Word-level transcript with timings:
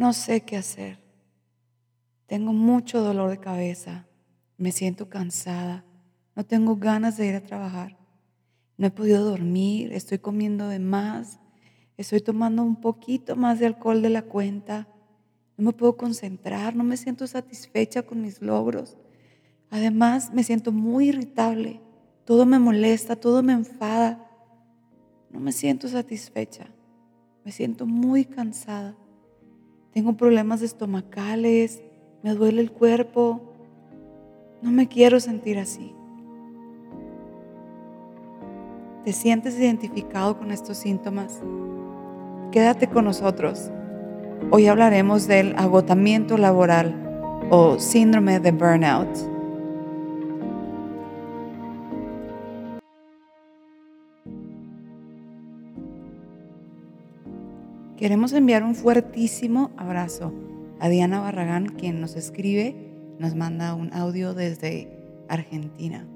No 0.00 0.14
sé 0.14 0.40
qué 0.40 0.56
hacer. 0.56 0.98
Tengo 2.24 2.54
mucho 2.54 3.02
dolor 3.02 3.28
de 3.28 3.36
cabeza. 3.36 4.06
Me 4.56 4.72
siento 4.72 5.10
cansada. 5.10 5.84
No 6.34 6.46
tengo 6.46 6.76
ganas 6.76 7.18
de 7.18 7.26
ir 7.26 7.34
a 7.34 7.42
trabajar. 7.42 7.98
No 8.78 8.86
he 8.86 8.90
podido 8.90 9.22
dormir. 9.22 9.92
Estoy 9.92 10.18
comiendo 10.18 10.68
de 10.68 10.78
más. 10.78 11.38
Estoy 11.98 12.22
tomando 12.22 12.62
un 12.62 12.80
poquito 12.80 13.36
más 13.36 13.58
de 13.58 13.66
alcohol 13.66 14.00
de 14.00 14.08
la 14.08 14.22
cuenta. 14.22 14.88
No 15.58 15.66
me 15.66 15.72
puedo 15.74 15.98
concentrar. 15.98 16.74
No 16.74 16.82
me 16.82 16.96
siento 16.96 17.26
satisfecha 17.26 18.00
con 18.00 18.22
mis 18.22 18.40
logros. 18.40 18.96
Además, 19.68 20.32
me 20.32 20.44
siento 20.44 20.72
muy 20.72 21.10
irritable. 21.10 21.82
Todo 22.24 22.46
me 22.46 22.58
molesta, 22.58 23.16
todo 23.16 23.42
me 23.42 23.52
enfada. 23.52 24.26
No 25.30 25.40
me 25.40 25.52
siento 25.52 25.88
satisfecha. 25.88 26.68
Me 27.44 27.52
siento 27.52 27.84
muy 27.84 28.24
cansada. 28.24 28.96
Tengo 29.92 30.12
problemas 30.16 30.62
estomacales. 30.62 31.82
Me 32.22 32.34
duele 32.34 32.60
el 32.60 32.70
cuerpo. 32.70 33.40
No 34.62 34.70
me 34.70 34.88
quiero 34.88 35.18
sentir 35.20 35.58
así. 35.58 35.94
¿Te 39.04 39.12
sientes 39.12 39.58
identificado 39.58 40.38
con 40.38 40.52
estos 40.52 40.76
síntomas? 40.76 41.40
Quédate 42.52 42.88
con 42.88 43.06
nosotros. 43.06 43.70
Hoy 44.50 44.66
hablaremos 44.66 45.26
del 45.26 45.54
agotamiento 45.56 46.36
laboral 46.36 46.94
o 47.50 47.78
síndrome 47.78 48.38
de 48.40 48.52
burnout. 48.52 49.08
Queremos 58.00 58.32
enviar 58.32 58.62
un 58.64 58.74
fuertísimo 58.74 59.72
abrazo 59.76 60.32
a 60.80 60.88
Diana 60.88 61.20
Barragán, 61.20 61.66
quien 61.66 62.00
nos 62.00 62.16
escribe, 62.16 62.74
nos 63.18 63.34
manda 63.34 63.74
un 63.74 63.92
audio 63.92 64.32
desde 64.32 64.88
Argentina. 65.28 66.06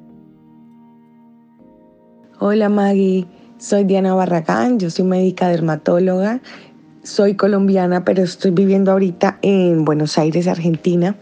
Hola 2.40 2.70
Maggie, 2.70 3.26
soy 3.58 3.84
Diana 3.84 4.14
Barragán, 4.14 4.78
yo 4.78 4.88
soy 4.88 5.04
médica 5.04 5.48
dermatóloga, 5.48 6.40
soy 7.02 7.34
colombiana, 7.34 8.02
pero 8.02 8.22
estoy 8.22 8.52
viviendo 8.52 8.90
ahorita 8.90 9.38
en 9.42 9.84
Buenos 9.84 10.16
Aires, 10.16 10.48
Argentina. 10.48 11.14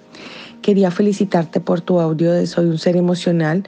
Quería 0.63 0.93
felicitarte 0.93 1.59
por 1.59 1.81
tu 1.81 1.99
audio 1.99 2.31
de 2.31 2.47
Soy 2.47 2.67
un 2.67 2.79
ser 2.79 2.97
emocional, 2.97 3.65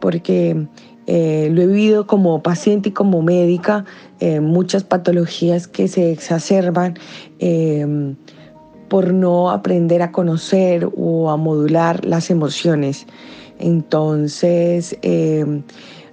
porque 0.00 0.66
eh, 1.10 1.48
lo 1.50 1.62
he 1.62 1.66
vivido 1.66 2.06
como 2.06 2.42
paciente 2.42 2.90
y 2.90 2.92
como 2.92 3.22
médica, 3.22 3.86
eh, 4.20 4.40
muchas 4.40 4.84
patologías 4.84 5.66
que 5.66 5.88
se 5.88 6.12
exacerban 6.12 6.98
em, 7.38 8.14
por 8.90 9.14
no 9.14 9.48
aprender 9.48 10.02
a 10.02 10.12
conocer 10.12 10.86
o 10.98 11.30
a 11.30 11.38
modular 11.38 12.04
las 12.04 12.28
emociones. 12.28 13.06
Entonces, 13.58 14.98
em, 15.00 15.62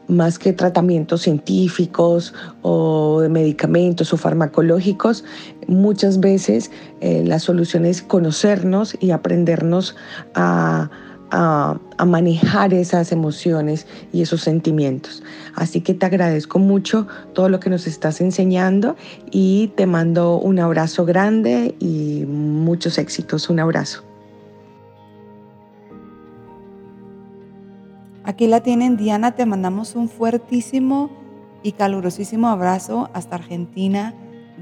más 0.08 0.40
que 0.40 0.54
tratamientos 0.54 1.24
científicos 1.24 2.34
o 2.62 3.20
de 3.20 3.28
medicamentos 3.28 4.14
o 4.14 4.18
farmacológicos, 4.18 5.26
muchas 5.68 6.22
veces 6.22 6.72
eh, 7.02 7.22
la 7.26 7.40
solución 7.40 7.84
es 7.86 8.02
conocernos 8.02 8.96
y 9.02 9.12
aprendernos 9.12 9.94
a 10.36 10.90
a, 11.32 11.78
manejar 12.06 12.74
esas 12.74 13.12
emociones 13.12 13.88
y 14.12 14.22
esos 14.22 14.42
sentimientos. 14.42 15.24
Así 15.56 15.82
que 15.82 15.94
te 15.94 16.06
agradezco 16.06 16.60
mucho 16.60 17.08
todo 17.34 17.50
lo 17.50 17.60
que 17.60 17.70
nos 17.70 17.88
estás 17.88 18.22
enseñando 18.22 18.96
y 19.32 19.70
te 19.76 19.86
mando 19.86 20.38
un 20.38 20.60
abrazo 20.60 21.06
grande 21.06 21.76
y 21.80 22.26
muchos 22.28 22.98
éxitos. 22.98 23.50
Un 23.50 23.60
abrazo. 23.60 24.04
Aquí 28.24 28.48
la 28.48 28.62
tienen 28.62 28.98
Diana, 28.98 29.34
te 29.34 29.46
mandamos 29.46 29.96
un 29.96 30.10
fuertísimo 30.10 31.12
y 31.64 31.74
calurosísimo 31.74 32.50
abrazo 32.50 33.10
hasta 33.14 33.36
Argentina. 33.36 34.14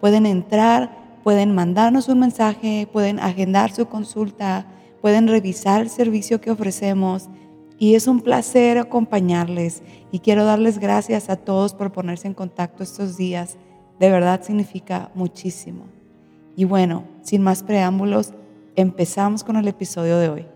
Pueden 0.00 0.26
entrar, 0.26 0.90
pueden 1.22 1.54
mandarnos 1.54 2.08
un 2.08 2.18
mensaje, 2.20 2.88
pueden 2.92 3.20
agendar 3.20 3.72
su 3.72 3.86
consulta, 3.86 4.66
pueden 5.00 5.28
revisar 5.28 5.80
el 5.82 5.90
servicio 5.90 6.40
que 6.40 6.50
ofrecemos 6.50 7.28
y 7.80 7.94
es 7.94 8.06
un 8.06 8.20
placer 8.20 8.76
acompañarles 8.76 9.82
y 10.12 10.18
quiero 10.18 10.44
darles 10.44 10.78
gracias 10.78 11.30
a 11.30 11.36
todos 11.36 11.72
por 11.72 11.92
ponerse 11.92 12.28
en 12.28 12.34
contacto 12.34 12.82
estos 12.82 13.16
días. 13.16 13.56
De 13.98 14.10
verdad 14.10 14.42
significa 14.42 15.10
muchísimo. 15.14 15.86
Y 16.56 16.64
bueno, 16.64 17.04
sin 17.22 17.42
más 17.42 17.62
preámbulos, 17.62 18.34
empezamos 18.76 19.42
con 19.42 19.56
el 19.56 19.66
episodio 19.66 20.18
de 20.18 20.28
hoy. 20.28 20.46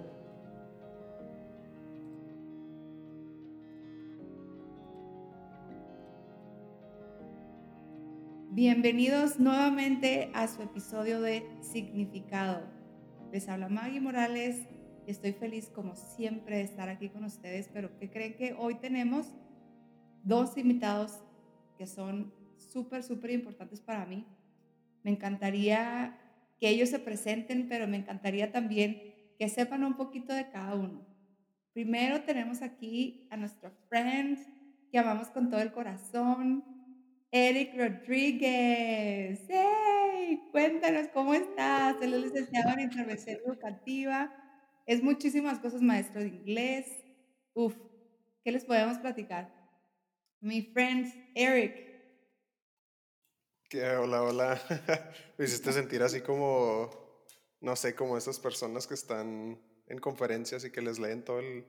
Bienvenidos 8.51 9.41
nuevamente 9.41 10.31
a 10.35 10.47
su 10.47 10.61
episodio 10.61 11.23
de 11.23 11.49
Significado. 11.63 12.61
Les 13.33 13.49
habla 13.49 13.71
Maggie 13.71 14.03
Morales 14.03 14.74
Estoy 15.07 15.33
feliz 15.33 15.69
como 15.69 15.95
siempre 15.97 16.57
de 16.57 16.63
estar 16.63 16.89
aquí 16.89 17.11
con 17.11 17.25
ustedes, 17.25 17.69
pero 17.73 17.99
que 17.99 18.11
creen 18.11 18.37
que 18.37 18.55
hoy 18.59 18.77
tenemos 18.77 19.35
dos 20.23 20.57
invitados 20.57 21.21
que 21.77 21.87
son 21.87 22.33
súper, 22.57 23.03
súper 23.03 23.33
importantes 23.33 23.81
para 23.83 24.07
mí. 24.07 24.25
Me 25.03 25.11
encantaría 25.11 26.19
que 26.59 26.71
ellos 26.71 26.89
se 26.89 26.99
presenten, 26.99 27.69
pero 27.69 27.87
me 27.87 27.99
encantaría 27.99 28.51
también 28.51 29.03
que 29.39 29.49
sepan 29.51 29.85
un 29.85 29.95
poquito 29.95 30.33
de 30.33 30.49
cada 30.49 30.75
uno. 30.75 31.07
Primero 31.75 32.23
tenemos 32.23 32.63
aquí 32.63 33.29
a 33.31 33.37
nuestro 33.37 33.73
friend 33.91 34.39
que 34.91 34.99
amamos 34.99 35.29
con 35.29 35.51
todo 35.51 35.61
el 35.61 35.73
corazón, 35.73 36.65
Eric 37.31 37.77
Rodríguez. 37.77 39.45
¡Hey! 39.49 40.41
Cuéntanos 40.51 41.09
cómo 41.09 41.35
estás. 41.35 41.97
Él 42.01 42.15
es 42.15 42.23
licenciado 42.23 42.71
en 42.71 42.81
intervención 42.81 43.37
educativa 43.45 44.33
es 44.87 45.03
muchísimas 45.03 45.59
cosas, 45.59 45.81
maestro 45.83 46.21
de 46.21 46.29
inglés. 46.29 46.87
Uf, 47.55 47.75
¿qué 48.43 48.53
les 48.53 48.65
podemos 48.65 48.99
platicar? 48.99 49.53
Mi 50.41 50.63
friend 50.63 51.33
Eric. 51.35 51.75
¿Qué? 53.69 53.89
Hola, 53.91 54.23
hola. 54.23 54.61
Me 55.39 55.45
hiciste 55.47 55.73
sentir 55.73 56.03
así 56.03 56.21
como, 56.21 56.91
no 57.61 57.77
sé, 57.77 57.95
como 57.95 58.19
esas 58.19 58.39
personas 58.39 58.87
que 58.87 58.95
están 58.95 59.59
en 59.87 59.99
conferencias 59.99 60.65
y 60.65 60.71
que 60.71 60.83
les 60.83 60.99
leen 60.99 61.25
todo 61.25 61.41
el 61.41 61.65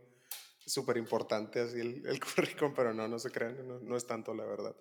súper 0.65 0.97
importante 0.97 1.59
así 1.59 1.79
el, 1.79 2.05
el 2.05 2.19
currículum, 2.35 2.73
pero 2.73 2.93
no, 2.93 3.07
no 3.07 3.19
se 3.19 3.31
crean, 3.31 3.67
no, 3.67 3.79
no, 3.79 3.95
es 3.95 4.05
tanto 4.05 4.33
la 4.33 4.45
verdad. 4.45 4.75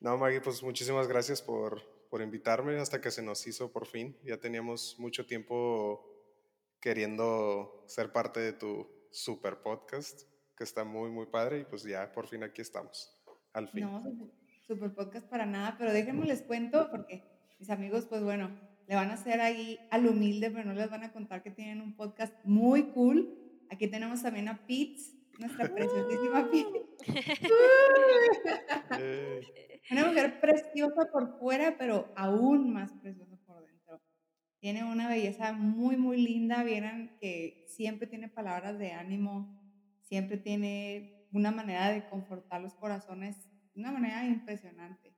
No, 0.00 0.16
Maggie, 0.18 0.40
pues 0.40 0.62
muchísimas 0.62 1.08
gracias 1.08 1.42
por, 1.42 1.82
por 2.10 2.22
invitarme 2.22 2.78
hasta 2.78 3.00
que 3.00 3.10
se 3.10 3.22
nos 3.22 3.46
hizo 3.46 3.72
por 3.72 3.86
fin. 3.86 4.16
Ya 4.24 4.38
teníamos 4.38 4.96
mucho 4.98 5.26
tiempo 5.26 6.11
queriendo 6.82 7.84
ser 7.86 8.12
parte 8.12 8.40
de 8.40 8.52
tu 8.52 8.86
super 9.12 9.62
podcast, 9.62 10.22
que 10.56 10.64
está 10.64 10.84
muy, 10.84 11.10
muy 11.10 11.26
padre 11.26 11.60
y 11.60 11.64
pues 11.64 11.84
ya 11.84 12.10
por 12.12 12.26
fin 12.26 12.42
aquí 12.42 12.60
estamos, 12.60 13.16
al 13.52 13.68
fin. 13.68 13.84
No, 13.84 14.02
super 14.66 14.92
podcast 14.92 15.28
para 15.28 15.46
nada, 15.46 15.76
pero 15.78 15.92
déjenme 15.92 16.26
les 16.26 16.42
cuento 16.42 16.90
porque 16.90 17.22
mis 17.60 17.70
amigos, 17.70 18.06
pues 18.06 18.24
bueno, 18.24 18.50
le 18.88 18.96
van 18.96 19.10
a 19.10 19.14
hacer 19.14 19.40
ahí 19.40 19.78
al 19.92 20.08
humilde, 20.08 20.50
pero 20.50 20.64
no 20.64 20.74
les 20.74 20.90
van 20.90 21.04
a 21.04 21.12
contar 21.12 21.44
que 21.44 21.52
tienen 21.52 21.80
un 21.80 21.94
podcast 21.94 22.34
muy 22.44 22.90
cool. 22.90 23.32
Aquí 23.70 23.86
tenemos 23.86 24.20
también 24.20 24.48
a 24.48 24.66
Pete, 24.66 25.00
nuestra 25.38 25.68
preciosísima 25.74 26.50
Pete. 26.50 26.82
Una 29.90 30.06
mujer 30.06 30.40
preciosa 30.40 31.10
por 31.12 31.38
fuera, 31.38 31.76
pero 31.78 32.12
aún 32.16 32.72
más 32.72 32.92
preciosa 32.94 33.21
tiene 34.62 34.84
una 34.84 35.08
belleza 35.08 35.52
muy, 35.52 35.96
muy 35.96 36.22
linda. 36.22 36.62
Vieran 36.62 37.16
que 37.20 37.66
siempre 37.66 38.06
tiene 38.06 38.28
palabras 38.28 38.78
de 38.78 38.92
ánimo, 38.92 39.60
siempre 40.02 40.36
tiene 40.36 41.26
una 41.32 41.50
manera 41.50 41.88
de 41.90 42.08
confortar 42.08 42.60
los 42.60 42.72
corazones 42.74 43.36
de 43.74 43.80
una 43.80 43.90
manera 43.90 44.24
impresionante. 44.24 45.16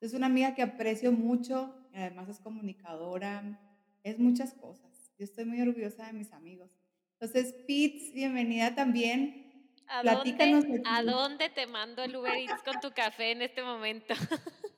Es 0.00 0.14
una 0.14 0.26
amiga 0.26 0.54
que 0.54 0.62
aprecio 0.62 1.10
mucho, 1.10 1.74
además 1.92 2.28
es 2.28 2.38
comunicadora, 2.38 3.60
es 4.04 4.20
muchas 4.20 4.54
cosas. 4.54 5.12
Yo 5.18 5.24
estoy 5.24 5.44
muy 5.44 5.60
orgullosa 5.60 6.06
de 6.06 6.12
mis 6.12 6.32
amigos. 6.32 6.70
Entonces, 7.18 7.52
Pete, 7.66 8.12
bienvenida 8.14 8.76
también. 8.76 9.72
¿A 9.88 10.04
dónde, 10.04 10.82
¿A 10.86 11.02
dónde 11.02 11.48
te 11.50 11.66
mando 11.66 12.04
el 12.04 12.14
Uber 12.14 12.36
Eats 12.36 12.62
con 12.62 12.78
tu 12.80 12.92
café 12.92 13.32
en 13.32 13.42
este 13.42 13.64
momento? 13.64 14.14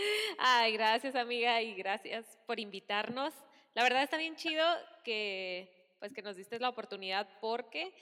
Ay, 0.38 0.72
gracias 0.72 1.14
amiga 1.14 1.60
y 1.62 1.74
gracias 1.74 2.38
por 2.46 2.60
invitarnos. 2.60 3.34
La 3.74 3.82
verdad 3.82 4.02
está 4.02 4.16
bien 4.16 4.36
chido 4.36 4.64
que 5.04 5.96
pues 5.98 6.12
que 6.12 6.22
nos 6.22 6.36
diste 6.36 6.58
la 6.58 6.70
oportunidad 6.70 7.28
porque 7.40 7.92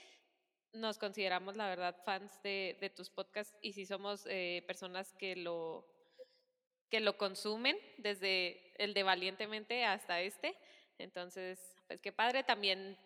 nos 0.73 0.97
consideramos 0.97 1.55
la 1.55 1.67
verdad 1.67 1.95
fans 2.05 2.41
de, 2.43 2.77
de 2.79 2.89
tus 2.89 3.09
podcasts 3.09 3.57
y 3.61 3.73
si 3.73 3.85
somos 3.85 4.25
eh, 4.27 4.63
personas 4.67 5.13
que 5.13 5.35
lo 5.35 5.85
que 6.89 6.99
lo 6.99 7.17
consumen 7.17 7.77
desde 7.97 8.73
el 8.83 8.93
de 8.93 9.03
Valientemente 9.03 9.85
hasta 9.85 10.21
este. 10.21 10.55
Entonces, 10.97 11.59
pues 11.87 12.01
qué 12.01 12.11
padre 12.11 12.43
también 12.43 12.97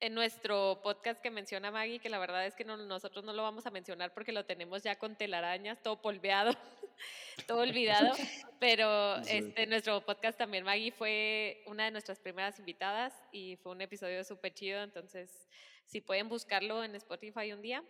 en 0.00 0.14
nuestro 0.14 0.80
podcast 0.82 1.20
que 1.20 1.30
menciona 1.30 1.70
Maggie, 1.70 2.00
que 2.00 2.08
la 2.08 2.18
verdad 2.18 2.46
es 2.46 2.54
que 2.54 2.64
nosotros 2.64 3.24
no 3.24 3.32
lo 3.32 3.42
vamos 3.42 3.66
a 3.66 3.70
mencionar 3.70 4.12
porque 4.14 4.32
lo 4.32 4.46
tenemos 4.46 4.82
ya 4.82 4.96
con 4.96 5.14
telarañas, 5.14 5.82
todo 5.82 6.00
polveado, 6.00 6.52
todo 7.46 7.60
olvidado, 7.60 8.12
pero 8.60 9.16
este, 9.28 9.66
nuestro 9.66 10.04
podcast 10.04 10.38
también 10.38 10.64
Maggie 10.64 10.92
fue 10.92 11.62
una 11.66 11.84
de 11.84 11.90
nuestras 11.90 12.18
primeras 12.18 12.58
invitadas 12.58 13.14
y 13.32 13.56
fue 13.56 13.72
un 13.72 13.80
episodio 13.80 14.22
súper 14.24 14.54
chido, 14.54 14.82
entonces 14.82 15.48
si 15.86 16.00
pueden 16.00 16.28
buscarlo 16.28 16.84
en 16.84 16.94
Spotify 16.94 17.52
un 17.52 17.62
día 17.62 17.82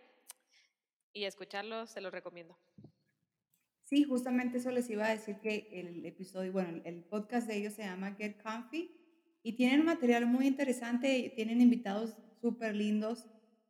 y 1.13 1.25
escucharlo, 1.25 1.87
se 1.87 2.01
lo 2.01 2.09
recomiendo. 2.09 2.57
Sí, 3.83 4.03
justamente 4.03 4.59
eso 4.59 4.71
les 4.71 4.89
iba 4.89 5.05
a 5.05 5.11
decir 5.11 5.35
que 5.41 5.67
el 5.73 6.05
episodio, 6.05 6.53
bueno, 6.53 6.81
el 6.85 7.03
podcast 7.03 7.47
de 7.47 7.57
ellos 7.57 7.73
se 7.73 7.83
llama 7.83 8.15
Get 8.17 8.41
Comfy 8.41 8.89
y 9.43 9.53
tienen 9.53 9.83
material 9.83 10.25
muy 10.27 10.47
interesante, 10.47 11.33
tienen 11.35 11.59
invitados 11.59 12.15
súper 12.39 12.73
lindos. 12.73 13.27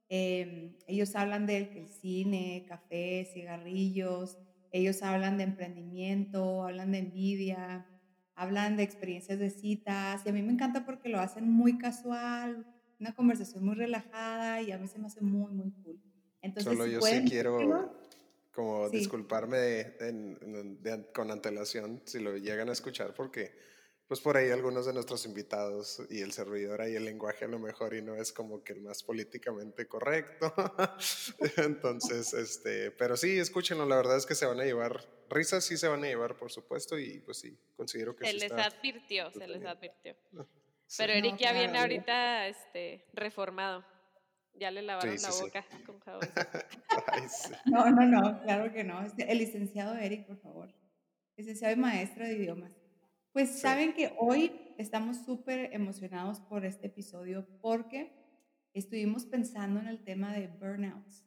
Em, 0.09 0.77
ellos 0.87 1.15
hablan 1.15 1.47
del 1.47 1.87
cine, 1.87 2.65
café, 2.67 3.27
cigarrillos, 3.33 4.37
ellos 4.71 5.03
hablan 5.03 5.37
de 5.37 5.43
emprendimiento, 5.43 6.63
hablan 6.63 6.91
de 6.91 6.99
envidia, 6.99 7.85
hablan 8.35 8.77
de 8.77 8.83
experiencias 8.83 9.39
de 9.39 9.49
citas 9.49 10.21
y 10.25 10.29
a 10.29 10.33
mí 10.33 10.41
me 10.41 10.53
encanta 10.53 10.85
porque 10.85 11.09
lo 11.09 11.19
hacen 11.19 11.49
muy 11.49 11.77
casual, 11.77 12.65
una 12.99 13.13
conversación 13.13 13.65
muy 13.65 13.75
relajada 13.75 14.61
y 14.61 14.71
a 14.71 14.77
mí 14.77 14.87
se 14.87 14.99
me 14.99 15.07
hace 15.07 15.21
muy, 15.21 15.51
muy 15.51 15.71
cool. 15.83 16.01
Entonces, 16.41 16.73
Solo 16.73 16.87
yo 16.87 17.01
sí 17.01 17.23
quiero 17.27 17.93
como 18.51 18.89
disculparme 18.89 19.93
con 21.13 21.31
antelación 21.31 22.01
si 22.05 22.19
lo 22.19 22.37
llegan 22.37 22.69
a 22.69 22.73
escuchar 22.73 23.13
porque 23.13 23.51
pues 24.11 24.19
por 24.19 24.35
ahí 24.35 24.49
algunos 24.49 24.85
de 24.85 24.91
nuestros 24.91 25.25
invitados 25.25 26.01
y 26.09 26.19
el 26.19 26.33
servidor 26.33 26.81
ahí 26.81 26.95
el 26.95 27.05
lenguaje 27.05 27.45
a 27.45 27.47
lo 27.47 27.59
mejor 27.59 27.93
y 27.93 28.01
no 28.01 28.13
es 28.13 28.33
como 28.33 28.61
que 28.61 28.73
el 28.73 28.81
más 28.81 29.03
políticamente 29.03 29.87
correcto. 29.87 30.53
Entonces, 31.55 32.33
este, 32.33 32.91
pero 32.91 33.15
sí, 33.15 33.39
escúchenlo, 33.39 33.85
la 33.85 33.95
verdad 33.95 34.17
es 34.17 34.25
que 34.25 34.35
se 34.35 34.45
van 34.45 34.59
a 34.59 34.65
llevar, 34.65 34.99
risas 35.29 35.63
sí 35.63 35.77
se 35.77 35.87
van 35.87 36.03
a 36.03 36.07
llevar, 36.07 36.35
por 36.35 36.51
supuesto, 36.51 36.99
y 36.99 37.21
pues 37.21 37.37
sí, 37.37 37.57
considero 37.77 38.13
que 38.13 38.25
se 38.25 38.33
les 38.33 38.51
advirtió, 38.51 39.31
se 39.31 39.47
les 39.47 39.63
advirtió. 39.63 40.17
Pero 40.97 41.13
Eric 41.13 41.37
ya 41.37 41.53
viene 41.53 41.79
ahorita 41.79 42.49
este, 42.49 43.05
reformado. 43.13 43.85
Ya 44.55 44.71
le 44.71 44.81
lavaron 44.81 45.15
la 45.15 45.29
boca 45.29 45.65
con 45.85 45.99
jabón. 46.01 46.19
No, 47.65 47.89
no, 47.89 48.05
no, 48.05 48.41
claro 48.41 48.73
que 48.73 48.83
no. 48.83 49.07
El 49.17 49.37
licenciado 49.37 49.95
Eric, 49.95 50.27
por 50.27 50.37
favor. 50.41 50.69
Licenciado 51.37 51.73
y 51.73 51.77
maestro 51.77 52.25
de 52.25 52.33
idiomas. 52.33 52.80
Pues 53.33 53.61
saben 53.61 53.93
que 53.93 54.13
hoy 54.19 54.51
estamos 54.77 55.23
súper 55.23 55.73
emocionados 55.73 56.41
por 56.41 56.65
este 56.65 56.87
episodio 56.87 57.47
porque 57.61 58.11
estuvimos 58.73 59.23
pensando 59.25 59.79
en 59.79 59.87
el 59.87 60.03
tema 60.03 60.33
de 60.33 60.47
burnouts 60.47 61.23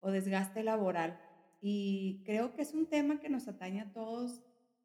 o 0.00 0.10
desgaste 0.10 0.62
laboral 0.62 1.20
y 1.60 2.22
creo 2.24 2.54
que 2.54 2.62
es 2.62 2.72
un 2.72 2.86
tema 2.86 3.20
que 3.20 3.28
nos 3.28 3.48
atañe 3.48 3.82
a 3.82 3.92
todos. 3.92 4.40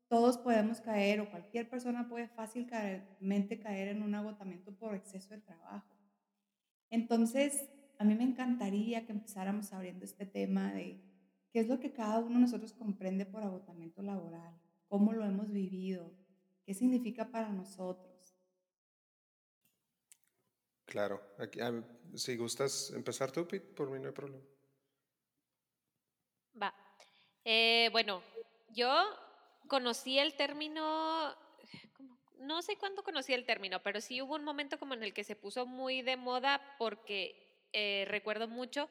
Todos 0.10 0.38
podemos 0.38 0.82
caer 0.82 1.22
o 1.22 1.32
cualquier 1.32 1.70
persona 1.70 2.10
puede 2.10 2.28
fácilmente 2.28 3.58
caer 3.62 3.88
en 3.88 4.04
un 4.04 4.14
agotamiento 4.14 4.74
por 4.74 4.94
exceso 4.94 5.34
de 5.34 5.40
trabajo. 5.40 5.96
Entonces, 6.90 7.70
a 7.98 8.04
mí 8.04 8.14
me 8.14 8.26
encantaría 8.26 9.06
que 9.06 9.14
empezáramos 9.14 9.72
abriendo 9.72 10.04
este 10.04 10.26
tema 10.26 10.74
de 10.74 11.02
qué 11.54 11.62
es 11.62 11.70
lo 11.70 11.80
que 11.80 11.94
cada 11.94 12.20
uno 12.20 12.34
de 12.36 12.42
nosotros 12.42 12.74
comprende 12.74 13.26
por 13.26 13.42
agotamiento 13.42 14.02
laboral, 14.02 14.54
cómo 14.90 15.14
lo 15.14 15.24
hemos 15.24 15.50
vivido, 15.50 16.12
¿Qué 16.66 16.74
significa 16.74 17.30
para 17.30 17.50
nosotros? 17.50 18.12
Claro, 20.86 21.22
si 22.16 22.36
gustas 22.36 22.92
empezar 22.94 23.32
tú, 23.32 23.48
Pete, 23.48 23.66
por 23.74 23.90
mí 23.90 23.98
no 23.98 24.08
hay 24.08 24.14
problema. 24.14 24.44
Va. 26.62 26.74
Eh, 27.46 27.90
bueno, 27.94 28.22
yo 28.74 28.92
conocí 29.68 30.20
el 30.20 30.36
término, 30.36 31.34
no 32.40 32.62
sé 32.62 32.78
cuándo 32.78 33.04
conocí 33.04 33.34
el 33.34 33.46
término, 33.46 33.82
pero 33.82 34.02
sí 34.02 34.22
hubo 34.22 34.36
un 34.36 34.44
momento 34.44 34.78
como 34.78 34.94
en 34.94 35.04
el 35.04 35.14
que 35.14 35.24
se 35.24 35.38
puso 35.38 35.66
muy 35.66 36.02
de 36.02 36.18
moda 36.18 36.62
porque 36.78 37.68
eh, 37.72 38.06
recuerdo 38.10 38.50
mucho 38.50 38.90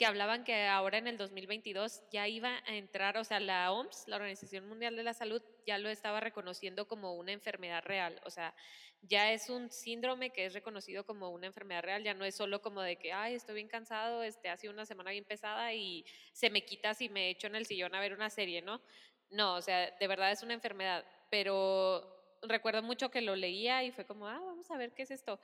que 0.00 0.06
hablaban 0.06 0.44
que 0.44 0.66
ahora 0.66 0.96
en 0.96 1.08
el 1.08 1.18
2022 1.18 2.04
ya 2.10 2.26
iba 2.26 2.62
a 2.66 2.74
entrar, 2.74 3.18
o 3.18 3.24
sea, 3.24 3.38
la 3.38 3.70
OMS, 3.70 4.08
la 4.08 4.16
Organización 4.16 4.66
Mundial 4.66 4.96
de 4.96 5.02
la 5.02 5.12
Salud, 5.12 5.42
ya 5.66 5.76
lo 5.76 5.90
estaba 5.90 6.20
reconociendo 6.20 6.88
como 6.88 7.12
una 7.16 7.32
enfermedad 7.32 7.84
real, 7.84 8.18
o 8.24 8.30
sea, 8.30 8.54
ya 9.02 9.30
es 9.30 9.50
un 9.50 9.70
síndrome 9.70 10.30
que 10.30 10.46
es 10.46 10.54
reconocido 10.54 11.04
como 11.04 11.28
una 11.28 11.48
enfermedad 11.48 11.82
real, 11.82 12.02
ya 12.02 12.14
no 12.14 12.24
es 12.24 12.34
solo 12.34 12.62
como 12.62 12.80
de 12.80 12.96
que, 12.96 13.12
ay, 13.12 13.34
estoy 13.34 13.56
bien 13.56 13.68
cansado, 13.68 14.22
este, 14.22 14.48
ha 14.48 14.56
una 14.70 14.86
semana 14.86 15.10
bien 15.10 15.26
pesada 15.26 15.74
y 15.74 16.06
se 16.32 16.48
me 16.48 16.64
quita 16.64 16.94
si 16.94 17.10
me 17.10 17.28
echo 17.28 17.48
en 17.48 17.56
el 17.56 17.66
sillón 17.66 17.94
a 17.94 18.00
ver 18.00 18.14
una 18.14 18.30
serie, 18.30 18.62
¿no? 18.62 18.80
No, 19.28 19.56
o 19.56 19.60
sea, 19.60 19.90
de 19.90 20.08
verdad 20.08 20.32
es 20.32 20.42
una 20.42 20.54
enfermedad, 20.54 21.04
pero 21.30 22.38
recuerdo 22.40 22.82
mucho 22.82 23.10
que 23.10 23.20
lo 23.20 23.36
leía 23.36 23.84
y 23.84 23.90
fue 23.90 24.06
como, 24.06 24.26
ah, 24.26 24.40
vamos 24.42 24.70
a 24.70 24.78
ver 24.78 24.94
qué 24.94 25.02
es 25.02 25.10
esto 25.10 25.38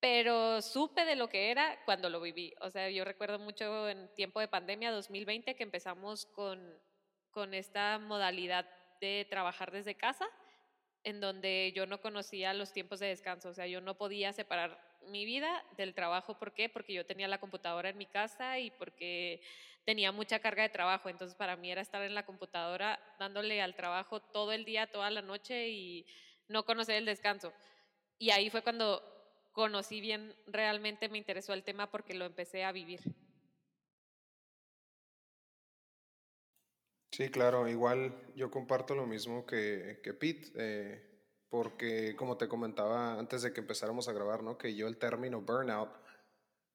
pero 0.00 0.62
supe 0.62 1.04
de 1.04 1.16
lo 1.16 1.28
que 1.28 1.50
era 1.50 1.82
cuando 1.84 2.08
lo 2.08 2.20
viví. 2.20 2.54
O 2.60 2.70
sea, 2.70 2.88
yo 2.90 3.04
recuerdo 3.04 3.38
mucho 3.38 3.88
en 3.88 4.12
tiempo 4.14 4.40
de 4.40 4.48
pandemia 4.48 4.92
2020 4.92 5.56
que 5.56 5.62
empezamos 5.62 6.26
con, 6.26 6.60
con 7.30 7.54
esta 7.54 7.98
modalidad 7.98 8.68
de 9.00 9.26
trabajar 9.28 9.70
desde 9.72 9.96
casa, 9.96 10.26
en 11.04 11.20
donde 11.20 11.72
yo 11.74 11.86
no 11.86 12.00
conocía 12.00 12.54
los 12.54 12.72
tiempos 12.72 13.00
de 13.00 13.06
descanso, 13.06 13.48
o 13.50 13.54
sea, 13.54 13.66
yo 13.66 13.80
no 13.80 13.96
podía 13.96 14.32
separar 14.32 14.78
mi 15.06 15.24
vida 15.24 15.64
del 15.76 15.94
trabajo. 15.94 16.38
¿Por 16.38 16.52
qué? 16.52 16.68
Porque 16.68 16.92
yo 16.92 17.06
tenía 17.06 17.28
la 17.28 17.38
computadora 17.38 17.88
en 17.88 17.98
mi 17.98 18.06
casa 18.06 18.58
y 18.58 18.70
porque 18.72 19.40
tenía 19.84 20.12
mucha 20.12 20.38
carga 20.38 20.62
de 20.62 20.68
trabajo. 20.68 21.08
Entonces, 21.08 21.36
para 21.36 21.56
mí 21.56 21.70
era 21.70 21.80
estar 21.80 22.02
en 22.02 22.14
la 22.14 22.26
computadora 22.26 23.00
dándole 23.18 23.62
al 23.62 23.74
trabajo 23.74 24.20
todo 24.20 24.52
el 24.52 24.64
día, 24.64 24.86
toda 24.86 25.10
la 25.10 25.22
noche 25.22 25.68
y 25.68 26.06
no 26.48 26.64
conocer 26.64 26.96
el 26.96 27.06
descanso. 27.06 27.52
Y 28.18 28.30
ahí 28.30 28.50
fue 28.50 28.62
cuando 28.62 29.17
conocí 29.58 30.00
bien, 30.00 30.36
realmente 30.46 31.08
me 31.08 31.18
interesó 31.18 31.52
el 31.52 31.64
tema 31.64 31.90
porque 31.90 32.14
lo 32.14 32.26
empecé 32.26 32.62
a 32.62 32.70
vivir. 32.70 33.00
Sí, 37.10 37.28
claro, 37.28 37.66
igual 37.66 38.14
yo 38.36 38.52
comparto 38.52 38.94
lo 38.94 39.04
mismo 39.04 39.44
que, 39.46 39.98
que 40.00 40.14
Pete, 40.14 40.52
eh, 40.54 41.24
porque 41.48 42.14
como 42.14 42.36
te 42.36 42.46
comentaba 42.46 43.18
antes 43.18 43.42
de 43.42 43.52
que 43.52 43.58
empezáramos 43.58 44.06
a 44.06 44.12
grabar, 44.12 44.44
¿no? 44.44 44.56
que 44.56 44.76
yo 44.76 44.86
el 44.86 44.96
término 44.96 45.40
burnout 45.40 45.90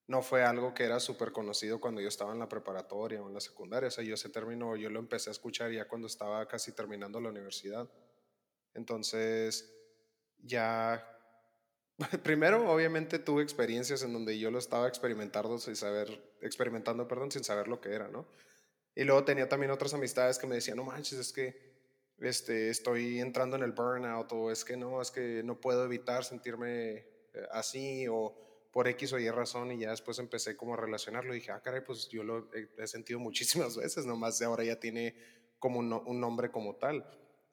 no 0.08 0.22
fue 0.22 0.44
algo 0.44 0.74
que 0.74 0.84
era 0.84 1.00
súper 1.00 1.32
conocido 1.32 1.80
cuando 1.80 2.02
yo 2.02 2.10
estaba 2.10 2.34
en 2.34 2.40
la 2.40 2.50
preparatoria 2.50 3.24
o 3.24 3.30
en 3.30 3.34
la 3.34 3.40
secundaria, 3.40 3.88
o 3.88 3.92
sea, 3.92 4.04
yo 4.04 4.16
ese 4.16 4.28
término 4.28 4.75
yo 4.75 4.90
lo 4.90 5.00
empecé 5.00 5.30
a 5.30 5.32
escuchar 5.32 5.72
ya 5.72 5.88
cuando 5.88 6.08
estaba 6.08 6.46
casi 6.50 6.74
terminando 6.74 7.22
la 7.22 7.30
universidad. 7.30 7.90
Entonces, 8.74 9.74
ya 10.40 11.12
Primero, 12.24 12.72
obviamente 12.72 13.19
tuve 13.19 13.43
experiencias 13.43 14.03
en 14.03 14.13
donde 14.13 14.38
yo 14.38 14.51
lo 14.51 14.60
estaba 14.60 14.88
experimentando 14.88 15.57
sin 15.60 15.75
saber, 15.75 16.36
experimentando, 16.41 17.07
perdón, 17.07 17.31
sin 17.31 17.43
saber 17.43 17.67
lo 17.67 17.79
que 17.79 17.93
era, 17.93 18.07
¿no? 18.07 18.27
Y 18.95 19.03
luego 19.03 19.24
tenía 19.24 19.50
también 19.50 19.72
otras 19.72 19.93
amistades 19.93 20.38
que 20.38 20.48
me 20.48 20.55
decían, 20.55 20.77
no 20.77 20.83
manches, 20.83 21.19
es 21.19 21.33
que 21.33 21.74
este, 22.19 22.69
estoy 22.69 23.19
entrando 23.19 23.55
en 23.55 23.63
el 23.63 23.72
burnout 23.72 24.31
o 24.33 24.51
es 24.51 24.63
que 24.63 24.77
no, 24.77 25.01
es 25.01 25.12
que 25.12 25.41
no 25.43 25.60
puedo 25.60 25.83
evitar 25.83 26.24
sentirme 26.24 26.93
eh, 26.98 27.05
así 27.51 28.07
o 28.07 28.69
por 28.72 28.88
X 28.88 29.13
o 29.13 29.19
Y 29.19 29.29
razón 29.29 29.72
y 29.72 29.79
ya 29.79 29.91
después 29.91 30.19
empecé 30.19 30.55
como 30.55 30.74
a 30.74 30.77
relacionarlo 30.77 31.33
y 31.33 31.39
dije, 31.39 31.51
ah, 31.51 31.62
caray, 31.62 31.81
pues 31.81 32.07
yo 32.10 32.24
lo 32.24 32.50
he, 32.53 32.88
sentido 32.88 33.19
muchísimas 33.19 33.75
veces, 33.77 34.05
nomás 34.05 34.41
ahora 34.41 34.63
ya 34.63 34.79
tiene 34.79 35.15
como 35.60 35.79
un 35.79 36.19
nombre 36.19 36.51
como 36.51 36.75
tal, 36.75 37.05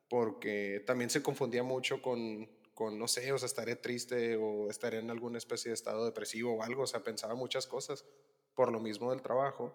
porque 0.08 0.82
también 0.86 1.10
se 1.10 1.22
confundía 1.22 1.62
mucho 1.62 2.02
con 2.02 2.48
no 2.88 3.08
sé, 3.08 3.30
o 3.32 3.38
sea, 3.38 3.46
estaré 3.46 3.76
triste 3.76 4.36
o 4.36 4.70
estaré 4.70 4.98
en 4.98 5.10
alguna 5.10 5.36
especie 5.36 5.68
de 5.68 5.74
estado 5.74 6.06
depresivo 6.06 6.54
o 6.54 6.62
algo, 6.62 6.84
o 6.84 6.86
sea, 6.86 7.04
pensaba 7.04 7.34
muchas 7.34 7.66
cosas 7.66 8.06
por 8.54 8.72
lo 8.72 8.80
mismo 8.80 9.10
del 9.10 9.20
trabajo, 9.20 9.74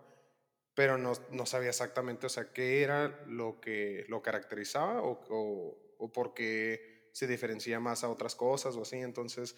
pero 0.73 0.97
no, 0.97 1.13
no 1.31 1.45
sabía 1.45 1.69
exactamente, 1.69 2.25
o 2.25 2.29
sea, 2.29 2.51
qué 2.51 2.81
era 2.81 3.23
lo 3.27 3.61
que 3.61 4.05
lo 4.07 4.23
caracterizaba 4.23 5.03
o, 5.03 5.21
o, 5.29 5.95
o 5.99 6.11
por 6.11 6.33
qué 6.33 7.09
se 7.11 7.27
diferencia 7.27 7.79
más 7.79 8.03
a 8.03 8.09
otras 8.09 8.35
cosas 8.35 8.75
o 8.75 8.81
así, 8.81 8.97
entonces, 8.97 9.55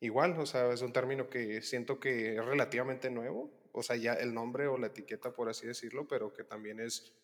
igual, 0.00 0.38
o 0.38 0.44
sea, 0.44 0.70
es 0.72 0.82
un 0.82 0.92
término 0.92 1.30
que 1.30 1.62
siento 1.62 1.98
que 1.98 2.36
es 2.36 2.44
relativamente 2.44 3.08
nuevo, 3.08 3.50
o 3.72 3.82
sea, 3.82 3.96
ya 3.96 4.12
el 4.14 4.34
nombre 4.34 4.66
o 4.66 4.76
la 4.76 4.88
etiqueta, 4.88 5.32
por 5.32 5.48
así 5.48 5.66
decirlo, 5.66 6.06
pero 6.06 6.32
que 6.32 6.44
también 6.44 6.80
es 6.80 7.14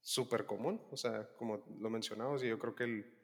súper 0.00 0.44
común, 0.44 0.82
o 0.90 0.96
sea, 0.96 1.28
como 1.36 1.64
lo 1.80 1.88
mencionamos, 1.88 2.44
y 2.44 2.48
yo 2.48 2.58
creo 2.58 2.74
que 2.74 2.84
el, 2.84 3.23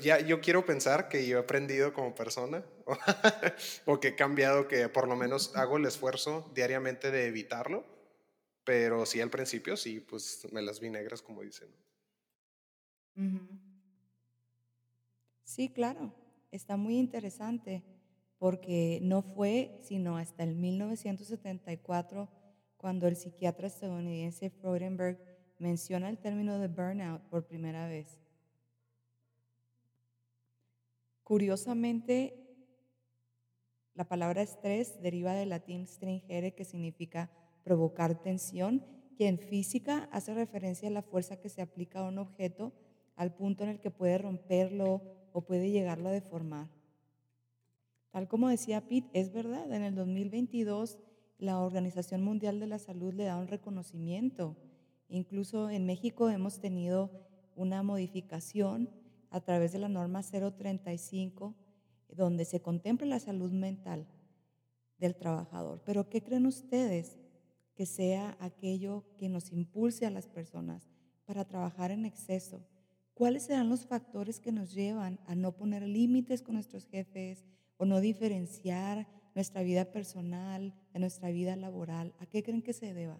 ya 0.00 0.20
yo 0.20 0.40
quiero 0.40 0.64
pensar 0.64 1.08
que 1.08 1.26
yo 1.26 1.38
he 1.38 1.40
aprendido 1.40 1.92
como 1.92 2.14
persona 2.14 2.64
o 3.84 4.00
que 4.00 4.08
he 4.08 4.14
cambiado, 4.14 4.68
que 4.68 4.88
por 4.88 5.08
lo 5.08 5.16
menos 5.16 5.54
hago 5.56 5.76
el 5.76 5.86
esfuerzo 5.86 6.50
diariamente 6.54 7.10
de 7.10 7.26
evitarlo, 7.26 7.84
pero 8.64 9.04
sí 9.06 9.20
al 9.20 9.30
principio 9.30 9.76
sí, 9.76 10.00
pues 10.00 10.46
me 10.52 10.62
las 10.62 10.80
vi 10.80 10.90
negras 10.90 11.22
como 11.22 11.42
dicen. 11.42 11.68
Sí, 15.44 15.68
claro, 15.68 16.12
está 16.50 16.76
muy 16.76 16.98
interesante 16.98 17.84
porque 18.38 18.98
no 19.02 19.22
fue 19.22 19.78
sino 19.82 20.16
hasta 20.16 20.42
el 20.42 20.56
1974 20.56 22.28
cuando 22.76 23.06
el 23.06 23.16
psiquiatra 23.16 23.66
estadounidense 23.66 24.50
Freudenberg 24.50 25.18
menciona 25.58 26.08
el 26.08 26.18
término 26.18 26.58
de 26.58 26.68
burnout 26.68 27.22
por 27.30 27.46
primera 27.46 27.88
vez. 27.88 28.18
Curiosamente, 31.24 32.34
la 33.94 34.04
palabra 34.04 34.42
estrés 34.42 35.00
deriva 35.00 35.32
del 35.32 35.48
latín 35.48 35.86
stringere, 35.86 36.54
que 36.54 36.64
significa 36.64 37.30
provocar 37.62 38.22
tensión, 38.22 38.84
que 39.16 39.28
en 39.28 39.38
física 39.38 40.08
hace 40.12 40.34
referencia 40.34 40.88
a 40.88 40.92
la 40.92 41.02
fuerza 41.02 41.40
que 41.40 41.48
se 41.48 41.62
aplica 41.62 42.00
a 42.00 42.08
un 42.08 42.18
objeto 42.18 42.72
al 43.16 43.34
punto 43.34 43.64
en 43.64 43.70
el 43.70 43.80
que 43.80 43.90
puede 43.90 44.18
romperlo 44.18 45.00
o 45.32 45.42
puede 45.42 45.70
llegarlo 45.70 46.10
a 46.10 46.12
deformar. 46.12 46.68
Tal 48.10 48.28
como 48.28 48.48
decía 48.48 48.86
Pete, 48.86 49.08
es 49.18 49.32
verdad, 49.32 49.72
en 49.72 49.82
el 49.82 49.94
2022 49.94 50.98
la 51.38 51.60
Organización 51.60 52.22
Mundial 52.22 52.60
de 52.60 52.66
la 52.66 52.78
Salud 52.78 53.12
le 53.14 53.24
da 53.24 53.38
un 53.38 53.48
reconocimiento. 53.48 54.56
Incluso 55.08 55.70
en 55.70 55.86
México 55.86 56.28
hemos 56.28 56.60
tenido 56.60 57.10
una 57.56 57.82
modificación 57.82 58.90
a 59.34 59.40
través 59.40 59.72
de 59.72 59.80
la 59.80 59.88
norma 59.88 60.22
035, 60.22 61.56
donde 62.08 62.44
se 62.44 62.62
contempla 62.62 63.04
la 63.04 63.18
salud 63.18 63.50
mental 63.50 64.06
del 64.96 65.16
trabajador. 65.16 65.82
Pero 65.84 66.08
¿qué 66.08 66.22
creen 66.22 66.46
ustedes 66.46 67.18
que 67.74 67.84
sea 67.84 68.36
aquello 68.38 69.04
que 69.18 69.28
nos 69.28 69.50
impulse 69.50 70.06
a 70.06 70.10
las 70.10 70.28
personas 70.28 70.88
para 71.24 71.44
trabajar 71.44 71.90
en 71.90 72.06
exceso? 72.06 72.64
¿Cuáles 73.12 73.42
serán 73.42 73.68
los 73.68 73.86
factores 73.86 74.38
que 74.38 74.52
nos 74.52 74.72
llevan 74.72 75.18
a 75.26 75.34
no 75.34 75.56
poner 75.56 75.82
límites 75.82 76.40
con 76.40 76.54
nuestros 76.54 76.86
jefes 76.86 77.44
o 77.76 77.86
no 77.86 78.00
diferenciar 78.00 79.08
nuestra 79.34 79.62
vida 79.62 79.86
personal 79.86 80.72
de 80.92 81.00
nuestra 81.00 81.32
vida 81.32 81.56
laboral? 81.56 82.14
¿A 82.20 82.26
qué 82.26 82.44
creen 82.44 82.62
que 82.62 82.72
se 82.72 82.94
deba? 82.94 83.18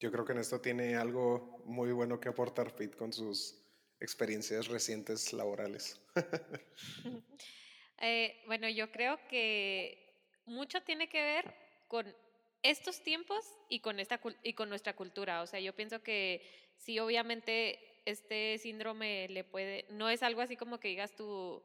Yo 0.00 0.12
creo 0.12 0.24
que 0.24 0.32
en 0.32 0.38
esto 0.38 0.60
tiene 0.60 0.96
algo 0.96 1.62
muy 1.64 1.92
bueno 1.92 2.20
que 2.20 2.28
aportar 2.28 2.74
Pete 2.76 2.96
con 2.96 3.12
sus 3.12 3.60
experiencias 4.00 4.68
recientes 4.68 5.32
laborales. 5.32 6.00
Eh, 8.00 8.44
bueno, 8.46 8.68
yo 8.68 8.92
creo 8.92 9.18
que 9.28 10.22
mucho 10.46 10.80
tiene 10.82 11.08
que 11.08 11.20
ver 11.20 11.52
con 11.88 12.06
estos 12.62 13.02
tiempos 13.02 13.44
y 13.68 13.80
con, 13.80 13.98
esta, 13.98 14.20
y 14.44 14.52
con 14.52 14.68
nuestra 14.68 14.94
cultura. 14.94 15.42
O 15.42 15.48
sea, 15.48 15.58
yo 15.58 15.74
pienso 15.74 16.00
que 16.00 16.40
sí, 16.76 17.00
obviamente 17.00 17.80
este 18.04 18.56
síndrome 18.58 19.26
le 19.30 19.42
puede, 19.42 19.84
no 19.90 20.08
es 20.08 20.22
algo 20.22 20.42
así 20.42 20.56
como 20.56 20.78
que 20.78 20.86
digas 20.86 21.16
tú 21.16 21.64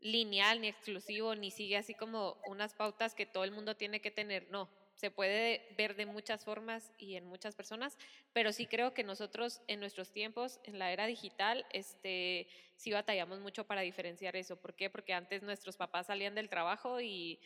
lineal 0.00 0.62
ni 0.62 0.68
exclusivo, 0.68 1.34
ni 1.34 1.50
sigue 1.50 1.76
así 1.76 1.92
como 1.92 2.40
unas 2.46 2.72
pautas 2.72 3.14
que 3.14 3.26
todo 3.26 3.44
el 3.44 3.52
mundo 3.52 3.76
tiene 3.76 4.00
que 4.00 4.10
tener, 4.10 4.50
no 4.50 4.70
se 4.98 5.12
puede 5.12 5.64
ver 5.78 5.94
de 5.94 6.06
muchas 6.06 6.44
formas 6.44 6.90
y 6.98 7.14
en 7.14 7.24
muchas 7.24 7.54
personas, 7.54 7.96
pero 8.32 8.52
sí 8.52 8.66
creo 8.66 8.94
que 8.94 9.04
nosotros 9.04 9.62
en 9.68 9.78
nuestros 9.78 10.10
tiempos, 10.10 10.58
en 10.64 10.80
la 10.80 10.90
era 10.90 11.06
digital, 11.06 11.64
este, 11.72 12.48
sí 12.74 12.90
batallamos 12.90 13.38
mucho 13.38 13.64
para 13.64 13.82
diferenciar 13.82 14.34
eso. 14.34 14.56
¿Por 14.56 14.74
qué? 14.74 14.90
Porque 14.90 15.14
antes 15.14 15.44
nuestros 15.44 15.76
papás 15.76 16.08
salían 16.08 16.34
del 16.34 16.48
trabajo 16.48 17.00
y 17.00 17.38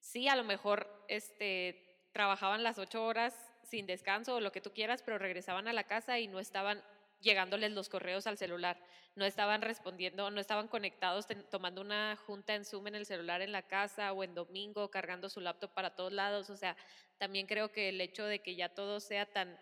sí, 0.00 0.26
a 0.26 0.34
lo 0.34 0.42
mejor 0.42 1.04
este, 1.06 2.08
trabajaban 2.10 2.64
las 2.64 2.76
ocho 2.76 3.04
horas 3.06 3.52
sin 3.62 3.86
descanso 3.86 4.34
o 4.34 4.40
lo 4.40 4.50
que 4.50 4.60
tú 4.60 4.72
quieras, 4.72 5.02
pero 5.04 5.16
regresaban 5.16 5.68
a 5.68 5.72
la 5.72 5.84
casa 5.84 6.18
y 6.18 6.26
no 6.26 6.40
estaban 6.40 6.82
llegándoles 7.20 7.72
los 7.72 7.88
correos 7.88 8.26
al 8.26 8.38
celular. 8.38 8.78
No 9.14 9.24
estaban 9.24 9.62
respondiendo, 9.62 10.30
no 10.30 10.40
estaban 10.40 10.68
conectados, 10.68 11.26
tomando 11.50 11.80
una 11.80 12.16
junta 12.26 12.54
en 12.54 12.64
Zoom 12.64 12.88
en 12.88 12.96
el 12.96 13.06
celular 13.06 13.40
en 13.40 13.52
la 13.52 13.62
casa 13.62 14.12
o 14.12 14.22
en 14.22 14.34
domingo, 14.34 14.90
cargando 14.90 15.28
su 15.28 15.40
laptop 15.40 15.72
para 15.72 15.94
todos 15.94 16.12
lados. 16.12 16.50
O 16.50 16.56
sea, 16.56 16.76
también 17.18 17.46
creo 17.46 17.72
que 17.72 17.88
el 17.88 18.00
hecho 18.00 18.26
de 18.26 18.40
que 18.40 18.56
ya 18.56 18.68
todo 18.68 19.00
sea 19.00 19.26
tan, 19.26 19.58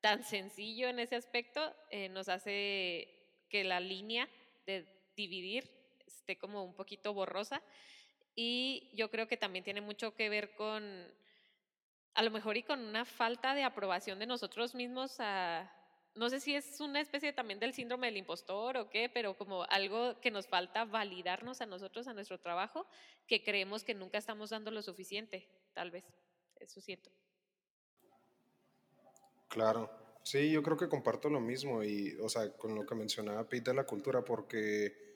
tan 0.00 0.22
sencillo 0.24 0.88
en 0.88 0.98
ese 0.98 1.16
aspecto 1.16 1.74
eh, 1.90 2.08
nos 2.08 2.28
hace 2.28 3.08
que 3.48 3.64
la 3.64 3.80
línea 3.80 4.28
de 4.66 4.86
dividir 5.16 5.70
esté 6.06 6.36
como 6.36 6.64
un 6.64 6.74
poquito 6.74 7.14
borrosa. 7.14 7.62
Y 8.34 8.90
yo 8.94 9.10
creo 9.10 9.26
que 9.26 9.36
también 9.36 9.64
tiene 9.64 9.80
mucho 9.80 10.14
que 10.14 10.28
ver 10.28 10.54
con, 10.54 11.12
a 12.14 12.22
lo 12.22 12.30
mejor 12.30 12.56
y 12.56 12.62
con 12.62 12.80
una 12.80 13.04
falta 13.04 13.54
de 13.54 13.64
aprobación 13.64 14.18
de 14.18 14.26
nosotros 14.26 14.74
mismos 14.74 15.16
a 15.20 15.70
no 16.14 16.28
sé 16.28 16.40
si 16.40 16.54
es 16.54 16.80
una 16.80 17.00
especie 17.00 17.32
también 17.32 17.60
del 17.60 17.72
síndrome 17.72 18.08
del 18.08 18.16
impostor 18.16 18.76
o 18.76 18.90
qué, 18.90 19.08
pero 19.08 19.36
como 19.36 19.64
algo 19.64 20.20
que 20.20 20.30
nos 20.30 20.46
falta 20.46 20.84
validarnos 20.84 21.60
a 21.60 21.66
nosotros, 21.66 22.08
a 22.08 22.14
nuestro 22.14 22.38
trabajo, 22.38 22.86
que 23.26 23.42
creemos 23.42 23.84
que 23.84 23.94
nunca 23.94 24.18
estamos 24.18 24.50
dando 24.50 24.70
lo 24.70 24.82
suficiente, 24.82 25.48
tal 25.72 25.90
vez. 25.90 26.04
Eso 26.58 26.80
siento. 26.80 27.10
Claro, 29.48 29.90
sí, 30.22 30.50
yo 30.50 30.62
creo 30.62 30.76
que 30.76 30.88
comparto 30.88 31.28
lo 31.28 31.40
mismo 31.40 31.82
y, 31.82 32.16
o 32.20 32.28
sea, 32.28 32.52
con 32.52 32.74
lo 32.74 32.86
que 32.86 32.94
mencionaba 32.94 33.48
Pete 33.48 33.70
de 33.70 33.76
la 33.76 33.84
cultura, 33.84 34.22
porque 34.24 35.10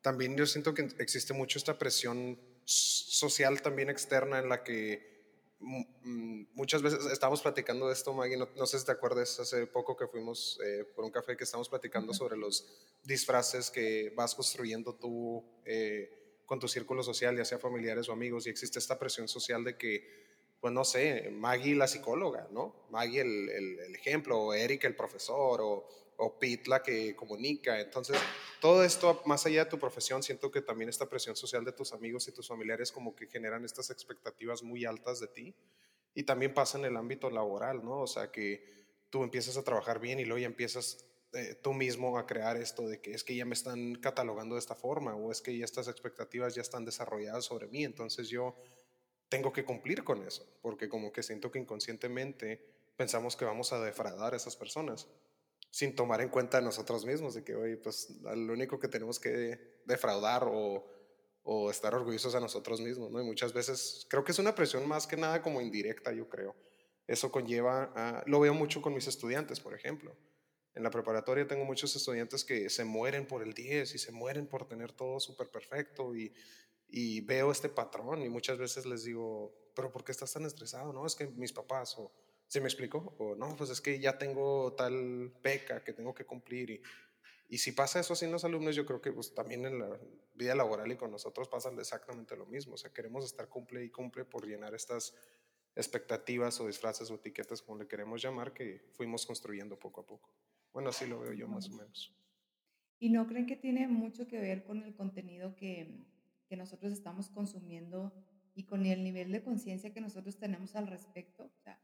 también 0.00 0.36
yo 0.36 0.46
siento 0.46 0.72
que 0.74 0.88
existe 0.98 1.34
mucho 1.34 1.58
esta 1.58 1.78
presión 1.78 2.38
social 2.64 3.62
también 3.62 3.88
externa 3.88 4.38
en 4.38 4.48
la 4.48 4.62
que 4.62 5.17
muchas 5.60 6.82
veces 6.82 7.06
estamos 7.06 7.42
platicando 7.42 7.88
de 7.88 7.92
esto, 7.92 8.12
Maggie, 8.14 8.36
no, 8.36 8.66
sé 8.66 8.78
si 8.78 8.86
te 8.86 8.92
acuerdas, 8.92 9.40
hace 9.40 9.66
poco 9.66 9.96
que 9.96 10.06
fuimos 10.06 10.58
eh, 10.64 10.84
por 10.94 11.04
un 11.04 11.10
café 11.10 11.36
que 11.36 11.44
estamos 11.44 11.68
platicando 11.68 12.14
sobre 12.14 12.36
los 12.36 12.66
disfraces 13.02 13.70
que 13.70 14.12
vas 14.16 14.34
construyendo 14.34 14.94
tú 14.94 15.44
eh, 15.64 16.40
con 16.46 16.58
tu 16.58 16.68
círculo 16.68 17.02
social, 17.02 17.36
ya 17.36 17.44
sea 17.44 17.58
familiares 17.58 18.08
o 18.08 18.12
amigos, 18.12 18.46
y 18.46 18.50
existe 18.50 18.78
esta 18.78 18.98
presión 18.98 19.28
social 19.28 19.64
de 19.64 19.76
que, 19.76 20.28
pues 20.60 20.72
no 20.72 20.84
sé, 20.84 21.30
Maggie 21.32 21.74
la 21.74 21.86
psicóloga, 21.86 22.48
¿no? 22.50 22.86
Maggie 22.90 23.20
el, 23.20 23.48
el, 23.50 23.94
ejemplo, 23.94 24.38
o 24.38 24.54
Eric 24.54 24.84
el 24.84 24.96
profesor, 24.96 25.60
o 25.62 25.86
o 26.18 26.38
Pete 26.38 26.68
la 26.68 26.82
que 26.82 27.14
comunica. 27.14 27.80
Entonces, 27.80 28.18
todo 28.60 28.82
esto, 28.82 29.22
más 29.24 29.46
allá 29.46 29.64
de 29.64 29.70
tu 29.70 29.78
profesión, 29.78 30.22
siento 30.22 30.50
que 30.50 30.60
también 30.60 30.88
esta 30.88 31.08
presión 31.08 31.36
social 31.36 31.64
de 31.64 31.72
tus 31.72 31.92
amigos 31.92 32.26
y 32.26 32.32
tus 32.32 32.48
familiares 32.48 32.90
como 32.90 33.14
que 33.14 33.26
generan 33.28 33.64
estas 33.64 33.90
expectativas 33.90 34.62
muy 34.62 34.84
altas 34.84 35.20
de 35.20 35.28
ti. 35.28 35.54
Y 36.14 36.24
también 36.24 36.52
pasa 36.52 36.76
en 36.76 36.86
el 36.86 36.96
ámbito 36.96 37.30
laboral, 37.30 37.84
¿no? 37.84 38.00
O 38.00 38.06
sea, 38.08 38.32
que 38.32 38.64
tú 39.10 39.22
empiezas 39.22 39.56
a 39.56 39.62
trabajar 39.62 40.00
bien 40.00 40.18
y 40.18 40.24
luego 40.24 40.40
ya 40.40 40.46
empiezas 40.46 41.06
eh, 41.34 41.54
tú 41.62 41.72
mismo 41.72 42.18
a 42.18 42.26
crear 42.26 42.56
esto 42.56 42.88
de 42.88 43.00
que 43.00 43.12
es 43.12 43.22
que 43.22 43.36
ya 43.36 43.44
me 43.44 43.54
están 43.54 43.94
catalogando 43.94 44.56
de 44.56 44.60
esta 44.60 44.74
forma 44.74 45.14
o 45.14 45.30
es 45.30 45.40
que 45.40 45.56
ya 45.56 45.64
estas 45.64 45.86
expectativas 45.86 46.54
ya 46.54 46.62
están 46.62 46.84
desarrolladas 46.84 47.44
sobre 47.44 47.68
mí. 47.68 47.84
Entonces 47.84 48.28
yo 48.28 48.56
tengo 49.28 49.52
que 49.52 49.64
cumplir 49.64 50.04
con 50.04 50.22
eso, 50.26 50.46
porque 50.62 50.88
como 50.88 51.12
que 51.12 51.22
siento 51.22 51.50
que 51.50 51.58
inconscientemente 51.58 52.64
pensamos 52.96 53.36
que 53.36 53.44
vamos 53.44 53.72
a 53.72 53.80
defraudar 53.80 54.34
a 54.34 54.36
esas 54.36 54.56
personas 54.56 55.08
sin 55.70 55.94
tomar 55.94 56.20
en 56.20 56.28
cuenta 56.28 56.58
a 56.58 56.60
nosotros 56.60 57.04
mismos, 57.04 57.34
de 57.34 57.44
que, 57.44 57.54
oye, 57.54 57.76
pues 57.76 58.08
lo 58.22 58.52
único 58.52 58.78
que 58.78 58.88
tenemos 58.88 59.20
que 59.20 59.80
defraudar 59.84 60.44
o, 60.44 60.84
o 61.42 61.70
estar 61.70 61.94
orgullosos 61.94 62.34
a 62.34 62.40
nosotros 62.40 62.80
mismos, 62.80 63.10
¿no? 63.10 63.20
Y 63.20 63.24
muchas 63.24 63.52
veces 63.52 64.06
creo 64.08 64.24
que 64.24 64.32
es 64.32 64.38
una 64.38 64.54
presión 64.54 64.88
más 64.88 65.06
que 65.06 65.16
nada 65.16 65.42
como 65.42 65.60
indirecta, 65.60 66.12
yo 66.12 66.28
creo. 66.28 66.56
Eso 67.06 67.30
conlleva, 67.30 68.22
lo 68.26 68.40
veo 68.40 68.54
mucho 68.54 68.82
con 68.82 68.94
mis 68.94 69.06
estudiantes, 69.06 69.60
por 69.60 69.74
ejemplo. 69.74 70.16
En 70.74 70.82
la 70.82 70.90
preparatoria 70.90 71.46
tengo 71.46 71.64
muchos 71.64 71.96
estudiantes 71.96 72.44
que 72.44 72.68
se 72.70 72.84
mueren 72.84 73.26
por 73.26 73.42
el 73.42 73.54
10 73.54 73.94
y 73.94 73.98
se 73.98 74.12
mueren 74.12 74.46
por 74.46 74.68
tener 74.68 74.92
todo 74.92 75.18
súper 75.18 75.50
perfecto 75.50 76.14
y, 76.14 76.32
y 76.88 77.20
veo 77.20 77.50
este 77.50 77.68
patrón 77.68 78.22
y 78.22 78.28
muchas 78.28 78.58
veces 78.58 78.86
les 78.86 79.04
digo, 79.04 79.52
pero 79.74 79.92
¿por 79.92 80.04
qué 80.04 80.12
estás 80.12 80.32
tan 80.32 80.44
estresado? 80.44 80.92
No, 80.92 81.06
es 81.06 81.14
que 81.14 81.26
mis 81.26 81.52
papás 81.52 81.98
o 81.98 82.12
¿Se 82.48 82.62
me 82.62 82.66
explicó? 82.66 83.14
O 83.18 83.34
no, 83.36 83.54
pues 83.56 83.68
es 83.68 83.82
que 83.82 84.00
ya 84.00 84.16
tengo 84.16 84.72
tal 84.72 85.30
peca 85.42 85.84
que 85.84 85.92
tengo 85.92 86.14
que 86.14 86.24
cumplir. 86.24 86.70
Y, 86.70 86.82
y 87.50 87.58
si 87.58 87.72
pasa 87.72 88.00
eso 88.00 88.14
así 88.14 88.24
en 88.24 88.32
los 88.32 88.44
alumnos, 88.44 88.74
yo 88.74 88.86
creo 88.86 89.02
que 89.02 89.12
pues, 89.12 89.34
también 89.34 89.66
en 89.66 89.78
la 89.78 89.98
vida 90.34 90.54
laboral 90.54 90.90
y 90.90 90.96
con 90.96 91.10
nosotros 91.10 91.46
pasa 91.46 91.70
exactamente 91.78 92.36
lo 92.36 92.46
mismo. 92.46 92.74
O 92.74 92.78
sea, 92.78 92.90
queremos 92.90 93.26
estar 93.26 93.48
cumple 93.48 93.84
y 93.84 93.90
cumple 93.90 94.24
por 94.24 94.46
llenar 94.46 94.74
estas 94.74 95.14
expectativas 95.76 96.58
o 96.60 96.66
disfraces 96.66 97.10
o 97.10 97.16
etiquetas, 97.16 97.60
como 97.60 97.78
le 97.78 97.86
queremos 97.86 98.22
llamar, 98.22 98.54
que 98.54 98.82
fuimos 98.92 99.26
construyendo 99.26 99.78
poco 99.78 100.00
a 100.00 100.06
poco. 100.06 100.32
Bueno, 100.72 100.88
así 100.88 101.06
lo 101.06 101.20
veo 101.20 101.34
yo 101.34 101.48
más 101.48 101.68
o 101.68 101.74
menos. 101.74 102.14
¿Y 102.98 103.10
no 103.10 103.26
creen 103.26 103.46
que 103.46 103.56
tiene 103.56 103.86
mucho 103.88 104.26
que 104.26 104.40
ver 104.40 104.64
con 104.64 104.82
el 104.82 104.94
contenido 104.94 105.54
que, 105.54 106.02
que 106.48 106.56
nosotros 106.56 106.92
estamos 106.92 107.28
consumiendo 107.28 108.12
y 108.54 108.64
con 108.64 108.86
el 108.86 109.04
nivel 109.04 109.30
de 109.30 109.42
conciencia 109.42 109.92
que 109.92 110.00
nosotros 110.00 110.36
tenemos 110.38 110.74
al 110.74 110.88
respecto. 110.88 111.44
O 111.44 111.62
sea, 111.62 111.80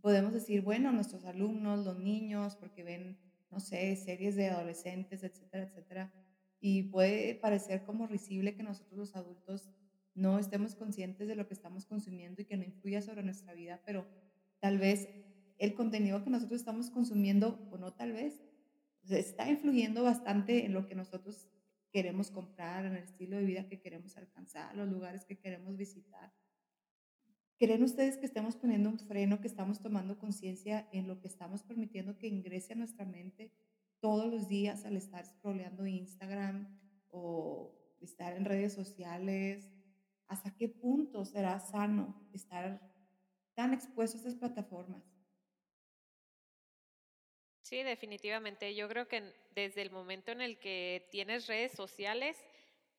podemos 0.00 0.32
decir, 0.32 0.62
bueno, 0.62 0.90
nuestros 0.92 1.24
alumnos, 1.24 1.84
los 1.84 1.98
niños, 1.98 2.56
porque 2.56 2.82
ven, 2.82 3.18
no 3.50 3.60
sé, 3.60 3.94
series 3.96 4.34
de 4.36 4.48
adolescentes, 4.48 5.22
etcétera, 5.22 5.64
etcétera, 5.64 6.12
y 6.60 6.84
puede 6.84 7.34
parecer 7.34 7.84
como 7.84 8.06
risible 8.06 8.54
que 8.54 8.62
nosotros 8.62 8.98
los 8.98 9.16
adultos 9.16 9.70
no 10.14 10.38
estemos 10.38 10.74
conscientes 10.74 11.28
de 11.28 11.36
lo 11.36 11.46
que 11.46 11.54
estamos 11.54 11.86
consumiendo 11.86 12.42
y 12.42 12.44
que 12.44 12.56
no 12.56 12.64
influya 12.64 13.00
sobre 13.02 13.22
nuestra 13.22 13.54
vida, 13.54 13.80
pero 13.86 14.06
tal 14.58 14.78
vez 14.78 15.08
el 15.58 15.74
contenido 15.74 16.24
que 16.24 16.30
nosotros 16.30 16.60
estamos 16.60 16.90
consumiendo, 16.90 17.68
o 17.70 17.78
no 17.78 17.92
tal 17.92 18.12
vez, 18.12 18.42
está 19.08 19.48
influyendo 19.48 20.02
bastante 20.02 20.64
en 20.64 20.72
lo 20.72 20.86
que 20.86 20.94
nosotros 20.94 21.48
queremos 21.90 22.30
comprar, 22.30 22.84
en 22.86 22.96
el 22.96 23.04
estilo 23.04 23.36
de 23.36 23.44
vida 23.44 23.68
que 23.68 23.80
queremos 23.80 24.16
alcanzar, 24.16 24.76
los 24.76 24.88
lugares 24.88 25.24
que 25.24 25.38
queremos 25.38 25.76
visitar. 25.76 26.32
¿Creen 27.58 27.82
ustedes 27.82 28.16
que 28.16 28.26
estamos 28.26 28.56
poniendo 28.56 28.88
un 28.88 28.98
freno, 28.98 29.40
que 29.40 29.46
estamos 29.46 29.80
tomando 29.80 30.18
conciencia 30.18 30.88
en 30.92 31.06
lo 31.06 31.20
que 31.20 31.28
estamos 31.28 31.62
permitiendo 31.62 32.16
que 32.16 32.26
ingrese 32.26 32.72
a 32.72 32.76
nuestra 32.76 33.04
mente 33.04 33.52
todos 34.00 34.32
los 34.32 34.48
días 34.48 34.86
al 34.86 34.96
estar 34.96 35.26
scrolleando 35.26 35.86
Instagram 35.86 36.80
o 37.08 37.76
estar 38.00 38.34
en 38.34 38.46
redes 38.46 38.72
sociales? 38.72 39.68
¿Hasta 40.26 40.56
qué 40.56 40.68
punto 40.68 41.24
será 41.24 41.58
sano 41.60 42.26
estar 42.32 42.80
tan 43.54 43.74
expuesto 43.74 44.16
a 44.16 44.20
estas 44.20 44.36
plataformas? 44.36 45.09
Sí, 47.70 47.84
definitivamente. 47.84 48.74
Yo 48.74 48.88
creo 48.88 49.06
que 49.06 49.22
desde 49.54 49.82
el 49.82 49.92
momento 49.92 50.32
en 50.32 50.40
el 50.40 50.58
que 50.58 51.06
tienes 51.12 51.46
redes 51.46 51.70
sociales, 51.70 52.36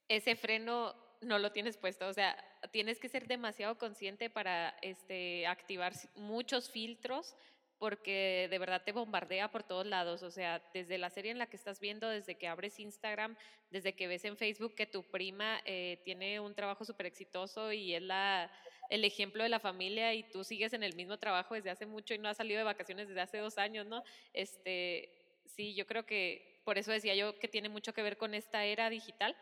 ese 0.08 0.38
freno 0.38 0.96
no 1.20 1.40
lo 1.40 1.52
tienes 1.52 1.76
puesto. 1.76 2.08
O 2.08 2.14
sea, 2.14 2.42
tienes 2.72 2.98
que 2.98 3.10
ser 3.10 3.28
demasiado 3.28 3.78
consciente 3.78 4.30
para 4.30 4.74
este, 4.82 5.46
activar 5.46 5.92
muchos 6.16 6.72
filtros 6.72 7.36
porque 7.80 8.48
de 8.50 8.60
verdad 8.60 8.84
te 8.86 8.94
bombardea 8.94 9.52
por 9.52 9.64
todos 9.64 9.88
lados, 9.88 10.22
o 10.22 10.30
sea, 10.30 10.62
desde 10.72 11.00
la 11.00 11.10
serie 11.10 11.32
en 11.32 11.40
la 11.40 11.48
que 11.48 11.58
estás 11.58 11.80
viendo, 11.80 12.08
desde 12.08 12.36
que 12.36 12.48
abres 12.48 12.80
Instagram, 12.80 13.36
desde 13.72 13.94
que 13.94 14.08
ves 14.08 14.24
en 14.24 14.38
Facebook 14.38 14.76
que 14.76 14.86
tu 14.86 15.02
prima 15.02 15.60
eh, 15.66 16.00
tiene 16.06 16.40
un 16.40 16.54
trabajo 16.54 16.86
súper 16.86 17.08
exitoso 17.08 17.74
y 17.74 17.96
es 17.96 18.04
la, 18.04 18.52
el 18.92 19.06
ejemplo 19.06 19.42
de 19.42 19.50
la 19.50 19.62
familia 19.62 20.14
y 20.14 20.24
tú 20.24 20.44
sigues 20.44 20.74
en 20.74 20.84
el 20.84 20.96
mismo 20.96 21.18
trabajo 21.18 21.56
desde 21.56 21.70
hace 21.70 21.86
mucho 21.86 22.14
y 22.14 22.18
no 22.18 22.28
has 22.28 22.36
salido 22.36 22.58
de 22.58 22.66
vacaciones 22.66 23.08
desde 23.08 23.22
hace 23.22 23.38
dos 23.38 23.58
años, 23.58 23.88
¿no? 23.88 24.04
Este, 24.34 25.10
sí, 25.46 25.74
yo 25.74 25.88
creo 25.88 26.06
que 26.06 26.60
por 26.66 26.78
eso 26.78 26.92
decía 26.92 27.16
yo 27.16 27.40
que 27.40 27.48
tiene 27.48 27.70
mucho 27.70 27.94
que 27.94 28.04
ver 28.04 28.18
con 28.18 28.34
esta 28.34 28.66
era 28.66 28.90
digital, 28.90 29.34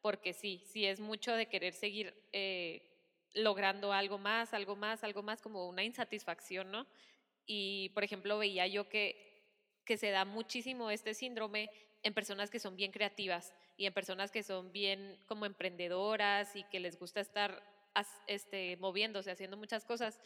porque 0.00 0.32
sí, 0.32 0.62
sí 0.72 0.86
es 0.86 1.00
mucho 1.00 1.34
de 1.34 1.46
querer 1.46 1.74
seguir 1.74 2.14
eh, 2.32 2.80
logrando 3.34 3.92
algo 3.92 4.16
más, 4.16 4.54
algo 4.54 4.74
más, 4.74 5.04
algo 5.04 5.22
más, 5.22 5.42
como 5.42 5.68
una 5.68 5.84
insatisfacción, 5.84 6.70
¿no? 6.70 6.86
Y, 7.44 7.90
por 7.90 8.04
ejemplo, 8.04 8.38
veía 8.38 8.66
yo 8.66 8.88
que, 8.88 9.44
que 9.84 9.98
se 9.98 10.12
da 10.12 10.24
muchísimo 10.24 10.90
este 10.90 11.12
síndrome 11.12 11.68
en 12.02 12.14
personas 12.14 12.50
que 12.50 12.58
son 12.58 12.74
bien 12.74 12.90
creativas 12.90 13.52
y 13.76 13.84
en 13.84 13.92
personas 13.92 14.30
que 14.30 14.42
son 14.42 14.72
bien 14.72 15.18
como 15.26 15.44
emprendedoras 15.44 16.56
y 16.56 16.64
que 16.64 16.80
les 16.80 16.98
gusta 16.98 17.20
estar 17.20 17.73
este, 18.26 18.76
moviéndose, 18.78 19.30
haciendo 19.30 19.56
muchas 19.56 19.84
cosas, 19.84 20.20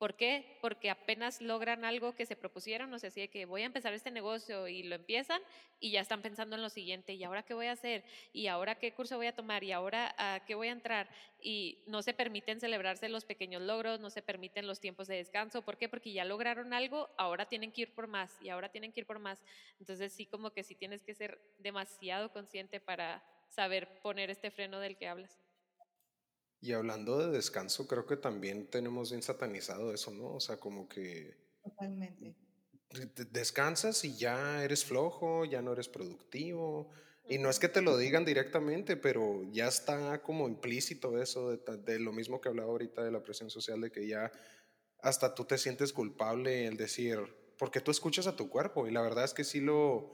¿Por 0.00 0.16
qué? 0.16 0.56
Porque 0.62 0.88
apenas 0.88 1.42
logran 1.42 1.84
algo 1.84 2.14
que 2.14 2.24
se 2.24 2.34
propusieron, 2.34 2.90
o 2.94 2.98
sea, 2.98 3.08
así 3.08 3.20
de 3.20 3.28
que 3.28 3.44
voy 3.44 3.60
a 3.60 3.66
empezar 3.66 3.92
este 3.92 4.10
negocio 4.10 4.66
y 4.66 4.82
lo 4.82 4.94
empiezan 4.94 5.42
y 5.78 5.90
ya 5.90 6.00
están 6.00 6.22
pensando 6.22 6.56
en 6.56 6.62
lo 6.62 6.70
siguiente, 6.70 7.12
¿y 7.12 7.22
ahora 7.22 7.42
qué 7.42 7.52
voy 7.52 7.66
a 7.66 7.72
hacer? 7.72 8.02
¿Y 8.32 8.46
ahora 8.46 8.76
qué 8.76 8.94
curso 8.94 9.18
voy 9.18 9.26
a 9.26 9.34
tomar? 9.36 9.62
¿Y 9.62 9.72
ahora 9.72 10.14
a 10.16 10.42
qué 10.46 10.54
voy 10.54 10.68
a 10.68 10.72
entrar? 10.72 11.10
Y 11.42 11.84
no 11.86 12.00
se 12.00 12.14
permiten 12.14 12.60
celebrarse 12.60 13.10
los 13.10 13.26
pequeños 13.26 13.60
logros, 13.60 14.00
no 14.00 14.08
se 14.08 14.22
permiten 14.22 14.66
los 14.66 14.80
tiempos 14.80 15.06
de 15.06 15.16
descanso. 15.16 15.60
¿Por 15.60 15.76
qué? 15.76 15.86
Porque 15.90 16.14
ya 16.14 16.24
lograron 16.24 16.72
algo, 16.72 17.10
ahora 17.18 17.44
tienen 17.44 17.70
que 17.70 17.82
ir 17.82 17.94
por 17.94 18.06
más 18.06 18.40
y 18.40 18.48
ahora 18.48 18.70
tienen 18.70 18.94
que 18.94 19.00
ir 19.00 19.06
por 19.06 19.18
más. 19.18 19.42
Entonces 19.80 20.14
sí, 20.14 20.24
como 20.24 20.50
que 20.50 20.64
sí 20.64 20.74
tienes 20.74 21.02
que 21.02 21.14
ser 21.14 21.38
demasiado 21.58 22.32
consciente 22.32 22.80
para 22.80 23.22
saber 23.48 24.00
poner 24.00 24.30
este 24.30 24.50
freno 24.50 24.80
del 24.80 24.96
que 24.96 25.08
hablas. 25.08 25.49
Y 26.60 26.72
hablando 26.72 27.18
de 27.18 27.30
descanso, 27.30 27.86
creo 27.86 28.06
que 28.06 28.16
también 28.16 28.66
tenemos 28.66 29.10
bien 29.10 29.22
satanizado 29.22 29.94
eso, 29.94 30.10
¿no? 30.10 30.34
O 30.34 30.40
sea, 30.40 30.58
como 30.58 30.88
que... 30.88 31.36
Totalmente. 31.62 32.36
Descansas 33.30 34.04
y 34.04 34.16
ya 34.16 34.62
eres 34.62 34.84
flojo, 34.84 35.44
ya 35.44 35.62
no 35.62 35.72
eres 35.72 35.88
productivo. 35.88 36.90
Y 37.28 37.38
no 37.38 37.48
es 37.48 37.58
que 37.58 37.68
te 37.68 37.80
lo 37.80 37.96
digan 37.96 38.24
directamente, 38.24 38.96
pero 38.96 39.42
ya 39.52 39.68
está 39.68 40.20
como 40.22 40.48
implícito 40.48 41.22
eso 41.22 41.50
de, 41.50 41.76
de, 41.78 41.98
lo 42.00 42.12
mismo 42.12 42.40
que 42.40 42.48
hablaba 42.48 42.70
ahorita 42.70 43.04
de 43.04 43.12
la 43.12 43.22
presión 43.22 43.48
social, 43.48 43.80
de 43.80 43.92
que 43.92 44.06
ya 44.06 44.30
hasta 44.98 45.34
tú 45.34 45.44
te 45.44 45.56
sientes 45.56 45.92
culpable 45.92 46.66
el 46.66 46.76
decir, 46.76 47.20
porque 47.56 47.80
tú 47.80 47.90
escuchas 47.90 48.26
a 48.26 48.36
tu 48.36 48.50
cuerpo 48.50 48.86
y 48.86 48.90
la 48.90 49.00
verdad 49.00 49.24
es 49.24 49.32
que 49.32 49.44
sí 49.44 49.60
lo, 49.60 50.12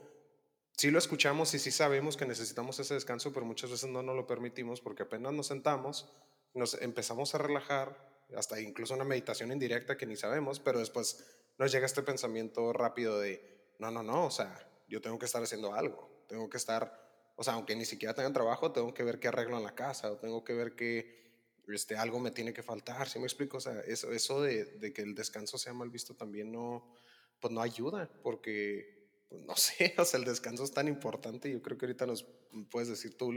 sí 0.73 0.91
lo 0.91 0.99
escuchamos 0.99 1.53
y 1.55 1.59
sí 1.59 1.71
sabemos 1.71 2.15
que 2.15 2.25
necesitamos 2.25 2.79
ese 2.79 2.93
descanso, 2.93 3.33
pero 3.33 3.45
muchas 3.45 3.71
veces 3.71 3.89
no 3.89 4.03
nos 4.03 4.15
lo 4.15 4.27
permitimos 4.27 4.79
porque 4.79 5.03
apenas 5.03 5.33
nos 5.33 5.47
sentamos 5.47 6.13
nos 6.53 6.73
empezamos 6.81 7.35
a 7.35 7.37
relajar, 7.37 8.07
hasta 8.35 8.59
incluso 8.59 8.93
una 8.93 9.03
meditación 9.03 9.51
indirecta 9.51 9.97
que 9.97 10.05
ni 10.05 10.15
sabemos, 10.15 10.59
pero 10.59 10.79
después 10.79 11.25
nos 11.57 11.71
llega 11.71 11.85
este 11.85 12.03
pensamiento 12.03 12.73
rápido 12.73 13.19
de, 13.19 13.73
no, 13.79 13.91
no, 13.91 14.03
no, 14.03 14.25
o 14.25 14.31
sea, 14.31 14.67
yo 14.87 15.01
tengo 15.01 15.17
que 15.19 15.25
estar 15.25 15.41
haciendo 15.41 15.73
algo, 15.73 16.25
tengo 16.27 16.49
que 16.49 16.57
estar, 16.57 17.31
o 17.35 17.43
sea, 17.43 17.53
aunque 17.53 17.75
ni 17.75 17.85
siquiera 17.85 18.13
tenga 18.13 18.31
trabajo, 18.33 18.71
tengo 18.71 18.93
que 18.93 19.03
ver 19.03 19.19
qué 19.19 19.27
arreglo 19.27 19.57
en 19.57 19.63
la 19.63 19.75
casa, 19.75 20.11
o 20.11 20.17
tengo 20.17 20.43
que 20.43 20.53
ver 20.53 20.75
que 20.75 21.17
este, 21.67 21.97
algo 21.97 22.19
me 22.19 22.31
tiene 22.31 22.53
que 22.53 22.63
faltar, 22.63 23.09
¿sí 23.09 23.19
me 23.19 23.25
explico? 23.25 23.57
O 23.57 23.61
sea, 23.61 23.79
eso, 23.81 24.11
eso 24.11 24.41
de, 24.41 24.93
que 24.93 25.01
el 25.01 25.15
descanso 25.15 25.57
sea 25.57 25.73
mal 25.73 25.89
visto 25.89 26.15
también 26.15 26.51
no, 26.51 26.95
pues 27.39 27.53
no 27.53 27.61
ayuda, 27.61 28.09
porque, 28.23 28.96
pues 29.29 29.41
no 29.43 29.55
sé, 29.57 29.93
o 29.97 30.05
sea, 30.05 30.19
el 30.19 30.25
descanso 30.25 30.63
es 30.63 30.71
tan 30.71 30.87
importante, 30.87 31.51
yo 31.51 31.61
creo 31.61 31.77
que 31.77 31.85
ahorita 31.85 32.05
nos 32.05 32.25
puedes 32.69 32.89
decir 32.89 33.17
tú 33.17 33.31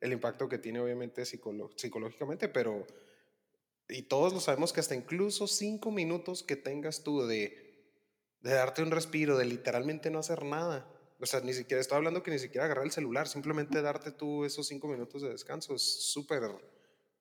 el 0.00 0.12
impacto 0.12 0.48
que 0.48 0.58
tiene 0.58 0.80
obviamente 0.80 1.24
psicológicamente, 1.24 2.48
pero, 2.48 2.86
y 3.88 4.02
todos 4.02 4.32
lo 4.32 4.40
sabemos 4.40 4.72
que 4.72 4.80
hasta 4.80 4.94
incluso 4.94 5.46
cinco 5.46 5.90
minutos 5.90 6.42
que 6.42 6.56
tengas 6.56 7.02
tú 7.02 7.26
de, 7.26 7.92
de 8.40 8.50
darte 8.54 8.82
un 8.82 8.90
respiro, 8.90 9.36
de 9.38 9.46
literalmente 9.46 10.10
no 10.10 10.18
hacer 10.18 10.44
nada, 10.44 10.90
o 11.20 11.26
sea, 11.26 11.40
ni 11.40 11.54
siquiera, 11.54 11.80
estoy 11.80 11.96
hablando 11.96 12.22
que 12.22 12.30
ni 12.30 12.38
siquiera 12.38 12.66
agarrar 12.66 12.84
el 12.84 12.92
celular, 12.92 13.28
simplemente 13.28 13.80
darte 13.80 14.10
tú 14.10 14.44
esos 14.44 14.66
cinco 14.66 14.88
minutos 14.88 15.22
de 15.22 15.30
descanso 15.30 15.74
es 15.74 16.12
súper, 16.12 16.42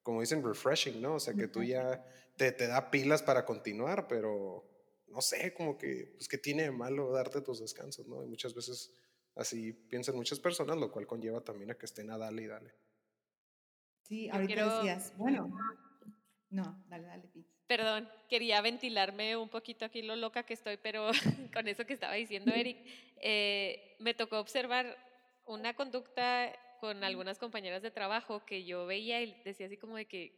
como 0.02 0.20
dicen, 0.20 0.44
refreshing, 0.44 1.02
¿no? 1.02 1.16
O 1.16 1.20
sea, 1.20 1.34
que 1.34 1.48
tú 1.48 1.64
ya 1.64 2.04
te, 2.36 2.52
te 2.52 2.68
da 2.68 2.92
pilas 2.92 3.22
para 3.22 3.46
continuar, 3.46 4.08
pero 4.08 4.66
no 5.14 5.22
sé, 5.22 5.54
como 5.54 5.78
que, 5.78 6.14
pues, 6.16 6.28
que 6.28 6.38
tiene 6.38 6.64
de 6.64 6.72
malo 6.72 7.12
darte 7.12 7.42
tus 7.42 7.60
descansos, 7.60 8.08
¿no? 8.08 8.24
Y 8.24 8.28
muchas 8.28 8.54
veces 8.54 8.92
Así 9.36 9.74
piensan 9.74 10.16
muchas 10.16 10.40
personas, 10.40 10.78
lo 10.78 10.92
cual 10.92 11.08
conlleva 11.08 11.42
también 11.42 11.72
a 11.72 11.76
que 11.76 11.86
estén 11.86 12.12
a 12.12 12.18
dale 12.18 12.44
y 12.44 12.48
dale. 12.48 12.74
Sí, 14.04 14.30
ahorita 14.30 14.78
decías, 14.78 15.18
bueno, 15.18 15.52
no, 16.50 16.84
dale, 16.88 17.08
dale, 17.08 17.30
Perdón, 17.66 18.08
quería 18.30 18.62
ventilarme 18.62 19.36
un 19.38 19.50
poquito 19.50 19.86
aquí 19.86 20.02
lo 20.04 20.16
loca 20.16 20.44
que 20.44 20.54
estoy, 20.54 20.78
pero 20.78 21.10
con 21.54 21.68
eso 21.68 21.86
que 21.86 21.94
estaba 21.94 22.14
diciendo 22.14 22.52
Eric, 22.56 22.78
eh, 23.22 23.96
me 24.00 24.14
tocó 24.14 24.40
observar 24.40 24.98
una 25.46 25.76
conducta 25.76 26.54
con 26.80 27.04
algunas 27.04 27.40
compañeras 27.40 27.82
de 27.82 27.92
trabajo 27.92 28.46
que 28.46 28.66
yo 28.66 28.86
veía 28.86 29.22
y 29.22 29.42
decía 29.44 29.66
así 29.66 29.78
como 29.78 29.96
de 29.96 30.06
que, 30.06 30.38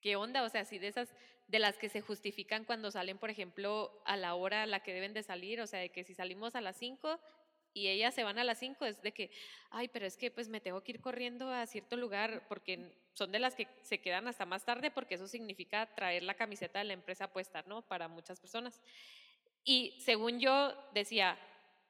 ¿qué 0.00 0.14
onda? 0.14 0.44
O 0.44 0.48
sea, 0.48 0.60
así 0.60 0.78
de 0.78 0.88
esas, 0.88 1.12
de 1.48 1.58
las 1.58 1.78
que 1.78 1.88
se 1.88 2.00
justifican 2.00 2.64
cuando 2.64 2.90
salen, 2.90 3.18
por 3.18 3.30
ejemplo, 3.30 4.02
a 4.04 4.16
la 4.16 4.34
hora 4.34 4.64
a 4.64 4.66
la 4.66 4.82
que 4.82 4.92
deben 4.92 5.14
de 5.14 5.22
salir, 5.22 5.60
o 5.60 5.66
sea, 5.66 5.80
de 5.80 5.90
que 5.90 6.04
si 6.04 6.14
salimos 6.14 6.56
a 6.56 6.60
las 6.60 6.76
5, 6.76 7.20
y 7.76 7.88
ellas 7.88 8.14
se 8.14 8.24
van 8.24 8.38
a 8.38 8.44
las 8.44 8.58
5, 8.58 8.86
es 8.86 9.02
de 9.02 9.12
que, 9.12 9.30
ay, 9.70 9.88
pero 9.88 10.06
es 10.06 10.16
que 10.16 10.30
pues 10.30 10.48
me 10.48 10.62
tengo 10.62 10.82
que 10.82 10.92
ir 10.92 11.00
corriendo 11.00 11.50
a 11.50 11.66
cierto 11.66 11.98
lugar 11.98 12.46
porque 12.48 12.90
son 13.12 13.30
de 13.32 13.38
las 13.38 13.54
que 13.54 13.68
se 13.82 14.00
quedan 14.00 14.28
hasta 14.28 14.46
más 14.46 14.64
tarde 14.64 14.90
porque 14.90 15.16
eso 15.16 15.28
significa 15.28 15.86
traer 15.94 16.22
la 16.22 16.32
camiseta 16.32 16.78
de 16.78 16.86
la 16.86 16.94
empresa 16.94 17.30
puesta, 17.30 17.62
¿no? 17.66 17.82
Para 17.82 18.08
muchas 18.08 18.40
personas. 18.40 18.80
Y 19.62 20.00
según 20.00 20.40
yo 20.40 20.74
decía, 20.94 21.38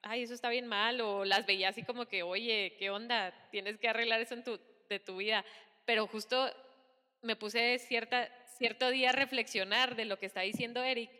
ay, 0.02 0.22
eso 0.22 0.34
está 0.34 0.48
bien 0.48 0.66
mal, 0.66 1.00
o 1.00 1.24
las 1.24 1.46
veía 1.46 1.68
así 1.68 1.84
como 1.84 2.06
que, 2.06 2.24
oye, 2.24 2.74
¿qué 2.80 2.90
onda? 2.90 3.32
Tienes 3.52 3.78
que 3.78 3.88
arreglar 3.88 4.20
eso 4.20 4.34
en 4.34 4.42
tu, 4.42 4.58
de 4.88 4.98
tu 4.98 5.18
vida. 5.18 5.44
Pero 5.84 6.08
justo 6.08 6.52
me 7.26 7.36
puse 7.36 7.78
cierta, 7.78 8.30
cierto 8.56 8.90
día 8.90 9.10
a 9.10 9.12
reflexionar 9.12 9.96
de 9.96 10.06
lo 10.06 10.18
que 10.18 10.26
está 10.26 10.40
diciendo 10.40 10.82
Eric 10.82 11.10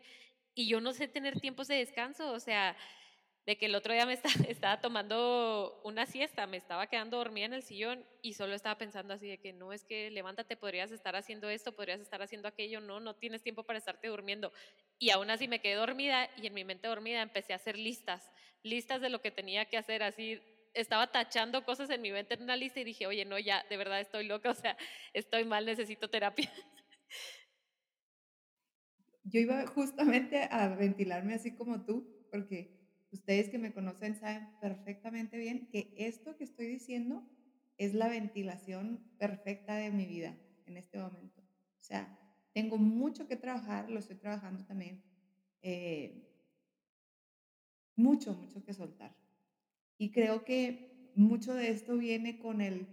y 0.55 0.67
yo 0.67 0.81
no 0.81 0.93
sé 0.93 1.07
tener 1.07 1.39
tiempos 1.39 1.67
de 1.67 1.75
descanso, 1.75 2.31
o 2.31 2.39
sea, 2.39 2.75
de 3.45 3.57
que 3.57 3.67
el 3.67 3.75
otro 3.75 3.93
día 3.93 4.05
me 4.05 4.19
estaba 4.49 4.81
tomando 4.81 5.79
una 5.83 6.05
siesta, 6.05 6.47
me 6.47 6.57
estaba 6.57 6.87
quedando 6.87 7.17
dormida 7.17 7.45
en 7.45 7.53
el 7.53 7.63
sillón 7.63 8.05
y 8.21 8.33
solo 8.33 8.55
estaba 8.55 8.77
pensando 8.77 9.13
así 9.13 9.27
de 9.27 9.37
que 9.37 9.53
no, 9.53 9.71
es 9.71 9.85
que 9.85 10.09
levántate, 10.09 10.57
podrías 10.57 10.91
estar 10.91 11.15
haciendo 11.15 11.49
esto, 11.49 11.73
podrías 11.73 12.01
estar 12.01 12.21
haciendo 12.21 12.47
aquello, 12.47 12.81
no, 12.81 12.99
no 12.99 13.15
tienes 13.15 13.43
tiempo 13.43 13.63
para 13.63 13.79
estarte 13.79 14.07
durmiendo. 14.07 14.51
Y 14.99 15.11
aún 15.11 15.29
así 15.29 15.47
me 15.47 15.61
quedé 15.61 15.75
dormida 15.75 16.29
y 16.37 16.47
en 16.47 16.53
mi 16.53 16.65
mente 16.65 16.87
dormida 16.87 17.21
empecé 17.21 17.53
a 17.53 17.57
hacer 17.57 17.77
listas, 17.77 18.31
listas 18.63 18.99
de 18.99 19.09
lo 19.09 19.21
que 19.21 19.31
tenía 19.31 19.65
que 19.65 19.77
hacer, 19.77 20.03
así 20.03 20.41
estaba 20.77 21.11
tachando 21.11 21.65
cosas 21.65 21.89
en 21.89 22.01
mi 22.01 22.11
mente 22.11 22.35
en 22.35 22.43
una 22.43 22.55
lista 22.55 22.79
y 22.79 22.83
dije, 22.83 23.07
oye, 23.07 23.25
no, 23.25 23.39
ya, 23.39 23.65
de 23.69 23.77
verdad 23.77 23.99
estoy 23.99 24.25
loca, 24.25 24.51
o 24.51 24.53
sea, 24.53 24.77
estoy 25.13 25.43
mal, 25.43 25.65
necesito 25.65 26.09
terapia. 26.09 26.51
Yo 29.23 29.39
iba 29.39 29.65
justamente 29.67 30.47
a 30.51 30.67
ventilarme 30.69 31.33
así 31.33 31.55
como 31.55 31.83
tú, 31.83 32.07
porque 32.31 32.77
ustedes 33.11 33.49
que 33.49 33.57
me 33.57 33.73
conocen 33.73 34.15
saben 34.15 34.47
perfectamente 34.61 35.37
bien 35.37 35.67
que 35.69 35.93
esto 35.97 36.37
que 36.37 36.43
estoy 36.43 36.67
diciendo 36.67 37.27
es 37.77 37.93
la 37.93 38.07
ventilación 38.07 39.03
perfecta 39.17 39.75
de 39.75 39.91
mi 39.91 40.05
vida 40.05 40.37
en 40.65 40.77
este 40.77 40.97
momento. 40.97 41.41
O 41.41 41.83
sea, 41.83 42.17
tengo 42.53 42.77
mucho 42.77 43.27
que 43.27 43.35
trabajar, 43.35 43.89
lo 43.89 43.99
estoy 43.99 44.15
trabajando 44.15 44.65
también. 44.65 45.03
Eh, 45.61 46.23
mucho, 47.95 48.33
mucho 48.33 48.63
que 48.63 48.73
soltar. 48.73 49.15
Y 49.97 50.11
creo 50.11 50.43
que 50.43 51.11
mucho 51.15 51.53
de 51.53 51.69
esto 51.69 51.97
viene 51.97 52.37
con 52.37 52.61
el, 52.61 52.87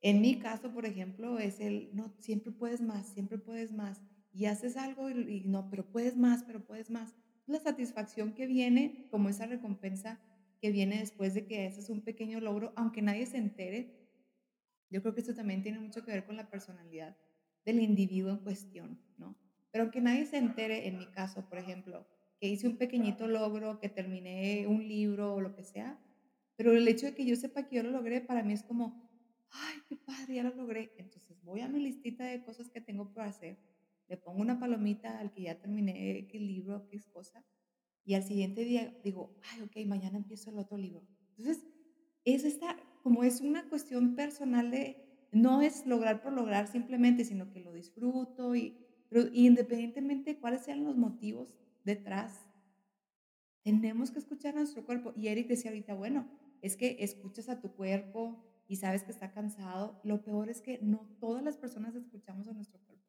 en 0.00 0.20
mi 0.22 0.38
caso, 0.38 0.72
por 0.72 0.86
ejemplo, 0.86 1.38
es 1.38 1.60
el, 1.60 1.90
no, 1.92 2.14
siempre 2.18 2.52
puedes 2.52 2.80
más, 2.80 3.06
siempre 3.08 3.38
puedes 3.38 3.72
más. 3.72 4.00
Y 4.32 4.46
haces 4.46 4.76
algo 4.76 5.10
y, 5.10 5.44
no, 5.46 5.68
pero 5.68 5.84
puedes 5.84 6.16
más, 6.16 6.44
pero 6.44 6.64
puedes 6.64 6.90
más. 6.90 7.14
La 7.46 7.58
satisfacción 7.58 8.32
que 8.32 8.46
viene, 8.46 9.08
como 9.10 9.28
esa 9.28 9.46
recompensa 9.46 10.20
que 10.60 10.70
viene 10.70 10.98
después 10.98 11.34
de 11.34 11.46
que 11.46 11.66
haces 11.66 11.90
un 11.90 12.02
pequeño 12.02 12.40
logro, 12.40 12.72
aunque 12.76 13.02
nadie 13.02 13.26
se 13.26 13.38
entere, 13.38 14.08
yo 14.88 15.02
creo 15.02 15.14
que 15.14 15.20
esto 15.20 15.34
también 15.34 15.62
tiene 15.62 15.80
mucho 15.80 16.04
que 16.04 16.12
ver 16.12 16.24
con 16.24 16.36
la 16.36 16.48
personalidad 16.48 17.16
del 17.64 17.80
individuo 17.80 18.30
en 18.30 18.38
cuestión, 18.38 19.00
¿no? 19.18 19.36
Pero 19.70 19.84
aunque 19.84 20.00
nadie 20.00 20.26
se 20.26 20.38
entere, 20.38 20.88
en 20.88 20.98
mi 20.98 21.06
caso, 21.06 21.48
por 21.48 21.58
ejemplo, 21.58 22.06
que 22.40 22.48
hice 22.48 22.66
un 22.66 22.78
pequeñito 22.78 23.28
logro, 23.28 23.78
que 23.78 23.88
terminé 23.88 24.66
un 24.66 24.88
libro 24.88 25.34
o 25.34 25.40
lo 25.40 25.54
que 25.54 25.62
sea, 25.62 26.00
pero 26.56 26.72
el 26.72 26.88
hecho 26.88 27.06
de 27.06 27.14
que 27.14 27.26
yo 27.26 27.36
sepa 27.36 27.68
que 27.68 27.76
yo 27.76 27.82
lo 27.82 27.90
logré, 27.90 28.20
para 28.20 28.42
mí 28.42 28.54
es 28.54 28.62
como, 28.62 29.08
ay, 29.50 29.78
qué 29.88 29.96
padre, 29.96 30.36
ya 30.36 30.42
lo 30.42 30.54
logré. 30.54 30.92
Entonces 30.98 31.42
voy 31.42 31.60
a 31.60 31.68
mi 31.68 31.80
listita 31.80 32.24
de 32.24 32.42
cosas 32.42 32.70
que 32.70 32.80
tengo 32.80 33.12
por 33.12 33.22
hacer, 33.22 33.58
le 34.08 34.16
pongo 34.16 34.40
una 34.40 34.58
palomita 34.58 35.18
al 35.18 35.32
que 35.32 35.42
ya 35.42 35.60
terminé 35.60 36.26
qué 36.28 36.40
libro, 36.40 36.88
qué 36.88 36.98
cosa, 37.12 37.44
y 38.04 38.14
al 38.14 38.22
siguiente 38.22 38.64
día 38.64 38.94
digo, 39.04 39.36
ay, 39.52 39.62
ok, 39.62 39.86
mañana 39.86 40.18
empiezo 40.18 40.50
el 40.50 40.58
otro 40.58 40.76
libro. 40.76 41.06
Entonces, 41.36 41.64
es 42.24 42.44
esta, 42.44 42.76
como 43.02 43.22
es 43.22 43.40
una 43.40 43.68
cuestión 43.68 44.16
personal 44.16 44.70
de, 44.70 45.28
no 45.32 45.62
es 45.62 45.86
lograr 45.86 46.22
por 46.22 46.32
lograr 46.32 46.66
simplemente, 46.66 47.24
sino 47.24 47.50
que 47.50 47.60
lo 47.60 47.72
disfruto 47.72 48.54
y, 48.56 48.76
pero 49.08 49.28
independientemente 49.32 50.34
de 50.34 50.40
cuáles 50.40 50.62
sean 50.62 50.84
los 50.84 50.96
motivos, 50.96 51.54
detrás. 51.84 52.46
Tenemos 53.62 54.10
que 54.10 54.18
escuchar 54.18 54.54
a 54.54 54.58
nuestro 54.58 54.84
cuerpo. 54.84 55.12
Y 55.16 55.28
Eric 55.28 55.48
decía 55.48 55.70
ahorita, 55.70 55.94
bueno, 55.94 56.28
es 56.62 56.76
que 56.76 56.96
escuchas 57.00 57.48
a 57.48 57.60
tu 57.60 57.72
cuerpo 57.72 58.44
y 58.66 58.76
sabes 58.76 59.02
que 59.02 59.12
está 59.12 59.32
cansado. 59.32 60.00
Lo 60.04 60.22
peor 60.22 60.48
es 60.48 60.60
que 60.60 60.78
no 60.82 61.08
todas 61.20 61.42
las 61.42 61.56
personas 61.56 61.94
escuchamos 61.94 62.48
a 62.48 62.52
nuestro 62.52 62.80
cuerpo. 62.80 63.04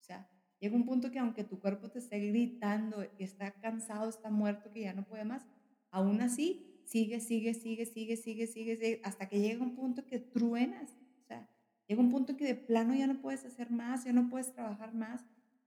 O 0.00 0.02
sea, 0.02 0.28
llega 0.60 0.74
un 0.74 0.84
punto 0.84 1.10
que 1.10 1.18
aunque 1.18 1.44
tu 1.44 1.60
cuerpo 1.60 1.90
te 1.90 1.98
esté 1.98 2.18
gritando, 2.20 3.04
que 3.16 3.24
está 3.24 3.52
cansado, 3.52 4.08
está 4.08 4.30
muerto, 4.30 4.70
que 4.72 4.82
ya 4.82 4.92
no 4.92 5.06
puede 5.06 5.24
más, 5.24 5.46
aún 5.90 6.20
así 6.20 6.80
sigue, 6.84 7.20
sigue, 7.20 7.54
sigue, 7.54 7.86
sigue, 7.86 8.16
sigue, 8.16 8.46
sigue, 8.46 9.00
hasta 9.04 9.28
que 9.28 9.40
llega 9.40 9.62
un 9.62 9.74
punto 9.74 10.06
que 10.06 10.18
truenas. 10.18 10.90
O 11.22 11.26
sea, 11.26 11.48
llega 11.86 12.00
un 12.00 12.10
punto 12.10 12.36
que 12.36 12.46
de 12.46 12.54
plano 12.54 12.94
ya 12.94 13.06
no 13.06 13.20
puedes 13.20 13.44
hacer 13.44 13.70
más, 13.70 14.04
ya 14.04 14.12
no 14.12 14.28
puedes 14.28 14.52
trabajar 14.52 14.94
más 14.94 15.24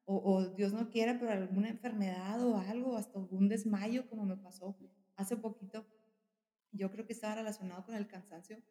o, 0.09 0.45
Dios 0.55 0.71
no 0.71 0.89
quiera, 0.89 1.19
pero 1.19 1.31
alguna 1.31 1.67
enfermedad 1.67 2.41
o 2.41 2.57
algo, 2.57 2.95
hasta 2.95 3.19
algún 3.19 3.49
desmayo, 3.49 4.07
como 4.07 4.23
me 4.23 4.37
pasó 4.37 4.77
hace 5.17 5.35
poquito, 5.35 5.85
yo 6.71 6.89
creo 6.91 7.05
que 7.05 7.11
estaba 7.11 7.35
relacionado 7.35 7.85
con 7.85 7.93
el 7.93 8.07
cansancio, 8.07 8.63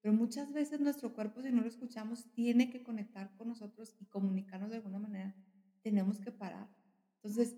pero 0.00 0.14
muchas 0.14 0.52
veces 0.52 0.78
nuestro 0.80 1.12
cuerpo, 1.12 1.42
si 1.42 1.50
no 1.50 1.62
lo 1.62 1.66
escuchamos, 1.66 2.30
tiene 2.32 2.70
que 2.70 2.84
conectar 2.84 3.34
con 3.36 3.48
nosotros 3.48 3.96
y 3.98 4.04
comunicarnos 4.04 4.70
de 4.70 4.76
alguna 4.76 5.00
manera. 5.00 5.34
Tenemos 5.82 6.20
que 6.20 6.30
parar. 6.30 6.68
Entonces, 7.16 7.56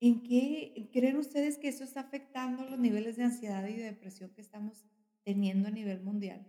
¿en 0.00 0.22
qué 0.22 0.90
creen 0.92 1.16
ustedes 1.16 1.56
que 1.56 1.68
eso 1.68 1.84
está 1.84 2.00
afectando 2.00 2.64
los 2.64 2.78
niveles 2.78 3.16
de 3.16 3.24
ansiedad 3.24 3.66
y 3.66 3.76
de 3.76 3.84
depresión 3.84 4.30
que 4.34 4.42
estamos 4.42 4.84
teniendo 5.22 5.68
a 5.68 5.70
nivel 5.70 6.02
mundial? 6.02 6.46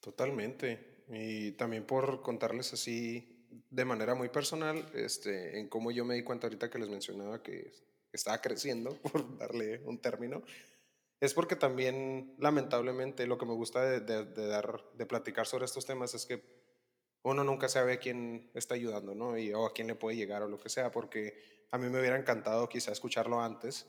Totalmente. 0.00 1.04
Y 1.08 1.52
también 1.52 1.86
por 1.86 2.22
contarles 2.22 2.72
así 2.72 3.37
de 3.70 3.84
manera 3.84 4.14
muy 4.14 4.28
personal, 4.28 4.90
este, 4.94 5.58
en 5.58 5.68
cómo 5.68 5.90
yo 5.90 6.04
me 6.04 6.14
di 6.14 6.22
cuenta 6.22 6.46
ahorita 6.46 6.70
que 6.70 6.78
les 6.78 6.88
mencionaba 6.88 7.42
que 7.42 7.72
estaba 8.12 8.40
creciendo, 8.40 8.96
por 9.02 9.38
darle 9.38 9.80
un 9.84 9.98
término, 9.98 10.42
es 11.20 11.34
porque 11.34 11.56
también, 11.56 12.34
lamentablemente, 12.38 13.26
lo 13.26 13.38
que 13.38 13.46
me 13.46 13.54
gusta 13.54 13.82
de, 13.82 14.24
dar, 14.48 14.84
de 14.94 15.06
platicar 15.06 15.46
sobre 15.46 15.64
estos 15.64 15.84
temas 15.84 16.14
es 16.14 16.26
que 16.26 16.42
uno 17.22 17.42
nunca 17.42 17.68
sabe 17.68 17.94
a 17.94 17.98
quién 17.98 18.50
está 18.54 18.74
ayudando, 18.74 19.14
¿no? 19.14 19.36
Y, 19.36 19.52
o 19.52 19.66
a 19.66 19.72
quién 19.72 19.88
le 19.88 19.96
puede 19.96 20.16
llegar 20.16 20.42
o 20.42 20.48
lo 20.48 20.58
que 20.58 20.68
sea, 20.68 20.92
porque 20.92 21.66
a 21.72 21.78
mí 21.78 21.88
me 21.88 21.98
hubiera 21.98 22.16
encantado 22.16 22.68
quizá 22.68 22.92
escucharlo 22.92 23.40
antes, 23.40 23.86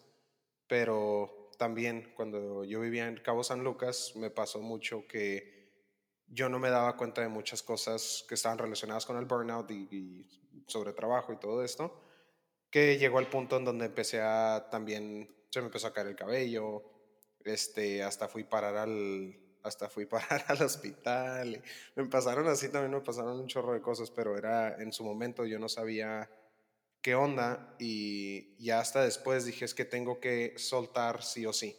pero 0.68 1.52
también 1.58 2.14
cuando 2.16 2.64
yo 2.64 2.80
vivía 2.80 3.08
en 3.08 3.18
Cabo 3.18 3.44
San 3.44 3.64
Lucas 3.64 4.14
me 4.16 4.30
pasó 4.32 4.60
mucho 4.60 5.06
que 5.08 5.59
yo 6.32 6.50
no 6.50 6.60
me 6.60 6.70
daba 6.70 6.96
cuenta 6.96 7.22
de 7.22 7.28
muchas 7.28 7.64
cosas 7.64 8.26
que 8.28 8.36
estaban 8.36 8.58
relacionadas 8.58 9.06
con 9.06 9.18
el 9.18 9.26
burnout 9.26 9.70
y, 9.72 10.26
sobre 10.68 10.94
trabajo 10.94 11.34
y 11.34 11.38
todo 11.38 11.64
esto, 11.64 12.02
que 12.70 12.98
llegó 12.98 13.18
al 13.18 13.30
punto 13.30 13.58
en 13.58 13.66
donde 13.66 13.86
empecé 13.86 14.22
a 14.22 14.68
también, 14.70 15.28
se 15.50 15.62
me 15.62 15.68
empezó 15.68 15.88
a 15.88 15.94
caer 15.94 16.08
el 16.08 16.16
cabello, 16.16 16.84
este, 17.44 18.04
hasta 18.04 18.28
fui 18.28 18.44
parar 18.44 18.78
al, 18.78 19.36
hasta 19.64 19.90
fui 19.90 20.06
parar 20.06 20.46
al 20.48 20.62
hospital, 20.62 21.64
me 21.96 22.06
pasaron 22.06 22.48
así, 22.48 22.70
también 22.70 22.92
me 22.92 23.02
pasaron 23.02 23.40
un 23.40 23.48
chorro 23.48 23.74
de 23.74 23.82
cosas, 23.82 24.12
pero 24.12 24.38
era 24.38 24.76
en 24.82 24.94
su 24.94 25.04
momento 25.04 25.46
yo 25.46 25.58
no 25.58 25.70
sabía 25.70 26.30
qué 27.02 27.16
onda 27.16 27.76
y 27.80 28.56
ya 28.64 28.80
hasta 28.80 29.04
después 29.04 29.46
dije 29.46 29.66
es 29.66 29.74
que 29.74 29.86
tengo 29.86 30.20
que 30.20 30.54
soltar 30.58 31.24
sí 31.24 31.46
o 31.46 31.54
sí. 31.54 31.76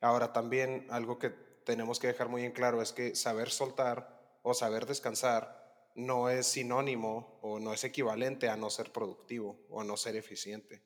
Ahora 0.00 0.32
también 0.32 0.86
algo 0.90 1.18
que 1.18 1.32
tenemos 1.64 1.98
que 1.98 2.08
dejar 2.08 2.28
muy 2.28 2.44
en 2.44 2.52
claro 2.52 2.82
es 2.82 2.92
que 2.92 3.14
saber 3.14 3.50
soltar 3.50 4.38
o 4.42 4.54
saber 4.54 4.86
descansar 4.86 5.64
no 5.94 6.28
es 6.28 6.46
sinónimo 6.46 7.38
o 7.42 7.60
no 7.60 7.72
es 7.72 7.84
equivalente 7.84 8.48
a 8.48 8.56
no 8.56 8.70
ser 8.70 8.92
productivo 8.92 9.64
o 9.70 9.84
no 9.84 9.96
ser 9.96 10.16
eficiente. 10.16 10.82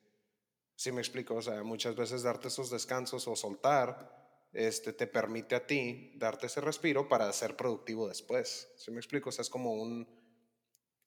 ¿Sí 0.75 0.91
me 0.91 1.01
explico? 1.01 1.35
O 1.35 1.41
sea, 1.41 1.63
muchas 1.63 1.95
veces 1.95 2.23
darte 2.23 2.47
esos 2.47 2.69
descansos 2.69 3.27
o 3.27 3.35
soltar 3.35 4.47
este, 4.53 4.93
te 4.93 5.07
permite 5.07 5.55
a 5.55 5.67
ti 5.67 6.13
darte 6.15 6.47
ese 6.47 6.61
respiro 6.61 7.09
para 7.09 7.31
ser 7.33 7.55
productivo 7.55 8.07
después. 8.07 8.71
¿Sí 8.77 8.91
me 8.91 8.97
explico? 8.97 9.29
O 9.29 9.31
sea, 9.31 9.41
es 9.41 9.49
como 9.49 9.73
un, 9.73 10.07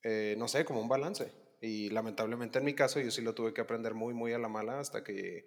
eh, 0.02 0.34
no 0.36 0.48
sé, 0.48 0.64
como 0.64 0.80
un 0.80 0.88
balance. 0.88 1.32
Y 1.60 1.90
lamentablemente 1.90 2.58
en 2.58 2.64
mi 2.64 2.74
caso 2.74 3.00
yo 3.00 3.10
sí 3.10 3.22
lo 3.22 3.34
tuve 3.34 3.54
que 3.54 3.60
aprender 3.60 3.94
muy, 3.94 4.14
muy 4.14 4.32
a 4.32 4.38
la 4.38 4.48
mala 4.48 4.80
hasta 4.80 5.04
que 5.04 5.46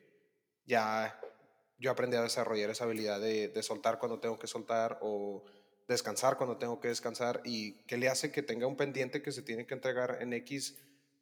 ya 0.65 1.19
yo 1.77 1.91
aprendí 1.91 2.17
a 2.17 2.21
desarrollar 2.21 2.69
esa 2.69 2.85
habilidad 2.85 3.19
de, 3.19 3.63
soltar 3.63 3.99
cuando 3.99 4.19
tengo 4.19 4.39
que 4.39 4.47
soltar 4.47 4.99
o 5.01 5.43
descansar 5.87 6.37
cuando 6.37 6.57
tengo 6.57 6.79
que 6.79 6.87
descansar 6.87 7.41
y 7.43 7.83
que 7.83 7.97
le 7.97 8.09
hace 8.09 8.31
que 8.31 8.41
tenga 8.41 8.65
un 8.65 8.75
pendiente 8.75 9.21
que 9.21 9.31
se 9.31 9.41
tiene 9.41 9.65
que 9.67 9.73
entregar 9.73 10.17
en 10.21 10.33
X 10.33 10.77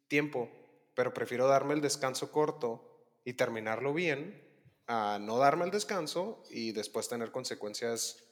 tiempo, 0.08 0.50
pero 0.94 1.12
prefiero 1.12 1.46
darme 1.46 1.74
el 1.74 1.80
descanso 1.80 2.30
corto 2.30 3.04
y 3.24 3.34
terminarlo 3.34 3.92
bien 3.92 4.42
a 4.86 5.18
no 5.20 5.38
darme 5.38 5.64
el 5.64 5.70
descanso 5.70 6.42
y 6.50 6.72
después 6.72 7.08
tener 7.08 7.30
consecuencias 7.30 8.24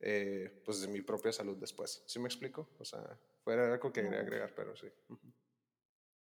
eh, 0.00 0.62
pues 0.64 0.80
de 0.80 0.88
mi 0.88 1.00
propia 1.00 1.32
salud 1.32 1.56
después. 1.56 2.02
¿Sí 2.06 2.18
me 2.18 2.26
explico? 2.26 2.68
O 2.78 2.84
sea, 2.84 3.18
fuera 3.42 3.72
algo 3.72 3.92
que 3.92 4.02
quería 4.02 4.20
agregar, 4.20 4.54
pero 4.54 4.76
sí. 4.76 4.86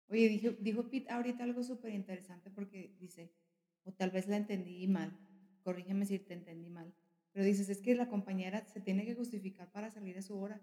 Oye, 0.08 0.28
dijo, 0.28 0.50
dijo 0.60 0.90
Pete 0.90 1.10
ahorita 1.10 1.42
algo 1.42 1.62
súper 1.62 1.92
interesante 1.94 2.50
porque 2.50 2.94
dice, 2.98 3.32
o 3.84 3.92
tal 3.92 4.10
vez 4.10 4.28
la 4.28 4.36
entendí 4.36 4.86
mal, 4.86 5.18
corrígeme 5.62 6.06
si 6.06 6.18
te 6.18 6.34
entendí 6.34 6.70
mal, 6.70 6.94
pero 7.32 7.46
dices, 7.46 7.68
es 7.68 7.80
que 7.80 7.94
la 7.94 8.08
compañera 8.08 8.64
se 8.66 8.80
tiene 8.80 9.04
que 9.04 9.14
justificar 9.14 9.70
para 9.72 9.90
salir 9.90 10.18
a 10.18 10.22
su 10.22 10.38
hora. 10.38 10.60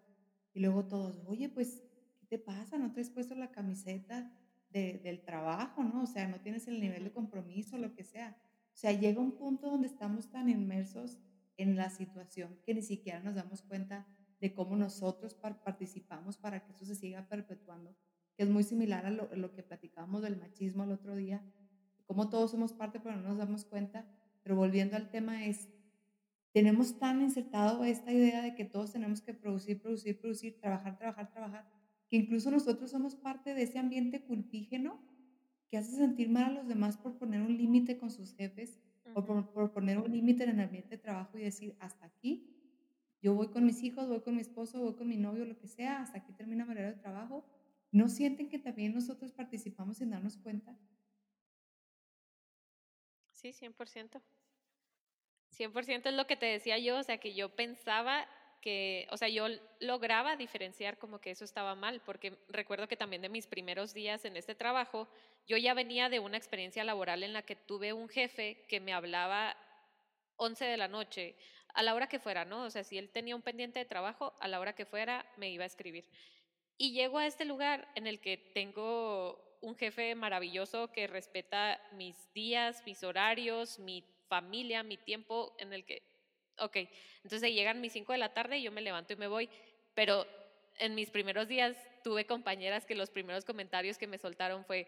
Y 0.53 0.59
luego 0.59 0.85
todos, 0.85 1.21
oye, 1.25 1.49
pues, 1.49 1.83
¿qué 2.19 2.25
te 2.27 2.37
pasa? 2.37 2.77
¿No 2.77 2.91
te 2.91 3.01
has 3.01 3.09
puesto 3.09 3.35
la 3.35 3.51
camiseta 3.51 4.31
del 4.69 5.21
trabajo, 5.21 5.83
no? 5.83 6.03
O 6.03 6.05
sea, 6.05 6.27
no 6.27 6.39
tienes 6.41 6.67
el 6.67 6.79
nivel 6.79 7.03
de 7.03 7.11
compromiso, 7.11 7.77
lo 7.77 7.95
que 7.95 8.03
sea. 8.03 8.37
O 8.71 8.77
sea, 8.77 8.91
llega 8.91 9.19
un 9.19 9.35
punto 9.35 9.69
donde 9.69 9.87
estamos 9.87 10.29
tan 10.29 10.47
inmersos 10.47 11.17
en 11.57 11.75
la 11.75 11.89
situación 11.89 12.59
que 12.63 12.75
ni 12.75 12.83
siquiera 12.83 13.19
nos 13.19 13.35
damos 13.35 13.63
cuenta 13.63 14.07
de 14.39 14.53
cómo 14.53 14.75
nosotros 14.77 15.33
participamos 15.33 16.37
para 16.37 16.63
que 16.63 16.71
eso 16.71 16.85
se 16.85 16.95
siga 16.95 17.27
perpetuando, 17.27 17.95
que 18.37 18.43
es 18.43 18.49
muy 18.49 18.63
similar 18.63 19.05
a 19.05 19.11
lo, 19.11 19.35
lo 19.35 19.51
que 19.51 19.63
platicábamos 19.63 20.21
del 20.21 20.37
machismo 20.37 20.83
el 20.83 20.91
otro 20.91 21.15
día, 21.15 21.43
como 22.05 22.29
todos 22.29 22.51
somos 22.51 22.71
parte 22.71 22.99
pero 22.99 23.17
no 23.17 23.27
nos 23.27 23.37
damos 23.37 23.65
cuenta 23.65 24.07
pero 24.49 24.57
volviendo 24.57 24.97
al 24.97 25.11
tema 25.11 25.45
es, 25.45 25.69
tenemos 26.53 26.97
tan 26.97 27.21
insertado 27.21 27.83
esta 27.83 28.11
idea 28.11 28.41
de 28.41 28.55
que 28.55 28.65
todos 28.65 28.91
tenemos 28.91 29.21
que 29.21 29.35
producir, 29.35 29.79
producir, 29.79 30.19
producir, 30.19 30.59
trabajar, 30.59 30.97
trabajar, 30.97 31.31
trabajar, 31.31 31.69
que 32.09 32.17
incluso 32.17 32.49
nosotros 32.49 32.89
somos 32.89 33.15
parte 33.15 33.53
de 33.53 33.61
ese 33.61 33.77
ambiente 33.77 34.23
culpígeno 34.23 34.99
que 35.69 35.77
hace 35.77 35.95
sentir 35.95 36.31
mal 36.31 36.45
a 36.45 36.49
los 36.49 36.67
demás 36.67 36.97
por 36.97 37.19
poner 37.19 37.43
un 37.43 37.55
límite 37.55 37.99
con 37.99 38.09
sus 38.09 38.33
jefes 38.33 38.81
o 39.13 39.23
por, 39.23 39.71
poner 39.71 39.99
un 39.99 40.11
límite 40.11 40.45
en 40.45 40.49
el 40.49 40.61
ambiente 40.61 40.97
de 40.97 40.97
trabajo 40.97 41.37
y 41.37 41.43
decir, 41.43 41.75
hasta 41.79 42.07
aquí, 42.07 42.57
yo 43.21 43.35
voy 43.35 43.49
con 43.49 43.67
mis 43.67 43.83
hijos, 43.83 44.07
voy 44.07 44.21
con 44.21 44.33
mi 44.33 44.41
esposo, 44.41 44.81
voy 44.81 44.95
con 44.95 45.07
mi 45.07 45.17
novio, 45.17 45.45
lo 45.45 45.59
que 45.59 45.67
sea, 45.67 46.01
hasta 46.01 46.17
aquí 46.17 46.33
termina 46.33 46.65
mi 46.65 46.71
horario 46.71 46.95
de 46.95 47.01
trabajo 47.03 47.45
¿no 47.91 48.09
sienten 48.09 48.49
que 48.49 48.57
también 48.57 48.95
nosotros 48.95 49.31
participamos 49.31 49.97
sin 49.97 50.09
darnos 50.09 50.37
cuenta? 50.37 50.75
Sí, 53.39 53.53
100%. 53.53 54.21
100% 55.51 56.09
es 56.09 56.13
lo 56.13 56.27
que 56.27 56.35
te 56.35 56.45
decía 56.45 56.77
yo, 56.77 56.97
o 56.97 57.03
sea, 57.03 57.19
que 57.19 57.33
yo 57.33 57.55
pensaba 57.55 58.27
que, 58.61 59.07
o 59.11 59.15
sea, 59.17 59.29
yo 59.29 59.47
lograba 59.79 60.35
diferenciar 60.35 60.97
como 60.97 61.21
que 61.21 61.31
eso 61.31 61.45
estaba 61.45 61.73
mal, 61.73 62.01
porque 62.01 62.37
recuerdo 62.49 62.89
que 62.89 62.97
también 62.97 63.21
de 63.21 63.29
mis 63.29 63.47
primeros 63.47 63.93
días 63.93 64.25
en 64.25 64.35
este 64.35 64.55
trabajo, 64.55 65.07
yo 65.47 65.55
ya 65.55 65.73
venía 65.73 66.09
de 66.09 66.19
una 66.19 66.35
experiencia 66.35 66.83
laboral 66.83 67.23
en 67.23 67.31
la 67.31 67.43
que 67.43 67.55
tuve 67.55 67.93
un 67.93 68.09
jefe 68.09 68.65
que 68.67 68.81
me 68.81 68.91
hablaba 68.91 69.55
11 70.35 70.65
de 70.65 70.75
la 70.75 70.89
noche, 70.89 71.37
a 71.73 71.81
la 71.81 71.95
hora 71.95 72.09
que 72.09 72.19
fuera, 72.19 72.43
¿no? 72.43 72.63
O 72.63 72.69
sea, 72.69 72.83
si 72.83 72.97
él 72.97 73.09
tenía 73.09 73.37
un 73.37 73.41
pendiente 73.41 73.79
de 73.79 73.85
trabajo, 73.85 74.33
a 74.41 74.49
la 74.49 74.59
hora 74.59 74.75
que 74.75 74.85
fuera 74.85 75.25
me 75.37 75.49
iba 75.49 75.63
a 75.63 75.67
escribir. 75.67 76.09
Y 76.77 76.91
llego 76.91 77.19
a 77.19 77.25
este 77.25 77.45
lugar 77.45 77.87
en 77.95 78.05
el 78.05 78.19
que 78.19 78.35
tengo 78.37 79.48
un 79.61 79.75
jefe 79.75 80.15
maravilloso 80.15 80.91
que 80.91 81.07
respeta 81.07 81.81
mis 81.93 82.31
días, 82.33 82.83
mis 82.85 83.03
horarios, 83.03 83.79
mi 83.79 84.03
familia, 84.27 84.83
mi 84.83 84.97
tiempo, 84.97 85.55
en 85.59 85.73
el 85.73 85.85
que 85.85 86.03
ok, 86.59 86.77
entonces 87.23 87.51
llegan 87.51 87.81
mis 87.81 87.93
5 87.93 88.11
de 88.11 88.17
la 88.17 88.33
tarde 88.33 88.57
y 88.57 88.63
yo 88.63 88.71
me 88.71 88.81
levanto 88.81 89.13
y 89.13 89.15
me 89.15 89.27
voy, 89.27 89.49
pero 89.93 90.25
en 90.77 90.95
mis 90.95 91.09
primeros 91.09 91.47
días 91.47 91.75
tuve 92.03 92.25
compañeras 92.25 92.85
que 92.85 92.95
los 92.95 93.09
primeros 93.09 93.45
comentarios 93.45 93.97
que 93.97 94.07
me 94.07 94.17
soltaron 94.17 94.65
fue, 94.65 94.87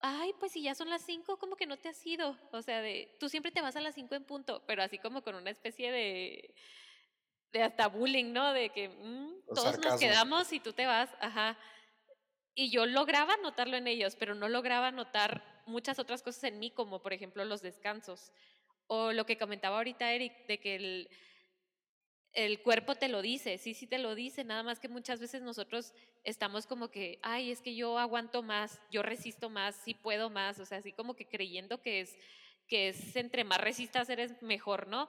ay, 0.00 0.32
pues 0.38 0.52
si 0.52 0.62
ya 0.62 0.74
son 0.74 0.90
las 0.90 1.02
5, 1.02 1.38
como 1.38 1.56
que 1.56 1.66
no 1.66 1.78
te 1.78 1.88
has 1.88 2.06
ido, 2.06 2.36
o 2.50 2.62
sea, 2.62 2.80
de, 2.80 3.14
tú 3.18 3.28
siempre 3.28 3.52
te 3.52 3.60
vas 3.60 3.76
a 3.76 3.80
las 3.80 3.94
5 3.94 4.14
en 4.14 4.24
punto, 4.24 4.62
pero 4.66 4.82
así 4.82 4.98
como 4.98 5.22
con 5.22 5.34
una 5.34 5.50
especie 5.50 5.90
de, 5.90 6.54
de 7.52 7.62
hasta 7.62 7.88
bullying, 7.88 8.32
¿no? 8.32 8.52
De 8.52 8.70
que 8.70 8.88
mm, 8.88 9.54
todos 9.54 9.78
nos 9.78 10.00
quedamos 10.00 10.52
y 10.52 10.60
tú 10.60 10.72
te 10.72 10.86
vas, 10.86 11.10
ajá. 11.20 11.58
Y 12.54 12.70
yo 12.70 12.86
lograba 12.86 13.36
notarlo 13.38 13.76
en 13.76 13.86
ellos, 13.86 14.16
pero 14.16 14.34
no 14.34 14.48
lograba 14.48 14.90
notar 14.90 15.62
muchas 15.66 15.98
otras 15.98 16.22
cosas 16.22 16.44
en 16.44 16.58
mí, 16.58 16.70
como 16.70 17.00
por 17.00 17.12
ejemplo 17.12 17.44
los 17.44 17.62
descansos. 17.62 18.32
O 18.86 19.12
lo 19.12 19.24
que 19.24 19.38
comentaba 19.38 19.76
ahorita 19.76 20.12
Eric, 20.12 20.46
de 20.46 20.60
que 20.60 20.74
el, 20.74 21.08
el 22.32 22.62
cuerpo 22.62 22.94
te 22.94 23.08
lo 23.08 23.22
dice, 23.22 23.58
sí, 23.58 23.74
sí 23.74 23.86
te 23.86 23.98
lo 23.98 24.14
dice, 24.14 24.44
nada 24.44 24.62
más 24.62 24.80
que 24.80 24.88
muchas 24.88 25.20
veces 25.20 25.42
nosotros 25.42 25.94
estamos 26.24 26.66
como 26.66 26.90
que, 26.90 27.18
ay, 27.22 27.50
es 27.50 27.60
que 27.60 27.74
yo 27.74 27.98
aguanto 27.98 28.42
más, 28.42 28.80
yo 28.90 29.02
resisto 29.02 29.50
más, 29.50 29.76
sí 29.76 29.94
puedo 29.94 30.30
más, 30.30 30.58
o 30.58 30.66
sea, 30.66 30.78
así 30.78 30.92
como 30.92 31.14
que 31.14 31.26
creyendo 31.26 31.80
que 31.80 32.00
es, 32.00 32.16
que 32.66 32.88
es 32.88 33.16
entre 33.16 33.44
más 33.44 33.60
resistas 33.60 34.08
eres 34.08 34.40
mejor, 34.42 34.86
¿no? 34.86 35.08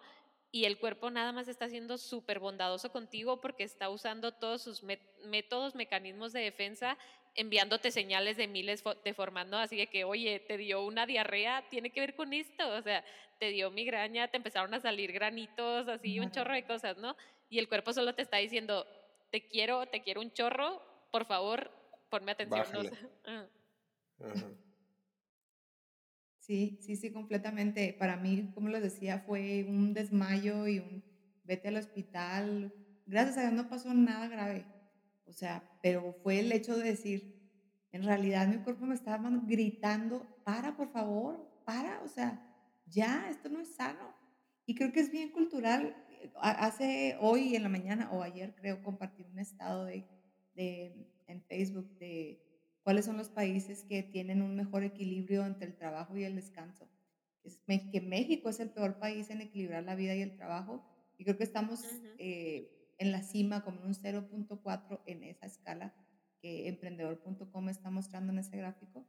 Y 0.51 0.65
el 0.65 0.77
cuerpo 0.77 1.09
nada 1.09 1.31
más 1.31 1.47
está 1.47 1.67
siendo 1.67 1.97
súper 1.97 2.39
bondadoso 2.39 2.91
contigo 2.91 3.41
porque 3.41 3.63
está 3.63 3.89
usando 3.89 4.33
todos 4.33 4.61
sus 4.61 4.83
métodos, 5.23 5.73
mecanismos 5.73 6.31
de 6.31 6.41
defensa 6.41 6.97
enviándote 7.35 7.91
señales 7.91 8.37
de 8.37 8.47
miles 8.47 8.83
deformando, 9.03 9.57
así 9.57 9.75
de 9.75 9.87
que, 9.87 10.03
oye, 10.03 10.39
te 10.39 10.57
dio 10.57 10.85
una 10.85 11.05
diarrea, 11.05 11.67
tiene 11.69 11.89
que 11.89 11.99
ver 11.99 12.15
con 12.15 12.33
esto, 12.33 12.67
o 12.75 12.81
sea, 12.81 13.03
te 13.39 13.49
dio 13.49 13.71
migraña, 13.71 14.27
te 14.27 14.37
empezaron 14.37 14.73
a 14.73 14.79
salir 14.79 15.11
granitos, 15.11 15.87
así, 15.87 16.19
un 16.19 16.31
chorro 16.31 16.53
de 16.53 16.65
cosas, 16.65 16.97
¿no? 16.97 17.15
Y 17.49 17.59
el 17.59 17.67
cuerpo 17.67 17.93
solo 17.93 18.13
te 18.13 18.21
está 18.21 18.37
diciendo, 18.37 18.85
te 19.31 19.47
quiero, 19.47 19.85
te 19.87 20.03
quiero 20.03 20.21
un 20.21 20.31
chorro, 20.31 20.81
por 21.11 21.25
favor, 21.25 21.71
ponme 22.09 22.31
atención. 22.31 22.89
Ah. 24.19 24.35
Sí, 26.39 26.77
sí, 26.81 26.95
sí, 26.95 27.11
completamente. 27.11 27.93
Para 27.97 28.15
mí, 28.15 28.51
como 28.53 28.69
les 28.69 28.83
decía, 28.83 29.17
fue 29.17 29.65
un 29.67 29.93
desmayo 29.93 30.67
y 30.67 30.79
un 30.79 31.03
vete 31.43 31.69
al 31.69 31.77
hospital. 31.77 32.71
Gracias 33.05 33.37
a 33.37 33.41
Dios 33.41 33.53
no 33.53 33.67
pasó 33.67 33.93
nada 33.93 34.27
grave 34.27 34.65
o 35.25 35.33
sea, 35.33 35.63
pero 35.81 36.13
fue 36.23 36.39
el 36.39 36.51
hecho 36.51 36.75
de 36.77 36.83
decir, 36.83 37.41
en 37.91 38.03
realidad 38.03 38.47
mi 38.47 38.57
cuerpo 38.57 38.85
me 38.85 38.95
estaba 38.95 39.29
gritando, 39.45 40.25
para, 40.43 40.75
por 40.75 40.91
favor, 40.91 41.61
para, 41.65 42.01
o 42.03 42.07
sea, 42.07 42.41
ya, 42.87 43.29
esto 43.29 43.49
no 43.49 43.59
es 43.61 43.75
sano. 43.75 44.13
Y 44.65 44.75
creo 44.75 44.91
que 44.91 44.99
es 44.99 45.11
bien 45.11 45.31
cultural. 45.31 45.95
Hace 46.35 47.17
hoy 47.19 47.55
en 47.55 47.63
la 47.63 47.69
mañana 47.69 48.09
o 48.11 48.23
ayer 48.23 48.55
creo 48.55 48.81
compartí 48.81 49.23
un 49.23 49.39
estado 49.39 49.85
de, 49.85 50.05
de, 50.55 51.07
en 51.27 51.41
Facebook 51.43 51.89
de 51.99 52.41
cuáles 52.83 53.05
son 53.05 53.17
los 53.17 53.29
países 53.29 53.83
que 53.83 54.03
tienen 54.03 54.41
un 54.41 54.55
mejor 54.55 54.83
equilibrio 54.83 55.45
entre 55.45 55.67
el 55.67 55.75
trabajo 55.75 56.17
y 56.17 56.23
el 56.23 56.35
descanso. 56.35 56.89
Es 57.43 57.59
que 57.91 58.01
México 58.01 58.49
es 58.49 58.59
el 58.59 58.69
peor 58.69 58.99
país 58.99 59.29
en 59.29 59.41
equilibrar 59.41 59.83
la 59.83 59.95
vida 59.95 60.15
y 60.15 60.21
el 60.21 60.35
trabajo. 60.35 60.83
Y 61.17 61.25
creo 61.25 61.37
que 61.37 61.43
estamos 61.43 61.83
en 62.97 63.11
la 63.11 63.21
cima 63.21 63.63
como 63.63 63.81
un 63.81 63.93
0.4 63.93 65.01
en 65.05 65.23
esa 65.23 65.45
escala 65.45 65.93
que 66.41 66.67
emprendedor.com 66.67 67.69
está 67.69 67.89
mostrando 67.89 68.33
en 68.33 68.39
ese 68.39 68.57
gráfico. 68.57 69.07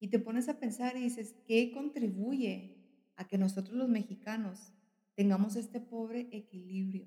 Y 0.00 0.08
te 0.08 0.18
pones 0.18 0.48
a 0.48 0.58
pensar 0.58 0.96
y 0.96 1.02
dices, 1.02 1.34
¿qué 1.46 1.70
contribuye 1.72 2.76
a 3.16 3.26
que 3.26 3.38
nosotros 3.38 3.76
los 3.76 3.88
mexicanos 3.88 4.72
tengamos 5.14 5.56
este 5.56 5.80
pobre 5.80 6.28
equilibrio? 6.32 7.06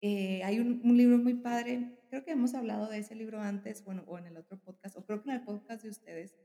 Eh, 0.00 0.42
hay 0.42 0.58
un, 0.58 0.82
libro 0.98 1.16
muy 1.16 1.34
padre, 1.34 1.98
creo 2.10 2.24
que 2.24 2.32
hemos 2.32 2.52
hablado 2.54 2.90
de 2.90 2.98
ese 2.98 3.14
libro 3.14 3.40
antes, 3.40 3.82
bueno, 3.84 4.04
o 4.06 4.18
en 4.18 4.26
el 4.26 4.36
otro 4.36 4.60
podcast, 4.60 4.96
o 4.98 5.06
creo 5.06 5.22
que 5.22 5.30
en 5.30 5.36
el 5.36 5.44
podcast 5.44 5.82
de 5.82 5.88
ustedes, 5.88 6.36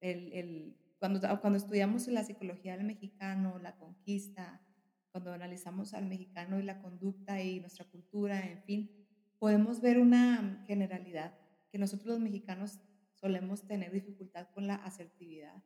el, 0.00 0.32
el, 0.34 0.76
cuando, 0.98 1.20
cuando 1.40 1.56
estudiamos 1.56 2.06
la 2.08 2.24
psicología 2.24 2.76
del 2.76 2.84
mexicano, 2.84 3.58
la 3.60 3.76
conquista, 3.76 4.60
cuando 5.18 5.32
analizamos 5.32 5.94
al 5.94 6.06
mexicano 6.06 6.60
y 6.60 6.62
la 6.62 6.80
conducta 6.80 7.42
y 7.42 7.58
nuestra 7.58 7.84
cultura, 7.84 8.40
en 8.46 8.62
fin, 8.62 8.88
podemos 9.40 9.80
ver 9.80 9.98
una 9.98 10.62
generalidad, 10.64 11.36
que 11.72 11.78
nosotros 11.78 12.06
los 12.06 12.20
mexicanos 12.20 12.78
solemos 13.14 13.66
tener 13.66 13.90
dificultad 13.90 14.46
con 14.54 14.68
la 14.68 14.76
asertividad, 14.76 15.60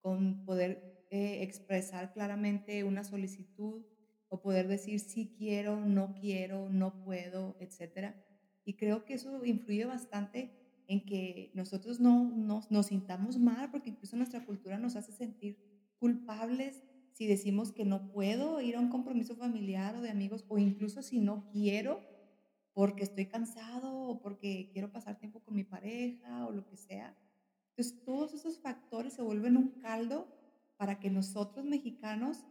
con 0.00 0.44
poder 0.44 1.04
eh, 1.10 1.42
expresar 1.42 2.12
claramente 2.12 2.84
una 2.84 3.02
solicitud 3.02 3.84
o 4.28 4.40
poder 4.40 4.68
decir 4.68 5.00
sí 5.00 5.34
quiero, 5.36 5.84
no 5.84 6.14
quiero, 6.14 6.68
no 6.68 7.02
puedo, 7.02 7.56
etc. 7.58 8.14
Y 8.64 8.76
creo 8.76 9.04
que 9.04 9.14
eso 9.14 9.44
influye 9.44 9.84
bastante 9.84 10.84
en 10.86 11.04
que 11.04 11.50
nosotros 11.54 11.98
no, 11.98 12.30
no 12.36 12.60
nos 12.70 12.86
sintamos 12.86 13.36
mal, 13.36 13.68
porque 13.72 13.90
incluso 13.90 14.16
nuestra 14.16 14.46
cultura 14.46 14.78
nos 14.78 14.94
hace 14.94 15.10
sentir 15.10 15.58
culpables 15.98 16.84
si 17.14 17.26
decimos 17.26 17.72
que 17.72 17.84
no 17.84 18.10
puedo 18.10 18.60
ir 18.60 18.76
a 18.76 18.80
un 18.80 18.88
compromiso 18.88 19.36
familiar 19.36 19.96
o 19.96 20.02
de 20.02 20.10
amigos, 20.10 20.44
o 20.48 20.58
incluso 20.58 21.02
si 21.02 21.20
no 21.20 21.48
quiero 21.50 22.00
porque 22.72 23.02
estoy 23.02 23.26
cansado 23.26 23.94
o 23.94 24.20
porque 24.20 24.70
quiero 24.72 24.90
pasar 24.90 25.18
tiempo 25.18 25.40
con 25.40 25.54
mi 25.54 25.64
pareja 25.64 26.46
o 26.46 26.52
lo 26.52 26.66
que 26.66 26.76
sea. 26.76 27.16
Entonces, 27.70 28.02
todos 28.04 28.34
esos 28.34 28.60
factores 28.60 29.12
se 29.14 29.22
vuelven 29.22 29.56
un 29.56 29.80
caldo 29.80 30.26
para 30.76 30.98
que 30.98 31.10
nosotros 31.10 31.64
mexicanos 31.64 32.44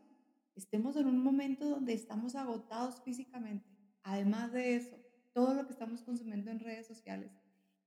estemos 0.55 0.95
en 0.95 1.07
un 1.07 1.23
momento 1.23 1.69
donde 1.69 1.93
estamos 1.93 2.35
agotados 2.35 3.01
físicamente. 3.01 3.69
Además 4.03 4.51
de 4.51 4.75
eso, 4.75 4.95
todo 5.33 5.53
lo 5.53 5.65
que 5.65 5.73
estamos 5.73 6.01
consumiendo 6.03 6.51
en 6.51 6.59
redes 6.59 6.87
sociales, 6.87 7.31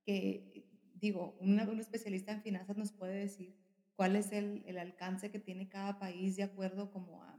que 0.04 0.68
digo, 0.94 1.37
un 1.40 1.58
especialista 1.78 2.32
en 2.32 2.42
finanzas 2.42 2.76
nos 2.76 2.92
puede 2.92 3.16
decir 3.16 3.63
cuál 3.96 4.16
es 4.16 4.33
el, 4.33 4.62
el, 4.66 4.78
alcance 4.78 5.30
que 5.30 5.38
tiene 5.38 5.68
cada 5.68 5.98
país 5.98 6.37
de 6.37 6.42
acuerdo 6.42 6.90
como 6.90 7.22
a, 7.22 7.38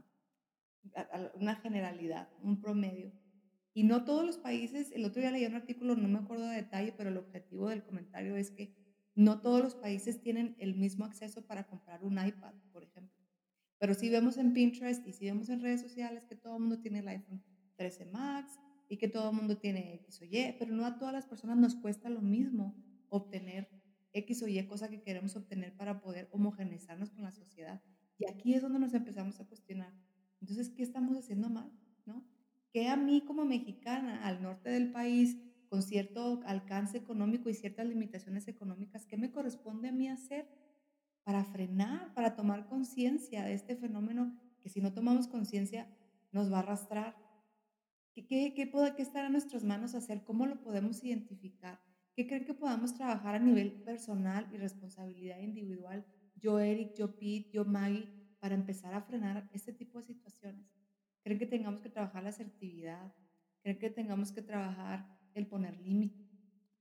una 1.36 1.56
generalidad, 1.56 2.30
un 2.41 2.62
promedio. 2.62 3.12
Y 3.74 3.84
no 3.84 4.06
todos 4.06 4.26
los 4.26 4.38
países, 4.38 4.91
el 4.91 5.04
otro 5.04 5.22
día 5.22 5.32
leí 5.32 5.46
un 5.46 5.56
artículo, 5.56 5.96
no 5.96 6.08
me 6.08 6.20
acuerdo 6.20 6.48
de 6.48 6.56
detalle, 6.58 6.94
pero 6.94 7.10
el 7.10 7.18
objetivo 7.18 7.70
del 7.70 7.84
comentario 7.84 8.36
es 8.38 8.52
que 8.52 8.74
no 9.15 9.41
todos 9.41 9.62
los 9.62 9.76
países 9.76 10.22
tienen 10.22 10.56
el 10.60 10.76
mismo 10.76 11.06
acceso 11.06 11.46
para 11.46 11.68
comprar 11.68 12.04
un 12.04 12.13
iPad, 12.13 12.54
por 12.72 12.84
ejemplo. 12.84 13.24
Pero 13.78 13.94
si 13.94 14.10
vemos 14.10 14.38
en 14.38 14.54
Pinterest 14.54 15.06
y 15.06 15.13
si 15.13 15.26
vemos 15.26 15.50
en 15.50 15.62
redes 15.62 15.82
sociales 15.82 16.26
que 16.26 16.36
todo 16.36 16.56
el 16.56 16.62
mundo 16.62 16.80
tiene 16.80 17.00
el 17.00 17.08
iPhone 17.08 17.44
13 17.76 18.06
Max 18.06 18.58
y 18.88 18.98
que 18.98 19.08
todo 19.08 19.30
el 19.32 19.36
mundo 19.36 19.58
tiene 19.58 19.96
X 19.96 20.22
o 20.22 20.26
Y, 20.26 20.56
pero 20.58 20.74
no 20.74 20.86
a 20.86 20.98
todas 20.98 21.13
las 21.13 21.26
personas 21.26 21.58
nos 21.58 21.76
cuesta 21.76 22.10
lo 22.10 22.22
mismo 22.22 22.76
obtener 23.10 23.70
X 24.15 24.43
o 24.43 24.47
Y 24.47 24.65
cosa 24.65 24.89
que 24.89 25.01
queremos 25.01 25.36
obtener 25.36 25.75
para 25.75 25.99
poder 25.99 26.30
homogeneizarnos 26.32 27.12
con 27.12 27.23
la 27.23 27.32
sociedad. 27.32 27.82
Y 28.17 28.30
aquí 28.30 28.54
es 28.54 28.62
donde 28.62 28.80
nos 28.80 28.93
empezamos 28.93 29.39
a 29.39 29.45
cuestionar. 29.45 29.93
Entonces, 30.39 30.69
¿qué 30.69 30.84
estamos 30.84 31.17
haciendo 31.17 31.49
mal? 31.49 31.71
¿No? 32.06 32.25
¿Qué 32.71 32.88
a 32.88 32.95
mí 32.95 33.21
como 33.21 33.45
mexicana 33.45 34.25
al 34.25 34.41
norte 34.41 34.69
del 34.69 34.91
país, 34.91 35.38
con 35.69 35.82
cierto 35.82 36.41
alcance 36.45 36.97
económico 36.97 37.49
y 37.49 37.54
ciertas 37.54 37.88
limitaciones 37.88 38.47
económicas, 38.47 39.06
qué 39.06 39.17
me 39.17 39.32
corresponde 39.32 39.89
a 39.89 39.91
mí 39.91 40.08
hacer 40.08 40.47
para 41.23 41.43
frenar, 41.43 42.13
para 42.13 42.36
tomar 42.36 42.67
conciencia 42.67 43.43
de 43.43 43.54
este 43.54 43.75
fenómeno 43.75 44.38
que 44.62 44.69
si 44.69 44.80
no 44.80 44.93
tomamos 44.93 45.28
conciencia 45.28 45.88
nos 46.32 46.51
va 46.51 46.58
a 46.58 46.60
arrastrar? 46.60 47.15
¿Qué, 48.13 48.25
qué, 48.25 48.54
qué 48.54 49.30
nuestras 49.30 49.63
manos 49.65 49.93
hacer? 49.93 50.23
¿Cómo 50.23 50.45
lo 50.45 50.62
podemos 50.62 51.04
identificar? 51.04 51.85
¿Qué 52.15 52.28
creen 52.28 52.45
que 52.45 52.54
podamos 52.54 52.95
trabajar 52.95 53.36
a 53.36 53.39
nivel 53.39 53.84
personal 53.84 54.47
y 54.54 54.58
responsabilidad 54.58 55.39
individual? 55.39 56.06
Yo, 56.36 56.60
Eric, 56.60 56.93
yo, 56.95 57.15
Pete, 57.15 57.49
yo, 57.51 57.65
Maggie, 57.65 58.10
para 58.39 58.56
empezar 58.56 58.93
a 58.93 59.01
frenar 59.01 59.49
este 59.51 59.73
tipo 59.73 59.99
de 59.99 60.06
situaciones. 60.06 60.65
¿Creen 61.23 61.39
que 61.39 61.45
tengamos 61.45 61.82
que 61.82 61.89
trabajar 61.89 62.23
la 62.23 62.30
asertividad? 62.30 63.13
¿Creen 63.62 63.80
que 63.80 63.89
tengamos 63.89 64.32
que 64.32 64.41
trabajar 64.41 65.06
el 65.34 65.47
poner 65.47 65.78
límites? 65.82 66.25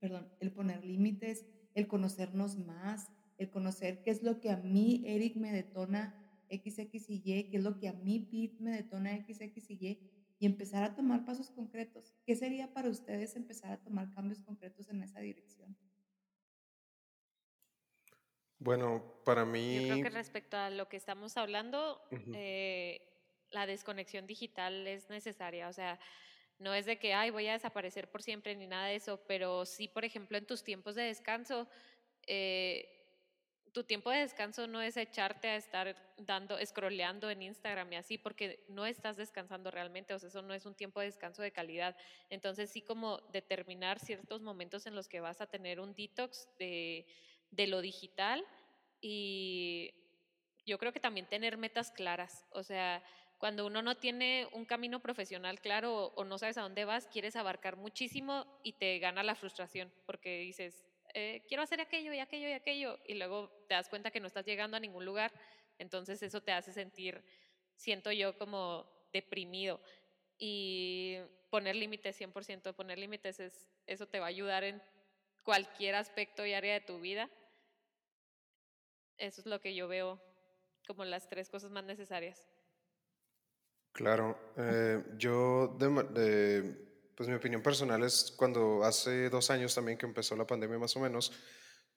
perdón, 0.04 0.28
el 0.38 0.52
poner 0.52 0.84
límites, 0.84 1.46
el 1.72 1.86
conocernos 1.86 2.58
más, 2.58 3.08
el 3.38 3.48
conocer 3.48 4.02
qué 4.02 4.10
es 4.10 4.22
lo 4.22 4.38
que 4.38 4.50
a 4.50 4.58
mí, 4.58 5.02
Eric, 5.06 5.36
me 5.36 5.50
detona 5.50 6.14
XX 6.50 7.08
y 7.08 7.22
Y, 7.24 7.44
qué 7.44 7.56
es 7.56 7.62
lo 7.62 7.78
que 7.78 7.88
a 7.88 7.94
mí, 7.94 8.20
Pete, 8.20 8.62
me 8.62 8.72
detona 8.72 9.16
XX 9.16 9.70
y 9.70 9.86
Y, 9.86 9.98
y 10.44 10.46
empezar 10.46 10.84
a 10.84 10.94
tomar 10.94 11.24
pasos 11.24 11.50
concretos. 11.50 12.14
¿Qué 12.26 12.36
sería 12.36 12.70
para 12.70 12.90
ustedes 12.90 13.34
empezar 13.34 13.72
a 13.72 13.78
tomar 13.78 14.10
cambios 14.10 14.40
concretos 14.40 14.90
en 14.90 15.02
esa 15.02 15.20
dirección? 15.20 15.74
Bueno, 18.58 19.22
para 19.24 19.46
mí... 19.46 19.76
Yo 19.76 19.94
creo 19.94 20.02
que 20.02 20.10
respecto 20.10 20.58
a 20.58 20.68
lo 20.68 20.86
que 20.86 20.98
estamos 20.98 21.38
hablando, 21.38 21.98
eh, 22.34 23.00
la 23.52 23.66
desconexión 23.66 24.26
digital 24.26 24.86
es 24.86 25.08
necesaria. 25.08 25.66
O 25.66 25.72
sea, 25.72 25.98
no 26.58 26.74
es 26.74 26.84
de 26.84 26.98
que, 26.98 27.14
ay, 27.14 27.30
voy 27.30 27.46
a 27.46 27.54
desaparecer 27.54 28.10
por 28.10 28.22
siempre 28.22 28.54
ni 28.54 28.66
nada 28.66 28.88
de 28.88 28.96
eso, 28.96 29.24
pero 29.26 29.64
sí, 29.64 29.88
por 29.88 30.04
ejemplo, 30.04 30.36
en 30.36 30.44
tus 30.44 30.62
tiempos 30.62 30.94
de 30.94 31.04
descanso, 31.04 31.66
eh, 32.26 32.93
tu 33.74 33.84
tiempo 33.84 34.10
de 34.10 34.20
descanso 34.20 34.66
no 34.66 34.80
es 34.80 34.96
echarte 34.96 35.48
a 35.48 35.56
estar 35.56 35.94
dando, 36.16 36.56
scrolleando 36.64 37.28
en 37.28 37.42
Instagram 37.42 37.92
y 37.92 37.96
así, 37.96 38.16
porque 38.16 38.64
no 38.68 38.86
estás 38.86 39.18
descansando 39.18 39.70
realmente, 39.70 40.14
o 40.14 40.18
sea, 40.18 40.30
eso 40.30 40.40
no 40.40 40.54
es 40.54 40.64
un 40.64 40.74
tiempo 40.74 41.00
de 41.00 41.06
descanso 41.06 41.42
de 41.42 41.52
calidad. 41.52 41.94
Entonces, 42.30 42.70
sí 42.70 42.80
como 42.80 43.18
determinar 43.32 43.98
ciertos 43.98 44.40
momentos 44.40 44.86
en 44.86 44.94
los 44.94 45.08
que 45.08 45.20
vas 45.20 45.42
a 45.42 45.46
tener 45.46 45.78
un 45.80 45.94
detox 45.94 46.48
de 46.58 47.04
de 47.56 47.66
lo 47.66 47.80
digital 47.80 48.44
y 49.00 49.94
yo 50.66 50.78
creo 50.78 50.92
que 50.92 51.00
también 51.00 51.26
tener 51.26 51.56
metas 51.56 51.90
claras, 51.90 52.44
o 52.50 52.62
sea, 52.62 53.02
cuando 53.38 53.66
uno 53.66 53.82
no 53.82 53.96
tiene 53.96 54.48
un 54.52 54.64
camino 54.64 55.00
profesional 55.00 55.60
claro 55.60 56.06
o, 56.14 56.24
no 56.24 56.38
sabes 56.38 56.56
a 56.56 56.62
dónde 56.62 56.84
vas, 56.84 57.06
quieres 57.06 57.36
abarcar 57.36 57.76
muchísimo 57.76 58.46
y 58.62 58.72
te 58.72 58.98
gana 58.98 59.22
la 59.22 59.34
frustración 59.34 59.92
porque 60.06 60.38
dices, 60.38 60.86
eh, 61.14 61.44
quiero 61.48 61.62
hacer 61.62 61.80
aquello 61.80 62.12
y 62.12 62.18
aquello 62.18 62.48
y 62.48 62.52
aquello 62.52 62.98
y 63.06 63.14
luego 63.14 63.48
te 63.68 63.74
das 63.74 63.88
cuenta 63.88 64.10
que 64.10 64.20
no 64.20 64.26
estás 64.26 64.44
llegando 64.44 64.76
a 64.76 64.80
ningún 64.80 65.04
lugar, 65.04 65.32
entonces 65.78 66.22
eso 66.22 66.42
te 66.42 66.52
hace 66.52 66.72
sentir, 66.72 67.24
siento 67.76 68.12
yo, 68.12 68.36
como 68.36 68.86
deprimido. 69.12 69.80
Y 70.36 71.18
poner 71.50 71.76
límites, 71.76 72.20
100%, 72.20 72.74
poner 72.74 72.98
límites, 72.98 73.38
es, 73.38 73.70
eso 73.86 74.06
te 74.06 74.18
va 74.18 74.26
a 74.26 74.28
ayudar 74.28 74.64
en 74.64 74.82
cualquier 75.44 75.94
aspecto 75.94 76.44
y 76.44 76.52
área 76.52 76.74
de 76.74 76.80
tu 76.80 77.00
vida. 77.00 77.30
Eso 79.16 79.40
es 79.40 79.46
lo 79.46 79.60
que 79.60 79.74
yo 79.74 79.86
veo 79.86 80.20
como 80.86 81.04
las 81.04 81.28
tres 81.28 81.48
cosas 81.48 81.70
más 81.70 81.84
necesarias. 81.84 82.44
Claro, 83.92 84.36
eh, 84.56 85.04
yo, 85.16 85.68
de, 85.78 86.93
pues 87.16 87.28
mi 87.28 87.34
opinión 87.34 87.62
personal 87.62 88.02
es 88.02 88.32
cuando 88.36 88.84
hace 88.84 89.30
dos 89.30 89.50
años 89.50 89.74
también 89.74 89.98
que 89.98 90.06
empezó 90.06 90.36
la 90.36 90.46
pandemia 90.46 90.78
más 90.78 90.96
o 90.96 91.00
menos, 91.00 91.32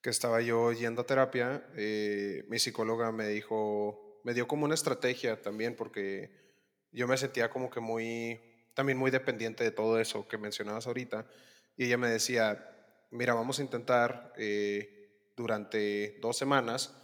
que 0.01 0.10
estaba 0.10 0.41
yo 0.41 0.71
yendo 0.71 1.01
a 1.01 1.06
terapia, 1.06 1.67
eh, 1.75 2.45
mi 2.49 2.60
psicóloga 2.60 3.12
me 3.12 3.27
dijo, 3.27 4.21
me 4.23 4.34
dio 4.34 4.47
como 4.47 4.65
una 4.65 4.75
estrategia 4.75 5.41
también 5.41 5.75
porque 5.75 6.30
yo 6.91 7.08
me 7.08 7.17
sentía 7.17 7.49
como 7.49 7.69
que 7.69 7.80
muy, 7.80 8.39
también 8.73 8.97
muy 8.97 9.12
dependiente 9.12 9.63
de 9.63 9.71
todo 9.71 9.99
eso 9.99 10.27
que 10.27 10.38
mencionabas 10.38 10.88
ahorita, 10.88 11.25
y 11.75 11.86
ella 11.86 11.97
me 11.97 12.10
decía, 12.10 12.75
mira, 13.12 13.34
vamos 13.34 13.60
a 13.60 13.63
intentar 13.63 14.34
eh, 14.38 15.32
durante 15.36 16.17
dos 16.21 16.38
semanas, 16.38 16.95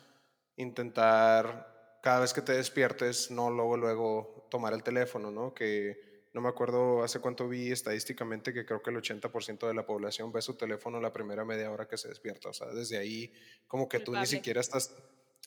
intentar 0.56 2.00
cada 2.04 2.20
vez 2.20 2.34
que 2.34 2.42
te 2.42 2.54
despiertes, 2.54 3.32
no 3.32 3.50
luego, 3.50 3.78
luego 3.78 4.48
tomar 4.52 4.74
el 4.74 4.84
teléfono, 4.84 5.32
¿no? 5.32 5.54
Que 5.54 6.13
no 6.34 6.42
me 6.42 6.50
acuerdo 6.50 7.04
hace 7.04 7.20
cuánto 7.20 7.48
vi 7.48 7.72
estadísticamente 7.72 8.54
que 8.54 8.66
creo 8.66 8.82
que 8.82 8.90
el 8.90 8.98
80% 8.98 9.68
de 9.68 9.74
la 9.74 9.86
población 9.86 10.32
ve 10.32 10.42
su 10.42 10.56
teléfono 10.56 11.00
la 11.00 11.14
primera 11.14 11.46
media 11.46 11.70
hora 11.70 11.88
que 11.88 11.96
se 11.96 12.08
despierta. 12.08 12.50
O 12.50 12.54
sea, 12.54 12.68
desde 12.70 12.98
ahí 12.98 13.32
como 13.68 13.88
que 13.88 14.00
tú 14.00 14.14
ni 14.14 14.26
siquiera 14.26 14.60
estás... 14.60 14.96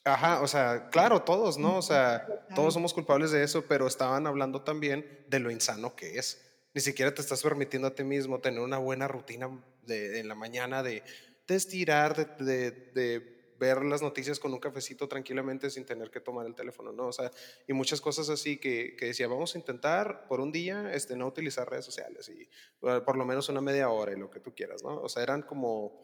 Ajá, 0.04 0.40
o 0.40 0.46
sea, 0.46 0.88
claro, 0.90 1.22
todos, 1.22 1.58
¿no? 1.58 1.78
O 1.78 1.82
sea, 1.82 2.24
todos 2.54 2.72
somos 2.72 2.94
culpables 2.94 3.32
de 3.32 3.42
eso, 3.42 3.64
pero 3.66 3.88
estaban 3.88 4.28
hablando 4.28 4.62
también 4.62 5.24
de 5.28 5.40
lo 5.40 5.50
insano 5.50 5.96
que 5.96 6.18
es. 6.18 6.40
Ni 6.72 6.80
siquiera 6.80 7.12
te 7.12 7.20
estás 7.20 7.42
permitiendo 7.42 7.88
a 7.88 7.94
ti 7.94 8.04
mismo 8.04 8.38
tener 8.40 8.60
una 8.60 8.78
buena 8.78 9.08
rutina 9.08 9.50
de, 9.82 10.20
en 10.20 10.28
la 10.28 10.36
mañana 10.36 10.84
de, 10.84 11.02
de 11.48 11.54
estirar, 11.56 12.36
de, 12.36 12.70
de 12.70 13.35
ver 13.58 13.84
las 13.84 14.02
noticias 14.02 14.38
con 14.38 14.52
un 14.52 14.58
cafecito 14.58 15.08
tranquilamente 15.08 15.70
sin 15.70 15.84
tener 15.84 16.10
que 16.10 16.20
tomar 16.20 16.46
el 16.46 16.54
teléfono, 16.54 16.92
¿no? 16.92 17.06
O 17.08 17.12
sea, 17.12 17.30
y 17.66 17.72
muchas 17.72 18.00
cosas 18.00 18.28
así 18.28 18.58
que, 18.58 18.96
que 18.96 19.06
decía, 19.06 19.28
vamos 19.28 19.54
a 19.54 19.58
intentar 19.58 20.26
por 20.28 20.40
un 20.40 20.52
día 20.52 20.92
este, 20.92 21.16
no 21.16 21.26
utilizar 21.26 21.68
redes 21.68 21.84
sociales 21.84 22.28
y 22.28 22.48
por 22.80 23.16
lo 23.16 23.24
menos 23.24 23.48
una 23.48 23.60
media 23.60 23.88
hora 23.88 24.12
y 24.12 24.18
lo 24.18 24.30
que 24.30 24.40
tú 24.40 24.54
quieras, 24.54 24.82
¿no? 24.82 25.00
O 25.00 25.08
sea, 25.08 25.22
eran 25.22 25.42
como, 25.42 26.00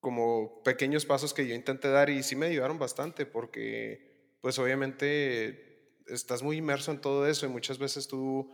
como 0.00 0.62
pequeños 0.62 1.06
pasos 1.06 1.34
que 1.34 1.46
yo 1.46 1.54
intenté 1.54 1.88
dar 1.88 2.10
y 2.10 2.22
sí 2.22 2.36
me 2.36 2.46
ayudaron 2.46 2.78
bastante 2.78 3.26
porque, 3.26 4.36
pues 4.40 4.58
obviamente 4.58 6.02
estás 6.06 6.42
muy 6.42 6.58
inmerso 6.58 6.92
en 6.92 7.00
todo 7.00 7.26
eso 7.26 7.46
y 7.46 7.48
muchas 7.48 7.78
veces 7.78 8.08
tú... 8.08 8.50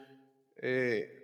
Eh, 0.62 1.19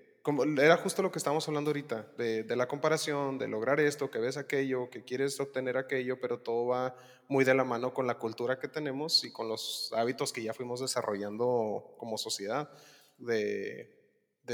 era 0.58 0.76
justo 0.76 1.02
lo 1.02 1.12
que 1.12 1.18
estábamos 1.18 1.46
hablando 1.46 1.70
ahorita, 1.70 2.06
de, 2.16 2.56
la 2.56 2.66
comparación, 2.66 3.38
de 3.38 3.48
lograr 3.48 3.78
esto, 3.80 4.10
que 4.10 4.18
ves 4.18 4.36
aquello, 4.36 4.90
que 4.90 5.04
quieres 5.04 5.38
obtener 5.38 5.76
aquello, 5.76 6.20
pero 6.20 6.40
todo 6.40 6.66
va 6.66 6.96
muy 7.28 7.44
de 7.44 7.54
la 7.54 7.64
mano 7.64 7.94
con 7.94 8.06
la 8.06 8.18
cultura 8.18 8.58
que 8.58 8.68
tenemos 8.68 9.24
y 9.24 9.32
con 9.32 9.48
los 9.48 9.92
hábitos 9.94 10.32
que 10.32 10.42
ya 10.42 10.52
fuimos 10.52 10.80
desarrollando 10.80 11.94
como 11.98 12.18
sociedad, 12.18 12.70
de, 13.18 13.92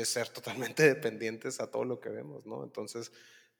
ser 0.05 0.29
totalmente 0.29 0.83
dependientes 0.95 1.61
a 1.61 1.71
todo 1.71 1.85
lo 1.85 2.01
que 2.01 2.11
vemos, 2.11 2.45
¿no? 2.45 2.65
Entonces, 2.65 3.13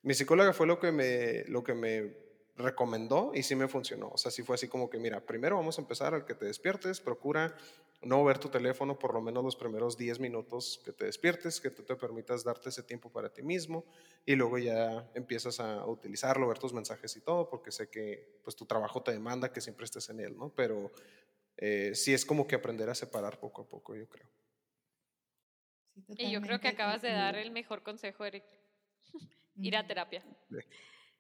mi 0.03 0.15
psicóloga 0.15 0.53
fue 0.53 0.67
lo 0.67 0.79
que 0.79 0.93
me, 0.93 1.45
lo 1.45 1.63
que 1.63 1.75
me 1.75 2.17
recomendó 2.57 3.33
y 3.35 3.43
sí 3.43 3.55
me 3.55 3.69
funcionó. 3.69 4.11
O 4.11 4.19
sea, 4.19 4.31
sí 4.31 4.43
fue 4.43 4.57
así 4.57 4.69
como 4.69 4.91
que, 4.91 4.99
mira, 4.99 5.21
primero 5.25 5.57
vamos 5.57 5.79
a 5.79 5.83
empezar 5.83 6.15
al 6.15 6.25
que 6.25 6.35
te 6.35 6.47
despiertes, 6.47 7.01
procura 7.01 7.57
no 8.05 8.25
ver 8.25 8.39
tu 8.39 8.49
teléfono 8.49 8.99
por 8.99 9.15
lo 9.15 9.21
menos 9.21 9.45
los 9.45 9.57
primeros 9.57 9.97
10 9.97 10.19
minutos 10.19 10.81
que 10.85 10.93
te 10.93 11.05
despiertes, 11.05 11.61
que 11.61 11.71
tú 11.71 11.83
te 11.83 11.97
permitas 11.97 12.45
darte 12.45 12.69
ese 12.69 12.83
tiempo 12.83 13.11
para 13.11 13.33
ti 13.33 13.43
mismo 13.43 13.85
y 14.27 14.35
luego 14.35 14.59
ya 14.59 15.09
empiezas 15.15 15.61
a 15.61 15.87
utilizarlo, 15.87 16.49
ver 16.49 16.59
tus 16.59 16.73
mensajes 16.73 17.17
y 17.17 17.21
todo, 17.21 17.49
porque 17.49 17.71
sé 17.71 17.89
que 17.91 18.41
pues 18.43 18.57
tu 18.57 18.67
trabajo 18.67 19.03
te 19.03 19.13
demanda 19.13 19.53
que 19.53 19.61
siempre 19.61 19.85
estés 19.85 20.09
en 20.11 20.21
él, 20.21 20.37
¿no? 20.37 20.51
Pero 20.55 20.93
eh, 21.57 21.93
sí 21.95 22.13
es 22.13 22.25
como 22.25 22.47
que 22.47 22.57
aprender 22.57 22.89
a 22.91 22.95
separar 22.95 23.39
poco 23.39 23.63
a 23.63 23.69
poco, 23.69 23.95
yo 23.95 24.09
creo. 24.09 24.29
y 26.17 26.31
yo 26.31 26.41
creo 26.41 26.61
que 26.61 26.69
acabas 26.69 27.03
de 27.03 27.13
dar 27.13 27.37
el 27.37 27.51
mejor 27.51 27.83
consejo, 27.83 28.25
Eric. 28.25 28.45
Ir 29.57 29.77
a 29.77 29.87
terapia. 29.87 30.25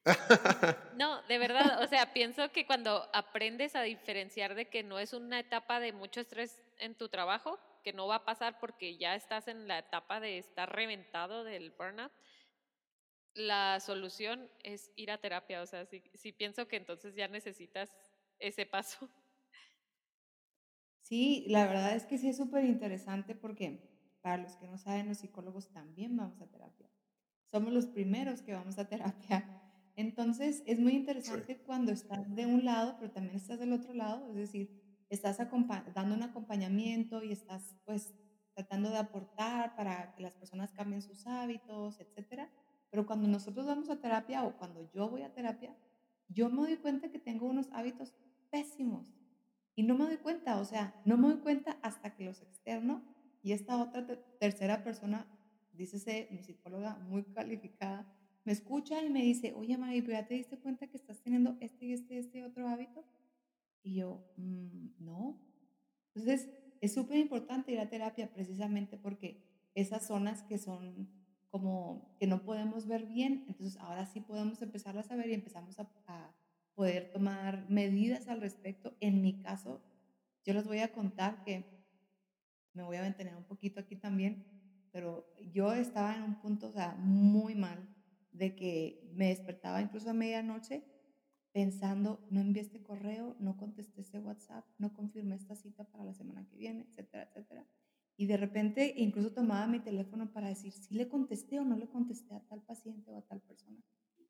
No, 0.96 1.22
de 1.22 1.38
verdad, 1.38 1.82
o 1.82 1.86
sea, 1.86 2.12
pienso 2.12 2.50
que 2.50 2.66
cuando 2.66 3.08
aprendes 3.12 3.76
a 3.76 3.82
diferenciar 3.82 4.54
de 4.54 4.68
que 4.68 4.82
no 4.82 4.98
es 4.98 5.12
una 5.12 5.38
etapa 5.38 5.80
de 5.80 5.92
mucho 5.92 6.20
estrés 6.20 6.61
en 6.82 6.94
tu 6.94 7.08
trabajo, 7.08 7.58
que 7.82 7.92
no 7.92 8.06
va 8.06 8.16
a 8.16 8.24
pasar 8.24 8.58
porque 8.60 8.96
ya 8.96 9.14
estás 9.14 9.48
en 9.48 9.68
la 9.68 9.78
etapa 9.78 10.20
de 10.20 10.38
estar 10.38 10.70
reventado 10.70 11.44
del 11.44 11.70
burnout, 11.70 12.12
la 13.34 13.80
solución 13.80 14.50
es 14.62 14.90
ir 14.94 15.10
a 15.10 15.18
terapia, 15.18 15.62
o 15.62 15.66
sea, 15.66 15.86
sí, 15.86 16.32
pienso 16.32 16.68
que 16.68 16.76
entonces 16.76 17.14
ya 17.14 17.28
necesitas 17.28 17.96
ese 18.38 18.66
paso. 18.66 19.08
Sí, 21.00 21.44
la 21.48 21.66
verdad 21.66 21.94
es 21.96 22.04
que 22.04 22.18
sí 22.18 22.28
es 22.28 22.36
súper 22.36 22.64
interesante 22.64 23.34
porque 23.34 23.90
para 24.20 24.36
los 24.42 24.56
que 24.56 24.66
no 24.66 24.78
saben, 24.78 25.08
los 25.08 25.18
psicólogos 25.18 25.72
también 25.72 26.16
vamos 26.16 26.40
a 26.40 26.46
terapia. 26.46 26.88
Somos 27.46 27.72
los 27.72 27.86
primeros 27.86 28.42
que 28.42 28.52
vamos 28.52 28.78
a 28.78 28.88
terapia 28.88 29.62
entonces, 29.96 30.62
es 30.66 30.78
muy 30.78 30.92
interesante 30.92 31.58
cuando 31.58 31.92
estás 31.92 32.34
de 32.34 32.46
un 32.46 32.64
lado, 32.64 32.96
pero 32.98 33.10
también 33.10 33.36
estás 33.36 33.58
del 33.58 33.72
otro 33.72 33.92
lado, 33.92 34.28
es 34.30 34.36
decir, 34.36 34.81
estás 35.14 35.38
dando 35.94 36.14
un 36.14 36.22
acompañamiento 36.22 37.22
y 37.22 37.32
estás 37.32 37.76
pues 37.84 38.14
tratando 38.54 38.90
de 38.90 38.98
aportar 38.98 39.74
para 39.76 40.14
que 40.14 40.22
las 40.22 40.36
personas 40.36 40.72
cambien 40.72 41.02
sus 41.02 41.26
hábitos, 41.26 42.00
etcétera. 42.00 42.50
Pero 42.90 43.06
cuando 43.06 43.28
nosotros 43.28 43.66
vamos 43.66 43.88
a 43.90 44.00
terapia 44.00 44.44
o 44.44 44.56
cuando 44.56 44.90
yo 44.92 45.08
voy 45.08 45.22
a 45.22 45.32
terapia, 45.32 45.74
yo 46.28 46.50
me 46.50 46.62
doy 46.62 46.76
cuenta 46.76 47.10
que 47.10 47.18
tengo 47.18 47.46
unos 47.46 47.68
hábitos 47.72 48.14
pésimos 48.50 49.06
y 49.74 49.82
no 49.82 49.96
me 49.96 50.04
doy 50.04 50.18
cuenta, 50.18 50.58
o 50.58 50.64
sea, 50.64 50.94
no 51.04 51.16
me 51.16 51.28
doy 51.28 51.38
cuenta 51.38 51.78
hasta 51.82 52.14
que 52.14 52.24
los 52.24 52.42
externo 52.42 53.02
y 53.42 53.52
esta 53.52 53.76
otra 53.82 54.06
tercera 54.38 54.84
persona, 54.84 55.26
dícese 55.72 56.28
mi 56.30 56.42
psicóloga 56.42 56.96
muy 57.08 57.24
calificada, 57.24 58.06
me 58.44 58.52
escucha 58.52 59.02
y 59.02 59.08
me 59.08 59.22
dice, 59.22 59.54
oye, 59.56 59.78
Maggie, 59.78 60.04
¿ya 60.06 60.26
te 60.26 60.34
diste 60.34 60.58
cuenta 60.58 60.86
que 60.86 60.96
estás 60.96 61.22
teniendo 61.22 61.56
este 61.60 61.86
y 61.86 61.92
este, 61.92 62.18
este 62.18 62.44
otro 62.44 62.68
hábito? 62.68 63.04
Y 63.82 63.94
yo, 63.96 64.24
mm, 64.36 65.04
no. 65.04 65.40
Entonces, 66.14 66.48
es 66.80 66.94
súper 66.94 67.18
importante 67.18 67.72
ir 67.72 67.80
a 67.80 67.88
terapia 67.88 68.32
precisamente 68.32 68.96
porque 68.96 69.42
esas 69.74 70.06
zonas 70.06 70.42
que 70.42 70.58
son 70.58 71.08
como 71.50 72.16
que 72.18 72.26
no 72.26 72.42
podemos 72.44 72.86
ver 72.86 73.06
bien, 73.06 73.44
entonces 73.46 73.78
ahora 73.78 74.06
sí 74.06 74.20
podemos 74.20 74.62
empezarlas 74.62 75.10
a 75.10 75.16
ver 75.16 75.28
y 75.28 75.34
empezamos 75.34 75.78
a, 75.78 75.88
a 76.06 76.34
poder 76.74 77.12
tomar 77.12 77.68
medidas 77.68 78.28
al 78.28 78.40
respecto. 78.40 78.96
En 79.00 79.20
mi 79.20 79.42
caso, 79.42 79.82
yo 80.44 80.54
les 80.54 80.66
voy 80.66 80.78
a 80.78 80.92
contar 80.92 81.44
que 81.44 81.64
me 82.72 82.82
voy 82.82 82.96
a 82.96 83.02
mantener 83.02 83.36
un 83.36 83.44
poquito 83.44 83.80
aquí 83.80 83.96
también, 83.96 84.46
pero 84.92 85.26
yo 85.52 85.72
estaba 85.72 86.16
en 86.16 86.22
un 86.22 86.40
punto, 86.40 86.68
o 86.68 86.72
sea, 86.72 86.94
muy 86.98 87.54
mal 87.54 87.88
de 88.32 88.54
que 88.54 89.10
me 89.14 89.28
despertaba 89.28 89.80
incluso 89.82 90.10
a 90.10 90.14
medianoche 90.14 90.82
pensando, 91.52 92.26
no 92.30 92.40
envié 92.40 92.62
este 92.62 92.82
correo, 92.82 93.36
no 93.38 93.56
contesté 93.56 94.00
este 94.00 94.18
WhatsApp, 94.18 94.64
no 94.78 94.94
confirmé 94.94 95.36
esta 95.36 95.54
cita 95.54 95.84
para 95.84 96.04
la 96.04 96.14
semana 96.14 96.46
que 96.48 96.56
viene, 96.56 96.86
etcétera, 96.88 97.24
etcétera. 97.24 97.66
Y 98.16 98.26
de 98.26 98.36
repente 98.36 98.94
incluso 98.96 99.32
tomaba 99.32 99.66
mi 99.66 99.80
teléfono 99.80 100.32
para 100.32 100.48
decir 100.48 100.72
si 100.72 100.94
le 100.94 101.08
contesté 101.08 101.58
o 101.60 101.64
no 101.64 101.76
le 101.76 101.88
contesté 101.88 102.34
a 102.34 102.40
tal 102.40 102.62
paciente 102.62 103.10
o 103.10 103.16
a 103.16 103.22
tal 103.22 103.40
persona. 103.40 103.78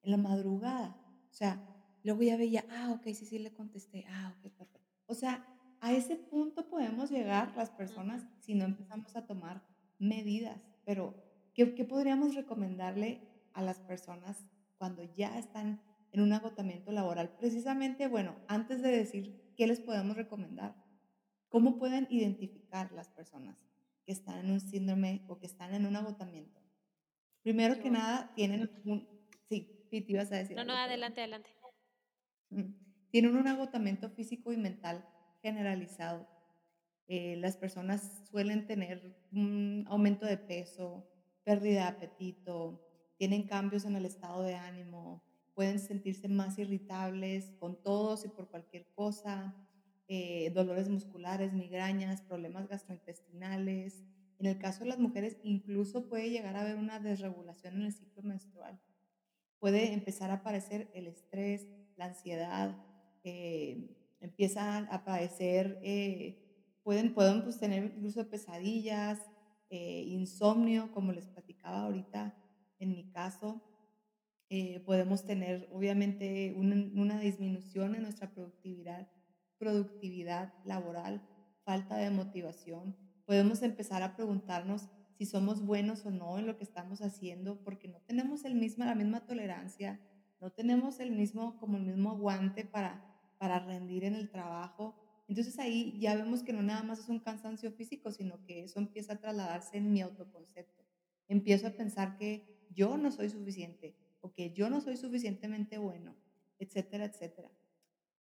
En 0.03 0.11
la 0.11 0.17
madrugada. 0.17 0.97
O 1.31 1.35
sea, 1.35 1.63
luego 2.03 2.23
ya 2.23 2.37
veía, 2.37 2.65
ah, 2.71 2.93
ok, 2.93 3.05
sí, 3.15 3.27
sí 3.27 3.39
le 3.39 3.53
contesté. 3.53 4.05
Ah, 4.09 4.35
ok, 4.37 4.53
perfecto. 4.53 4.81
O 5.07 5.15
sea, 5.15 5.47
a 5.81 5.93
ese 5.93 6.17
punto 6.17 6.69
podemos 6.69 7.11
llegar 7.11 7.57
las 7.57 7.71
personas 7.71 8.27
si 8.41 8.55
no 8.55 8.65
empezamos 8.65 9.15
a 9.17 9.27
tomar 9.27 9.63
medidas. 9.99 10.61
Pero, 10.85 11.15
¿qué, 11.55 11.75
qué 11.75 11.85
podríamos 11.85 12.35
recomendarle 12.35 13.21
a 13.53 13.63
las 13.63 13.79
personas 13.81 14.45
cuando 14.79 15.03
ya 15.15 15.39
están 15.39 15.81
en 16.13 16.21
un 16.21 16.33
agotamiento 16.33 16.93
laboral. 16.93 17.37
Precisamente, 17.39 18.07
bueno, 18.07 18.37
antes 18.47 18.83
de 18.83 18.91
decir 18.91 19.53
qué 19.57 19.67
les 19.67 19.81
podemos 19.81 20.17
recomendar, 20.17 20.77
¿cómo 21.49 21.79
pueden 21.79 22.07
identificar 22.11 22.93
las 22.93 23.09
personas 23.09 23.57
que 24.05 24.13
están 24.13 24.39
en 24.39 24.51
un 24.51 24.61
síndrome 24.61 25.25
o 25.29 25.39
que 25.39 25.47
están 25.47 25.75
en 25.75 25.87
un 25.87 25.97
agotamiento? 25.97 26.61
Primero 27.43 27.81
que 27.81 27.91
nada, 27.91 28.33
tienen 28.35 28.71
un... 28.85 29.09
Sí, 29.49 29.87
Piti, 29.91 30.13
ibas 30.13 30.31
a 30.33 30.37
decir. 30.37 30.57
No, 30.57 30.65
no, 30.65 30.75
adelante, 30.75 31.21
adelante. 31.21 31.51
Tienen 33.11 33.37
un 33.37 33.49
agotamiento 33.49 34.11
físico 34.11 34.53
y 34.53 34.57
mental 34.57 35.07
generalizado. 35.43 36.29
Eh, 37.09 37.37
las 37.37 37.57
personas 37.57 38.23
suelen 38.31 38.67
tener 38.67 39.17
un 39.33 39.85
aumento 39.89 40.25
de 40.25 40.39
peso, 40.39 41.11
pérdida 41.43 41.83
de 41.83 41.89
apetito, 41.89 42.81
tienen 43.17 43.47
cambios 43.47 43.85
en 43.85 43.97
el 43.97 44.07
estado 44.07 44.43
de 44.43 44.55
ánimo, 44.55 45.23
pueden 45.55 45.79
sentirse 45.79 46.29
más 46.29 46.59
irritables 46.59 47.53
con 47.59 47.81
todos 47.83 48.25
y 48.25 48.29
por 48.29 48.49
cualquier 48.49 48.87
cosa, 48.95 49.55
eh, 50.09 50.51
dolores 50.55 50.89
musculares, 50.89 51.53
migrañas, 51.53 52.23
problemas 52.23 52.69
gastrointestinales. 52.69 54.03
En 54.39 54.47
el 54.47 54.59
caso 54.59 54.81
de 54.81 54.91
las 54.91 54.99
mujeres, 54.99 55.37
incluso 55.43 56.09
puede 56.09 56.31
llegar 56.31 56.57
a 56.57 56.63
haber 56.63 56.77
una 56.77 57.01
desregulación 57.01 57.77
en 57.77 57.83
el 57.83 57.93
ciclo 57.93 58.23
menstrual. 58.23 58.81
Puede 59.59 59.93
empezar 59.93 60.31
a 60.31 60.35
aparecer 60.35 60.91
el 60.95 61.07
estrés, 61.07 61.69
la 61.97 62.07
ansiedad, 62.07 62.77
eh, 63.23 63.97
empiezan 64.21 64.87
a 64.87 64.97
aparecer, 64.97 65.79
eh, 65.83 66.79
pueden, 66.83 67.15
pueden 67.15 67.43
pues, 67.43 67.59
tener 67.59 67.85
incluso 67.85 68.29
pesadillas, 68.29 69.21
insomnio, 69.75 70.93
como 70.93 71.13
les 71.13 71.27
platicaba 71.29 71.85
ahorita 71.85 72.37
en 72.79 72.91
mi 72.91 73.11
caso, 73.11 73.63
eh, 74.55 74.81
podemos 74.85 75.25
tener 75.25 75.67
obviamente 75.73 76.55
una, 76.59 77.19
disminución 77.19 77.95
en 77.95 78.03
nuestra 78.03 78.29
productividad, 78.35 79.09
productividad 79.57 80.53
laboral, 80.67 81.27
falta 81.65 81.97
de 81.97 82.11
motivación. 82.11 82.95
Podemos 83.25 83.63
empezar 83.63 84.03
a 84.03 84.15
preguntarnos 84.15 84.91
si 85.17 85.25
somos 85.25 85.65
buenos 85.65 86.05
o 86.05 86.11
no 86.11 86.39
en 86.39 86.47
lo 86.47 86.59
que 86.59 86.65
estamos 86.65 87.01
haciendo, 87.01 87.65
porque 87.65 87.89
no 87.89 88.03
tenemos 88.03 88.45
el 88.45 88.55
mismo, 88.55 88.85
la 88.85 88.95
misma 88.95 89.25
tolerancia, 89.25 89.99
no 90.39 90.51
tenemos 90.53 91.01
el 91.01 91.13
mismo, 91.13 91.59
como 91.59 91.79
el 91.79 91.85
mismo 91.85 92.11
aguante 92.11 92.67
para, 92.67 93.03
para 93.39 93.59
rendir 93.59 94.05
en 94.05 94.15
el 94.15 94.29
trabajo. 94.29 94.95
Entonces 95.29 95.59
ahí 95.59 95.99
ya 95.99 96.15
vemos 96.15 96.43
que 96.43 96.53
no 96.53 96.61
nada 96.63 96.83
más 96.83 96.99
es 96.99 97.09
un 97.09 97.21
cansancio 97.21 97.73
físico, 97.73 98.11
sino 98.11 98.45
que 98.45 98.65
eso 98.65 98.79
empieza 98.79 99.15
a 99.15 99.19
trasladarse 99.19 99.79
en 99.79 99.91
mi 99.91 100.03
autoconcepto. 100.03 100.85
Empiezo 101.27 101.69
a 101.69 101.71
pensar 101.71 102.19
que 102.19 102.69
yo 102.75 102.99
no 102.99 103.11
soy 103.11 103.31
suficiente, 103.31 103.97
o 104.23 104.33
que 104.33 104.53
yo 104.53 104.71
no 104.71 104.81
soy 104.81 104.97
suficientemente 104.97 105.77
bueno, 105.77 106.17
etcétera, 106.59 107.05
etcétera. 107.05 107.51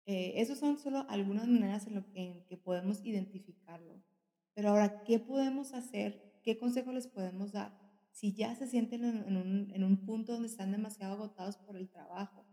Eh, 0.05 0.33
esas 0.35 0.59
son 0.59 0.77
solo 0.77 1.05
algunas 1.09 1.47
maneras 1.47 1.87
en, 1.87 1.95
lo, 1.95 2.05
que 2.13 2.57
podemos 2.57 3.03
identificarlo. 3.03 4.03
Pero 4.53 4.69
ahora, 4.69 5.03
¿qué 5.03 5.19
podemos 5.19 5.73
hacer? 5.73 6.39
¿Qué 6.43 6.57
consejo 6.57 6.91
les 6.91 7.07
podemos 7.07 7.51
dar 7.51 7.75
si 8.11 8.33
ya 8.33 8.53
se 8.55 8.67
sienten 8.67 9.03
en, 9.03 9.35
un, 9.35 9.71
en 9.73 9.83
un 9.83 10.05
punto 10.05 10.33
donde 10.33 10.47
están 10.47 10.71
demasiado 10.71 11.13
agotados 11.13 11.57
por 11.57 11.75
el 11.75 11.89
trabajo? 11.89 12.45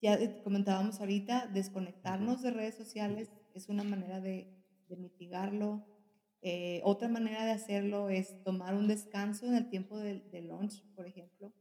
Ya 0.00 0.42
comentábamos 0.42 1.00
ahorita, 1.00 1.48
desconectarnos 1.48 2.42
de 2.42 2.50
redes 2.50 2.76
sociales 2.76 3.30
es 3.54 3.68
una 3.68 3.84
manera 3.84 4.20
de, 4.20 4.48
de 4.88 4.96
mitigarlo. 4.96 5.86
Eh, 6.42 6.80
otra 6.84 7.08
manera 7.08 7.44
de 7.44 7.52
hacerlo 7.52 8.08
es 8.08 8.42
tomar 8.42 8.74
un 8.74 8.88
descanso 8.88 9.46
en 9.46 9.54
el 9.54 9.68
tiempo 9.68 9.98
de, 9.98 10.20
de 10.20 10.42
lunch, 10.42 10.82
por 10.94 11.06
ejemplo. 11.06 11.52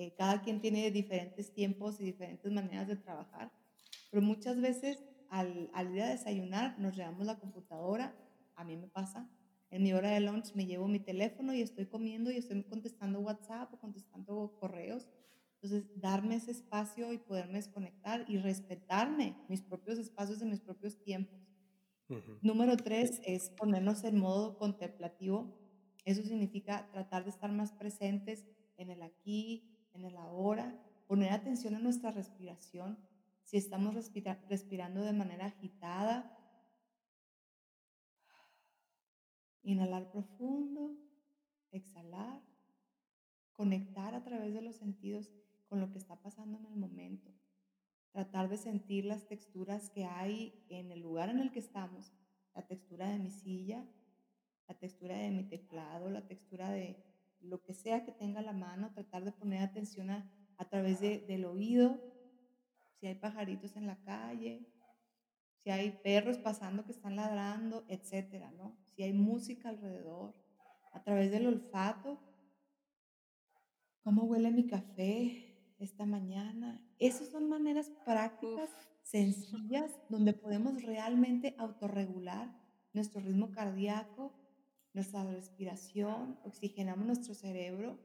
Eh, 0.00 0.14
cada 0.16 0.40
quien 0.40 0.62
tiene 0.62 0.90
diferentes 0.90 1.52
tiempos 1.52 2.00
y 2.00 2.04
diferentes 2.04 2.50
maneras 2.50 2.88
de 2.88 2.96
trabajar, 2.96 3.52
pero 4.10 4.22
muchas 4.22 4.58
veces 4.58 5.04
al, 5.28 5.70
al 5.74 5.94
ir 5.94 6.00
a 6.00 6.08
desayunar 6.08 6.78
nos 6.78 6.96
llevamos 6.96 7.26
la 7.26 7.38
computadora, 7.38 8.16
a 8.56 8.64
mí 8.64 8.78
me 8.78 8.88
pasa, 8.88 9.28
en 9.68 9.82
mi 9.82 9.92
hora 9.92 10.12
de 10.12 10.20
lunch 10.20 10.54
me 10.54 10.64
llevo 10.64 10.88
mi 10.88 11.00
teléfono 11.00 11.52
y 11.52 11.60
estoy 11.60 11.84
comiendo 11.84 12.30
y 12.30 12.38
estoy 12.38 12.62
contestando 12.62 13.20
WhatsApp 13.20 13.74
o 13.74 13.78
contestando 13.78 14.56
correos. 14.58 15.06
Entonces, 15.56 15.84
darme 16.00 16.36
ese 16.36 16.52
espacio 16.52 17.12
y 17.12 17.18
poderme 17.18 17.58
desconectar 17.58 18.24
y 18.26 18.38
respetarme 18.38 19.36
mis 19.50 19.60
propios 19.60 19.98
espacios 19.98 20.40
y 20.40 20.46
mis 20.46 20.60
propios 20.60 20.96
tiempos. 21.02 21.38
Número 22.40 22.78
tres 22.78 23.20
es 23.22 23.50
ponernos 23.50 24.02
en 24.04 24.16
modo 24.16 24.56
contemplativo. 24.56 25.60
Eso 26.06 26.22
significa 26.22 26.88
tratar 26.90 27.24
de 27.24 27.30
estar 27.30 27.52
más 27.52 27.72
presentes 27.72 28.46
en 28.78 28.90
el 28.90 29.02
aquí, 29.02 29.70
en 29.92 30.04
el 30.04 30.16
ahora, 30.16 30.78
poner 31.06 31.32
atención 31.32 31.74
a 31.74 31.78
nuestra 31.78 32.10
respiración, 32.10 32.98
si 33.42 33.56
estamos 33.56 33.94
respirando 34.48 35.02
de 35.02 35.12
manera 35.12 35.46
agitada. 35.46 36.36
Inhalar 39.62 40.10
profundo, 40.10 40.96
exhalar, 41.72 42.40
conectar 43.52 44.14
a 44.14 44.22
través 44.22 44.54
de 44.54 44.62
los 44.62 44.76
sentidos 44.76 45.30
con 45.68 45.80
lo 45.80 45.90
que 45.90 45.98
está 45.98 46.16
pasando 46.16 46.58
en 46.58 46.66
el 46.66 46.76
momento. 46.76 47.32
Tratar 48.12 48.48
de 48.48 48.56
sentir 48.56 49.04
las 49.04 49.26
texturas 49.26 49.90
que 49.90 50.04
hay 50.04 50.64
en 50.68 50.90
el 50.92 51.00
lugar 51.00 51.28
en 51.28 51.40
el 51.40 51.50
que 51.50 51.58
estamos, 51.58 52.12
la 52.54 52.66
textura 52.66 53.08
de 53.08 53.18
mi 53.18 53.30
silla, 53.30 53.84
la 54.68 54.74
textura 54.78 55.16
de 55.16 55.30
mi 55.30 55.42
teclado, 55.44 56.08
la 56.10 56.26
textura 56.26 56.70
de 56.70 57.09
lo 57.40 57.62
que 57.62 57.74
sea 57.74 58.04
que 58.04 58.12
tenga 58.12 58.42
la 58.42 58.52
mano, 58.52 58.92
tratar 58.92 59.24
de 59.24 59.32
poner 59.32 59.62
atención 59.62 60.10
a, 60.10 60.30
a 60.58 60.68
través 60.68 61.00
de, 61.00 61.20
del 61.20 61.44
oído, 61.44 62.00
si 62.98 63.06
hay 63.06 63.14
pajaritos 63.14 63.76
en 63.76 63.86
la 63.86 64.00
calle, 64.02 64.66
si 65.62 65.70
hay 65.70 65.90
perros 66.02 66.38
pasando 66.38 66.84
que 66.84 66.92
están 66.92 67.16
ladrando, 67.16 67.84
etcétera, 67.88 68.50
¿no? 68.52 68.76
Si 68.94 69.02
hay 69.02 69.12
música 69.12 69.68
alrededor, 69.68 70.34
a 70.92 71.02
través 71.02 71.30
del 71.30 71.46
olfato, 71.46 72.18
cómo 74.02 74.24
huele 74.24 74.50
mi 74.50 74.66
café 74.66 75.74
esta 75.78 76.04
mañana. 76.04 76.84
Esas 76.98 77.28
son 77.28 77.48
maneras 77.48 77.90
prácticas, 78.04 78.70
sencillas, 79.02 79.98
donde 80.08 80.32
podemos 80.32 80.82
realmente 80.82 81.54
autorregular 81.58 82.54
nuestro 82.92 83.20
ritmo 83.20 83.50
cardíaco, 83.50 84.32
nuestra 84.92 85.24
respiración, 85.24 86.38
oxigenamos 86.44 87.06
nuestro 87.06 87.34
cerebro, 87.34 87.98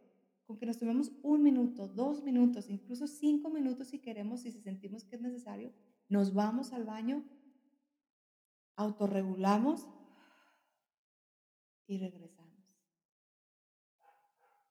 con 0.46 0.58
que 0.58 0.66
nos 0.66 0.78
tomemos 0.78 1.12
un 1.24 1.42
minuto, 1.42 1.88
dos 1.88 2.24
minutos, 2.24 2.70
incluso 2.70 3.08
cinco 3.08 3.50
minutos 3.50 3.88
si 3.88 4.00
queremos 4.00 4.46
y 4.46 4.52
si 4.52 4.62
sentimos 4.62 5.04
que 5.04 5.16
es 5.16 5.22
necesario, 5.22 5.74
nos 6.08 6.34
vamos 6.34 6.72
al 6.74 6.84
baño, 6.84 7.24
autorregulamos 8.76 9.88
y 11.88 11.98
regresamos. 11.98 12.46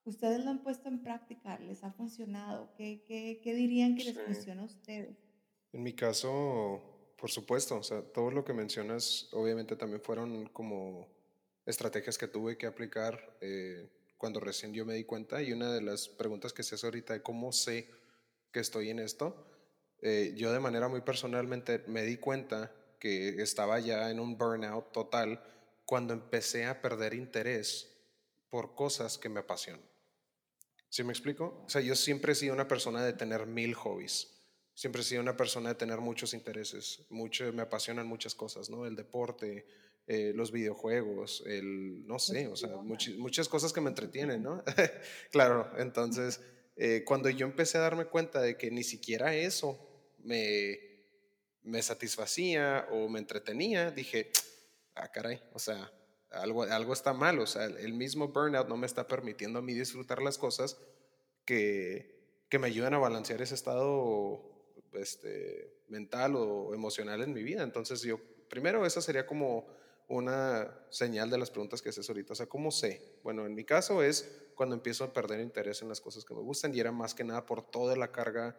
¿Ustedes 0.05 0.45
lo 0.45 0.51
han 0.51 0.61
puesto 0.61 0.87
en 0.87 1.01
práctica? 1.01 1.57
¿Les 1.59 1.83
ha 1.83 1.91
funcionado? 1.91 2.71
¿Qué, 2.75 3.03
qué, 3.07 3.41
qué 3.43 3.53
dirían 3.55 3.95
que 3.95 4.05
les 4.05 4.19
funciona 4.19 4.61
a 4.61 4.65
ustedes? 4.65 5.17
En 5.73 5.83
mi 5.83 5.93
caso, 5.93 6.79
por 7.17 7.31
supuesto, 7.31 7.77
o 7.77 7.83
sea, 7.83 8.01
todo 8.01 8.29
lo 8.31 8.45
que 8.45 8.53
mencionas 8.53 9.27
obviamente 9.33 9.75
también 9.75 10.01
fueron 10.01 10.45
como 10.49 11.07
estrategias 11.65 12.17
que 12.17 12.27
tuve 12.27 12.57
que 12.57 12.67
aplicar 12.67 13.37
eh, 13.41 13.89
cuando 14.17 14.39
recién 14.39 14.73
yo 14.73 14.85
me 14.85 14.93
di 14.93 15.03
cuenta 15.03 15.41
y 15.41 15.51
una 15.51 15.71
de 15.71 15.81
las 15.81 16.07
preguntas 16.07 16.53
que 16.53 16.63
se 16.63 16.75
hace 16.75 16.87
ahorita 16.87 17.13
de 17.13 17.21
cómo 17.21 17.51
sé 17.51 17.89
que 18.51 18.59
estoy 18.59 18.89
en 18.89 18.99
esto, 18.99 19.47
eh, 20.01 20.33
yo 20.35 20.51
de 20.51 20.59
manera 20.59 20.87
muy 20.87 21.01
personalmente 21.01 21.83
me 21.87 22.03
di 22.03 22.17
cuenta 22.17 22.71
que 22.99 23.41
estaba 23.41 23.79
ya 23.79 24.09
en 24.09 24.19
un 24.19 24.37
burnout 24.37 24.91
total 24.91 25.43
cuando 25.85 26.13
empecé 26.13 26.65
a 26.65 26.81
perder 26.81 27.13
interés 27.13 27.91
por 28.49 28.73
cosas 28.73 29.17
que 29.17 29.29
me 29.29 29.41
apasionan. 29.41 29.85
¿Sí 30.89 31.03
me 31.03 31.11
explico? 31.11 31.63
O 31.65 31.69
sea, 31.69 31.81
yo 31.81 31.95
siempre 31.95 32.31
he 32.31 32.35
sido 32.35 32.53
una 32.53 32.67
persona 32.67 33.03
de 33.03 33.13
tener 33.13 33.45
mil 33.45 33.73
hobbies. 33.73 34.31
Siempre 34.73 35.01
he 35.01 35.05
sido 35.05 35.21
una 35.21 35.35
persona 35.35 35.69
de 35.69 35.75
tener 35.75 35.99
muchos 35.99 36.33
intereses. 36.33 37.05
Mucho, 37.09 37.51
me 37.51 37.61
apasionan 37.61 38.07
muchas 38.07 38.33
cosas, 38.33 38.69
¿no? 38.69 38.85
El 38.85 38.95
deporte, 38.95 39.65
eh, 40.07 40.33
los 40.35 40.51
videojuegos, 40.51 41.43
el, 41.47 42.05
no 42.05 42.19
sé, 42.19 42.47
o 42.47 42.55
sea, 42.55 42.69
muchas 42.77 43.49
cosas 43.49 43.73
que 43.73 43.81
me 43.81 43.89
entretienen, 43.89 44.43
¿no? 44.43 44.63
claro, 45.31 45.71
entonces, 45.77 46.41
eh, 46.75 47.03
cuando 47.03 47.29
yo 47.29 47.47
empecé 47.47 47.79
a 47.79 47.81
darme 47.81 48.05
cuenta 48.05 48.39
de 48.39 48.55
que 48.55 48.69
ni 48.69 48.83
siquiera 48.83 49.35
eso 49.35 49.79
me, 50.19 50.77
me 51.63 51.81
satisfacía 51.81 52.87
o 52.91 53.09
me 53.09 53.17
entretenía, 53.17 53.89
dije, 53.89 54.31
ah, 54.95 55.11
caray, 55.11 55.41
o 55.53 55.59
sea, 55.59 55.91
algo, 56.29 56.63
algo 56.63 56.93
está 56.93 57.13
mal, 57.13 57.39
o 57.39 57.47
sea, 57.47 57.65
el 57.65 57.93
mismo 57.93 58.27
burnout 58.27 58.67
no 58.67 58.77
me 58.77 58.85
está 58.85 59.07
permitiendo 59.07 59.57
a 59.59 59.61
mí 59.63 59.73
disfrutar 59.73 60.21
las 60.21 60.37
cosas 60.37 60.77
que, 61.45 62.45
que 62.49 62.59
me 62.59 62.67
ayudan 62.67 62.93
a 62.93 62.99
balancear 62.99 63.41
ese 63.41 63.55
estado 63.55 64.55
este, 64.93 65.83
mental 65.87 66.35
o 66.35 66.73
emocional 66.73 67.21
en 67.21 67.33
mi 67.33 67.43
vida. 67.43 67.63
Entonces 67.63 68.01
yo, 68.01 68.19
primero, 68.49 68.85
esa 68.85 69.01
sería 69.01 69.25
como 69.25 69.67
una 70.07 70.85
señal 70.89 71.29
de 71.29 71.37
las 71.37 71.49
preguntas 71.49 71.81
que 71.81 71.89
haces 71.89 72.07
ahorita. 72.09 72.33
O 72.33 72.35
sea, 72.35 72.47
¿cómo 72.47 72.71
sé? 72.71 73.19
Bueno, 73.23 73.45
en 73.45 73.55
mi 73.55 73.63
caso 73.65 74.03
es 74.03 74.49
cuando 74.55 74.75
empiezo 74.75 75.03
a 75.03 75.13
perder 75.13 75.39
interés 75.39 75.81
en 75.81 75.89
las 75.89 76.01
cosas 76.01 76.25
que 76.25 76.33
me 76.33 76.41
gustan 76.41 76.73
y 76.73 76.79
era 76.79 76.91
más 76.91 77.13
que 77.13 77.23
nada 77.23 77.45
por 77.45 77.69
toda 77.69 77.95
la 77.95 78.11
carga 78.11 78.57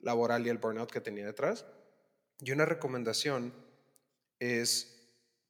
laboral 0.00 0.46
y 0.46 0.50
el 0.50 0.58
burnout 0.58 0.90
que 0.90 1.00
tenía 1.00 1.26
detrás. 1.26 1.66
Y 2.40 2.52
una 2.52 2.64
recomendación 2.64 3.52
es 4.38 4.98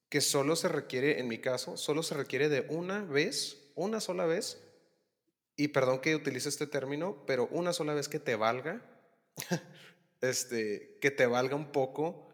que 0.09 0.21
solo 0.21 0.57
se 0.57 0.69
requiere, 0.69 1.21
en 1.21 1.29
mi 1.29 1.39
caso, 1.39 1.77
solo 1.77 2.03
se 2.03 2.15
requiere 2.15 2.49
de 2.49 2.67
una 2.71 3.05
vez, 3.05 3.73
una 3.75 4.01
sola 4.01 4.25
vez, 4.25 4.59
y 5.57 5.69
perdón 5.69 6.01
que 6.01 6.15
utilice 6.15 6.49
este 6.49 6.67
término, 6.67 7.25
pero 7.27 7.49
una 7.51 7.73
sola 7.73 7.93
vez 7.93 8.09
que 8.09 8.19
te 8.19 8.37
valga, 8.37 8.81
este, 10.21 10.99
que 11.01 11.11
te 11.11 11.27
valga 11.27 11.57
un 11.57 11.73
poco 11.73 12.29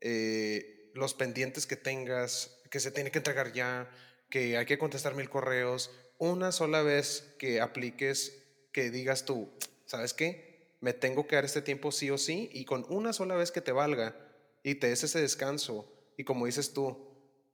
eh, 0.00 0.90
los 0.94 1.14
pendientes 1.14 1.66
que 1.66 1.76
tengas, 1.76 2.59
que 2.70 2.80
se 2.80 2.90
tiene 2.90 3.10
que 3.10 3.18
entregar 3.18 3.52
ya, 3.52 3.90
que 4.30 4.56
hay 4.56 4.64
que 4.64 4.78
contestar 4.78 5.14
mil 5.14 5.28
correos, 5.28 5.90
una 6.18 6.52
sola 6.52 6.82
vez 6.82 7.34
que 7.38 7.60
apliques, 7.60 8.42
que 8.72 8.90
digas 8.90 9.24
tú, 9.24 9.50
¿sabes 9.86 10.14
qué? 10.14 10.74
Me 10.80 10.92
tengo 10.92 11.26
que 11.26 11.34
dar 11.34 11.44
este 11.44 11.62
tiempo 11.62 11.92
sí 11.92 12.10
o 12.10 12.16
sí, 12.16 12.48
y 12.52 12.64
con 12.64 12.86
una 12.88 13.12
sola 13.12 13.34
vez 13.34 13.50
que 13.50 13.60
te 13.60 13.72
valga 13.72 14.16
y 14.62 14.76
te 14.76 14.88
des 14.88 15.02
ese 15.02 15.20
descanso, 15.20 15.92
y 16.16 16.24
como 16.24 16.46
dices 16.46 16.72
tú, 16.72 17.08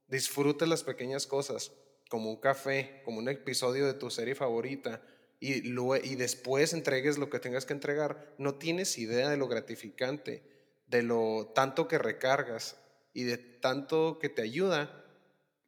disfrutes 0.07 0.67
las 0.67 0.83
pequeñas 0.83 1.25
cosas, 1.25 1.71
como 2.09 2.29
un 2.29 2.39
café, 2.39 3.01
como 3.03 3.19
un 3.19 3.27
episodio 3.27 3.85
de 3.85 3.93
tu 3.95 4.09
serie 4.09 4.35
favorita, 4.35 5.01
y, 5.39 5.69
y 5.69 6.15
después 6.15 6.73
entregues 6.73 7.17
lo 7.17 7.29
que 7.29 7.39
tengas 7.39 7.65
que 7.65 7.73
entregar, 7.73 8.33
no 8.37 8.55
tienes 8.55 8.97
idea 8.97 9.29
de 9.29 9.37
lo 9.37 9.47
gratificante, 9.47 10.43
de 10.87 11.03
lo 11.03 11.51
tanto 11.53 11.87
que 11.87 11.97
recargas 11.97 12.77
y 13.13 13.23
de 13.23 13.37
tanto 13.37 14.19
que 14.19 14.29
te 14.29 14.41
ayuda 14.41 15.06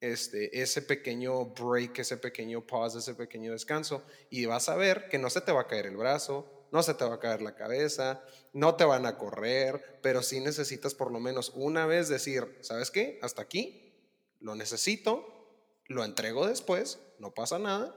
este, 0.02 0.62
ese 0.62 0.82
pequeño 0.82 1.46
break, 1.46 2.00
ese 2.00 2.18
pequeño 2.18 2.66
pause, 2.66 2.96
ese 2.96 3.16
pequeño 3.16 3.52
descanso, 3.52 4.04
y 4.30 4.46
vas 4.46 4.70
a 4.70 4.76
ver 4.76 5.10
que 5.10 5.18
no 5.18 5.30
se 5.30 5.42
te 5.42 5.52
va 5.52 5.62
a 5.62 5.68
caer 5.68 5.86
el 5.86 5.98
brazo, 5.98 6.68
no 6.72 6.84
se 6.84 6.94
te 6.94 7.06
va 7.06 7.16
a 7.16 7.20
caer 7.20 7.42
la 7.42 7.56
cabeza, 7.56 8.24
no 8.54 8.76
te 8.76 8.86
van 8.86 9.06
a 9.06 9.18
correr, 9.18 10.00
pero 10.02 10.22
sí 10.22 10.40
necesitas 10.40 10.94
por 10.94 11.12
lo 11.12 11.20
menos 11.20 11.52
una 11.56 11.86
vez 11.86 12.10
decir, 12.10 12.58
¿sabes 12.62 12.92
qué? 12.92 13.20
Hasta 13.22 13.42
aquí, 13.42 13.94
lo 14.40 14.56
necesito, 14.56 15.26
lo 15.88 16.06
entrego 16.06 16.48
después, 16.48 17.00
no 17.18 17.34
pasa 17.34 17.58
nada, 17.58 17.96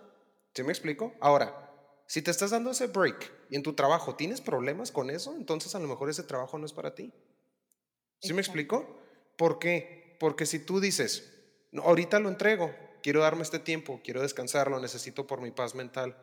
¿Sí 0.54 0.62
me 0.62 0.72
explico? 0.72 1.14
Ahora, 1.20 1.70
si 2.06 2.20
te 2.20 2.30
estás 2.30 2.50
dando 2.50 2.70
ese 2.70 2.86
break 2.86 3.32
y 3.48 3.56
en 3.56 3.62
tu 3.62 3.72
trabajo 3.72 4.16
tienes 4.16 4.42
problemas 4.42 4.92
con 4.92 5.08
eso, 5.08 5.34
entonces 5.34 5.74
a 5.74 5.78
lo 5.78 5.88
mejor 5.88 6.10
ese 6.10 6.22
trabajo 6.22 6.58
no 6.58 6.66
es 6.66 6.74
para 6.74 6.94
ti. 6.94 7.12
¿Sí 8.20 8.34
me 8.34 8.42
explico? 8.42 9.00
¿Por 9.36 9.58
qué? 9.58 10.16
Porque 10.20 10.44
si 10.44 10.58
tú 10.58 10.78
dices, 10.78 11.31
ahorita 11.80 12.18
lo 12.20 12.28
entrego, 12.28 12.74
quiero 13.02 13.20
darme 13.20 13.42
este 13.42 13.58
tiempo, 13.58 14.00
quiero 14.04 14.22
descansar, 14.22 14.70
lo 14.70 14.80
necesito 14.80 15.26
por 15.26 15.40
mi 15.40 15.50
paz 15.50 15.74
mental, 15.74 16.16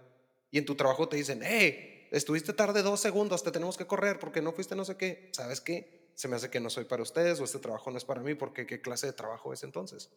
y 0.51 0.57
en 0.57 0.65
tu 0.65 0.75
trabajo 0.75 1.07
te 1.07 1.17
dicen, 1.17 1.41
hey, 1.43 2.07
estuviste 2.11 2.53
tarde 2.53 2.81
dos 2.81 2.99
segundos, 2.99 3.43
te 3.43 3.51
tenemos 3.51 3.77
que 3.77 3.85
correr 3.85 4.19
porque 4.19 4.41
no 4.41 4.51
fuiste 4.51 4.75
no 4.75 4.85
sé 4.85 4.97
qué, 4.97 5.29
¿sabes 5.31 5.61
qué? 5.61 6.09
Se 6.15 6.27
me 6.27 6.35
hace 6.35 6.49
que 6.49 6.59
no 6.59 6.69
soy 6.69 6.85
para 6.85 7.03
ustedes 7.03 7.39
o 7.39 7.43
este 7.43 7.59
trabajo 7.59 7.91
no 7.91 7.97
es 7.97 8.05
para 8.05 8.21
mí 8.21 8.35
porque 8.35 8.65
qué 8.65 8.81
clase 8.81 9.07
de 9.07 9.13
trabajo 9.13 9.53
es 9.53 9.63
entonces. 9.63 10.09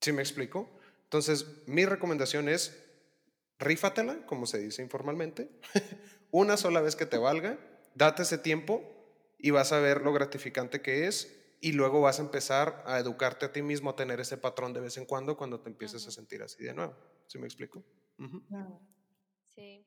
¿Sí 0.00 0.12
me 0.12 0.20
explico? 0.20 0.68
Entonces, 1.04 1.46
mi 1.66 1.84
recomendación 1.86 2.48
es 2.48 2.76
rífatela, 3.58 4.26
como 4.26 4.46
se 4.46 4.58
dice 4.58 4.82
informalmente, 4.82 5.48
una 6.30 6.56
sola 6.56 6.80
vez 6.80 6.96
que 6.96 7.06
te 7.06 7.18
valga, 7.18 7.58
date 7.94 8.22
ese 8.22 8.38
tiempo 8.38 8.82
y 9.38 9.50
vas 9.50 9.72
a 9.72 9.78
ver 9.78 10.02
lo 10.02 10.12
gratificante 10.12 10.82
que 10.82 11.06
es 11.06 11.41
y 11.62 11.72
luego 11.72 12.00
vas 12.00 12.18
a 12.18 12.22
empezar 12.22 12.82
a 12.86 12.98
educarte 12.98 13.46
a 13.46 13.52
ti 13.52 13.62
mismo 13.62 13.90
a 13.90 13.96
tener 13.96 14.18
ese 14.18 14.36
patrón 14.36 14.72
de 14.72 14.80
vez 14.80 14.96
en 14.96 15.06
cuando 15.06 15.36
cuando 15.36 15.60
te 15.60 15.70
empieces 15.70 16.04
a 16.08 16.10
sentir 16.10 16.42
así 16.42 16.64
de 16.64 16.74
nuevo. 16.74 16.96
¿Sí 17.28 17.38
me 17.38 17.46
explico? 17.46 17.84
Sí. 19.46 19.86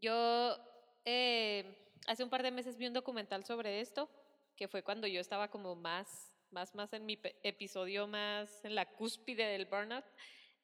Yo 0.00 0.56
eh, 1.04 1.90
hace 2.06 2.22
un 2.22 2.30
par 2.30 2.44
de 2.44 2.52
meses 2.52 2.78
vi 2.78 2.86
un 2.86 2.92
documental 2.92 3.44
sobre 3.44 3.80
esto, 3.80 4.08
que 4.56 4.68
fue 4.68 4.84
cuando 4.84 5.08
yo 5.08 5.20
estaba 5.20 5.50
como 5.50 5.74
más, 5.74 6.32
más, 6.52 6.76
más 6.76 6.92
en 6.92 7.04
mi 7.06 7.18
episodio 7.42 8.06
más 8.06 8.64
en 8.64 8.76
la 8.76 8.86
cúspide 8.86 9.46
del 9.48 9.66
burnout 9.66 10.04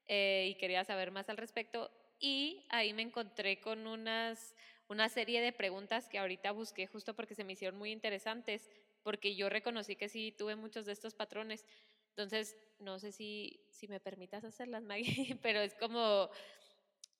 eh, 0.07 0.47
y 0.49 0.55
quería 0.59 0.85
saber 0.85 1.11
más 1.11 1.28
al 1.28 1.39
respecto 1.39 1.91
y 2.20 2.66
ahí 2.68 2.93
me 2.93 3.03
encontré 3.03 3.61
con 3.61 3.85
unas, 3.89 4.55
una 4.89 5.09
serie 5.09 5.41
de 5.41 5.53
preguntas 5.53 6.07
que 6.07 6.20
ahorita 6.20 6.53
busqué 6.53 6.87
justo 6.87 7.16
porque 7.16 7.35
se 7.35 7.43
me 7.43 7.55
hicieron 7.55 7.76
muy 7.76 7.91
interesantes, 7.91 8.70
porque 9.03 9.34
yo 9.34 9.48
reconocí 9.48 9.96
que 9.96 10.09
sí 10.09 10.32
tuve 10.32 10.57
muchos 10.57 10.86
de 10.86 10.92
estos 10.92 11.14
patrones. 11.14 11.66
Entonces, 12.11 12.57
no 12.78 12.98
sé 12.98 13.12
si, 13.12 13.64
si 13.70 13.88
me 13.88 14.01
permitas 14.01 14.44
hacerlas, 14.44 14.82
Maggie, 14.82 15.38
pero 15.42 15.61
es 15.61 15.74
como 15.74 16.30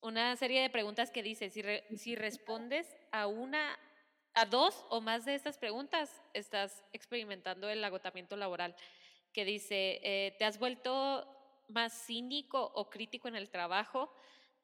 una 0.01 0.37
serie 0.37 0.63
de 0.63 0.71
preguntas 0.71 1.11
que 1.11 1.23
dice, 1.23 1.51
si, 1.51 1.63
si 1.97 2.17
respondes 2.17 2.87
a 3.13 3.27
una, 3.27 3.79
a 4.35 4.47
dos 4.47 4.85
o 4.89 5.01
más 5.01 5.25
de 5.25 5.35
estas 5.35 5.59
preguntas, 5.59 6.23
estás 6.35 6.85
experimentando 6.93 7.69
el 7.69 7.85
agotamiento 7.85 8.37
laboral, 8.37 8.75
que 9.33 9.45
dice, 9.45 10.01
eh, 10.03 10.35
¿te 10.39 10.45
has 10.45 10.59
vuelto 10.59 11.27
más 11.69 11.93
cínico 12.07 12.73
o 12.75 12.91
crítico 12.91 13.29
en 13.29 13.37
el 13.37 13.51
trabajo? 13.51 14.13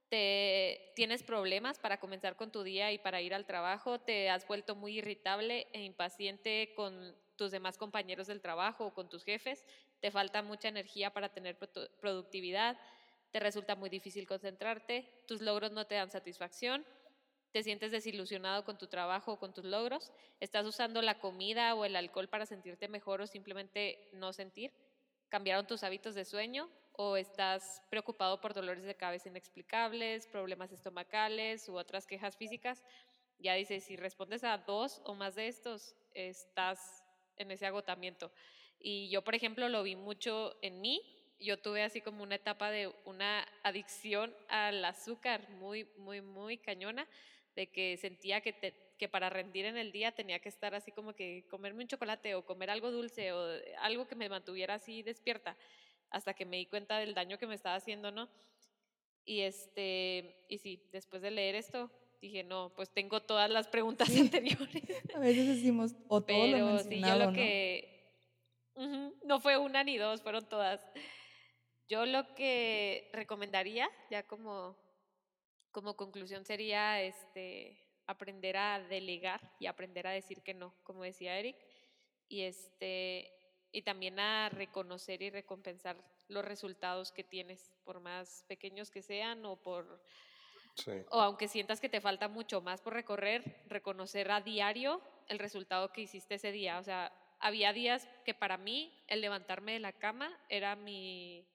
Te 0.09 0.93
tienes 0.95 1.23
problemas 1.23 1.79
para 1.79 1.99
comenzar 1.99 2.37
con 2.37 2.51
tu 2.53 2.63
día 2.63 2.93
y 2.93 2.99
para 2.99 3.21
ir 3.21 3.35
al 3.35 3.47
trabajo, 3.47 3.99
te 4.01 4.31
has 4.31 4.47
vuelto 4.47 4.77
muy 4.77 4.99
irritable 4.99 5.67
e 5.73 5.83
impaciente 5.83 6.73
con 6.77 7.17
tus 7.37 7.51
demás 7.51 7.77
compañeros 7.77 8.27
del 8.27 8.41
trabajo 8.41 8.87
o 8.87 8.95
con 8.95 9.09
tus 9.09 9.25
jefes, 9.25 9.65
te 10.01 10.11
falta 10.11 10.43
mucha 10.43 10.69
energía 10.69 11.13
para 11.13 11.29
tener 11.31 11.59
productividad, 12.01 12.79
te 13.31 13.41
resulta 13.41 13.75
muy 13.75 13.91
difícil 13.91 14.27
concentrarte, 14.27 15.23
tus 15.27 15.43
logros 15.43 15.73
no 15.73 15.87
te 15.87 15.97
dan 15.97 16.11
satisfacción, 16.11 16.87
te 17.53 17.63
sientes 17.63 17.91
desilusionado 17.91 18.65
con 18.65 18.79
tu 18.79 18.87
trabajo 18.87 19.33
o 19.33 19.39
con 19.39 19.53
tus 19.53 19.65
logros, 19.65 20.13
estás 20.41 20.67
usando 20.67 21.03
la 21.03 21.19
comida 21.19 21.75
o 21.75 21.85
el 21.85 21.97
alcohol 21.97 22.29
para 22.29 22.47
sentirte 22.47 22.89
mejor 22.89 23.21
o 23.21 23.27
simplemente 23.27 24.09
no 24.13 24.33
sentir, 24.33 24.73
cambiaron 25.37 25.66
tus 25.66 25.82
hábitos 25.82 26.14
de 26.14 26.24
sueño, 26.24 26.66
o 26.93 27.18
estás 27.18 27.82
preocupado 27.91 28.41
por 28.41 28.55
dolores 28.55 28.84
de 28.84 28.95
cabeza 28.95 29.28
inexplicables, 29.28 30.26
problemas 30.26 30.72
estomacales 30.72 31.68
u 31.68 31.76
otras 31.76 32.07
quejas 32.07 32.39
físicas, 32.39 32.82
ya 33.39 33.53
dice, 33.53 33.80
si 33.80 33.97
respondes 33.97 34.45
a 34.45 34.57
dos 34.57 35.03
o 35.05 35.14
más 35.14 35.34
de 35.34 35.49
estos, 35.49 35.95
estás 36.14 37.05
en 37.37 37.51
ese 37.51 37.66
agotamiento. 37.66 38.32
Y 38.80 39.11
yo, 39.11 39.22
por 39.22 39.34
ejemplo, 39.34 39.68
lo 39.68 39.82
vi 39.82 39.95
mucho 39.95 40.57
en 40.62 40.80
mí. 40.80 41.03
Yo 41.39 41.59
tuve 41.59 41.82
así 41.82 42.01
como 42.01 42.22
una 42.22 42.37
etapa 42.37 42.70
de 42.70 42.91
una 43.05 43.47
adicción 43.62 44.34
al 44.49 44.82
azúcar 44.87 45.51
muy, 45.51 45.84
muy, 45.99 46.22
muy 46.22 46.57
cañona, 46.57 47.07
de 47.57 47.67
que 47.69 47.97
sentía 47.97 48.41
que, 48.41 48.75
que 48.99 49.09
para 49.09 49.31
rendir 49.31 49.65
en 49.65 49.77
el 49.77 49.91
día 49.91 50.13
tenía 50.13 50.39
que 50.39 50.49
estar 50.49 50.75
así 50.75 50.93
como 50.93 51.15
que 51.15 51.47
comerme 51.51 51.83
un 51.83 51.89
chocolate 51.89 52.35
o 52.35 52.45
comer 52.45 52.71
algo 52.71 52.93
dulce 52.93 53.33
o 53.33 53.61
algo 53.79 54.07
que 54.07 54.15
me 54.15 54.29
mantuviera 54.29 54.75
así 54.75 55.03
despierta 55.03 55.57
hasta 56.11 56.35
que 56.35 56.45
me 56.45 56.59
di 56.59 56.67
cuenta 56.67 56.99
del 56.99 57.15
daño 57.15 57.39
que 57.39 57.47
me 57.47 57.55
estaba 57.55 57.75
haciendo, 57.75 58.13
¿no? 58.13 58.29
Y 59.25 59.41
este, 59.41 60.47
y 60.49 60.59
sí, 60.59 60.89
después 60.93 61.21
de 61.21 61.33
leer 61.33 61.57
esto, 61.57 61.91
dije, 62.21 62.45
no, 62.45 62.73
pues 62.77 62.91
tengo 62.91 63.21
todas 63.21 63.51
las 63.51 63.67
preguntas 63.67 64.09
anteriores. 64.17 64.83
A 65.15 65.19
veces 65.19 65.49
decimos, 65.49 65.97
o 66.09 66.21
todo 66.21 66.43
Pero 66.43 66.73
lo 66.73 66.79
sí, 66.79 67.01
yo 67.01 67.17
lo 67.17 67.33
que, 67.33 68.15
no 69.25 69.41
fue 69.41 69.57
una 69.57 69.83
ni 69.83 69.97
dos, 69.97 70.23
fueron 70.23 70.49
todas. 70.49 70.81
Yo 71.89 72.05
lo 72.07 72.35
que 72.35 73.11
recomendaría, 73.13 73.89
ya 74.11 74.23
como, 74.25 74.77
como 75.77 75.95
conclusión, 75.95 76.47
sería 76.47 77.03
este, 77.03 77.77
aprender 78.07 78.57
a 78.57 78.81
delegar 78.81 79.43
y 79.61 79.66
aprender 79.66 80.07
a 80.07 80.11
decir 80.11 80.41
que 80.41 80.55
no, 80.55 80.74
como 80.83 81.03
decía 81.03 81.39
Eric. 81.39 81.55
Y 82.29 82.45
este, 82.45 83.31
y 83.72 83.83
también 83.83 84.18
a 84.18 84.49
reconocer 84.49 85.20
y 85.20 85.29
recompensar 85.29 85.99
los 86.29 86.47
resultados 86.47 87.12
que 87.12 87.24
tienes, 87.24 87.74
por 87.85 88.01
más 88.01 88.43
pequeños 88.49 88.91
que 88.91 89.03
sean 89.03 89.45
o 89.45 89.57
por... 89.57 90.03
O 91.11 91.20
aunque 91.20 91.47
sientas 91.47 91.79
que 91.79 91.91
te 91.91 92.01
falta 92.01 92.27
mucho 92.27 92.62
más 92.62 92.81
por 92.81 92.95
recorrer, 92.95 93.62
reconocer 93.66 94.31
a 94.31 94.41
diario 94.41 95.03
el 95.29 95.39
resultado 95.39 95.93
que 95.93 96.01
hiciste 96.01 96.37
ese 96.37 96.53
día. 96.53 96.79
O 96.79 96.85
sea, 96.85 97.12
había 97.39 97.74
días 97.74 98.09
que 98.24 98.33
para 98.33 98.57
mí 98.57 99.05
el 99.09 99.20
levantarme 99.20 99.74
de 99.74 99.81
la 99.81 99.93
cama 99.93 100.41
era 100.49 100.74
mi, 100.74 101.47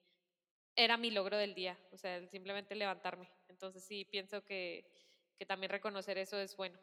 era 0.76 0.96
mi 0.96 1.10
logro 1.10 1.36
del 1.36 1.56
día, 1.56 1.76
o 1.90 1.96
sea, 1.96 2.24
simplemente 2.28 2.76
levantarme. 2.76 3.28
Entonces 3.62 3.84
sí, 3.84 4.04
pienso 4.04 4.42
que, 4.42 4.84
que 5.38 5.46
también 5.46 5.70
reconocer 5.70 6.18
eso 6.18 6.36
es 6.36 6.56
bueno. 6.56 6.76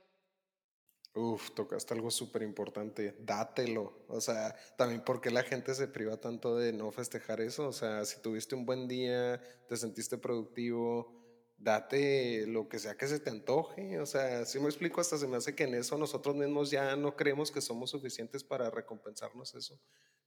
Uf, 1.14 1.52
tocaste 1.52 1.94
algo 1.94 2.10
súper 2.10 2.42
importante, 2.42 3.18
dátelo. 3.20 4.06
O 4.08 4.22
sea, 4.22 4.56
también 4.78 5.04
porque 5.04 5.30
la 5.30 5.44
gente 5.44 5.74
se 5.74 5.90
priva 5.90 6.16
tanto 6.16 6.56
de 6.56 6.72
no 6.72 6.90
festejar 6.94 7.42
eso. 7.42 7.68
O 7.68 7.74
sea, 7.74 8.06
si 8.06 8.22
tuviste 8.22 8.56
un 8.56 8.66
buen 8.66 8.88
día, 8.88 9.42
te 9.68 9.76
sentiste 9.76 10.18
productivo, 10.18 11.54
date 11.58 12.48
lo 12.48 12.70
que 12.70 12.80
sea 12.80 12.96
que 12.96 13.10
se 13.10 13.20
te 13.20 13.30
antoje. 13.30 14.00
O 14.00 14.06
sea, 14.06 14.46
si 14.46 14.58
me 14.62 14.68
explico, 14.68 15.02
hasta 15.02 15.18
se 15.18 15.28
me 15.28 15.36
hace 15.36 15.56
que 15.56 15.66
en 15.66 15.76
eso 15.76 15.98
nosotros 15.98 16.38
mismos 16.38 16.72
ya 16.72 16.96
no 16.96 17.18
creemos 17.18 17.52
que 17.52 17.60
somos 17.60 17.90
suficientes 17.90 18.42
para 18.42 18.70
recompensarnos 18.70 19.54
eso. 19.54 19.78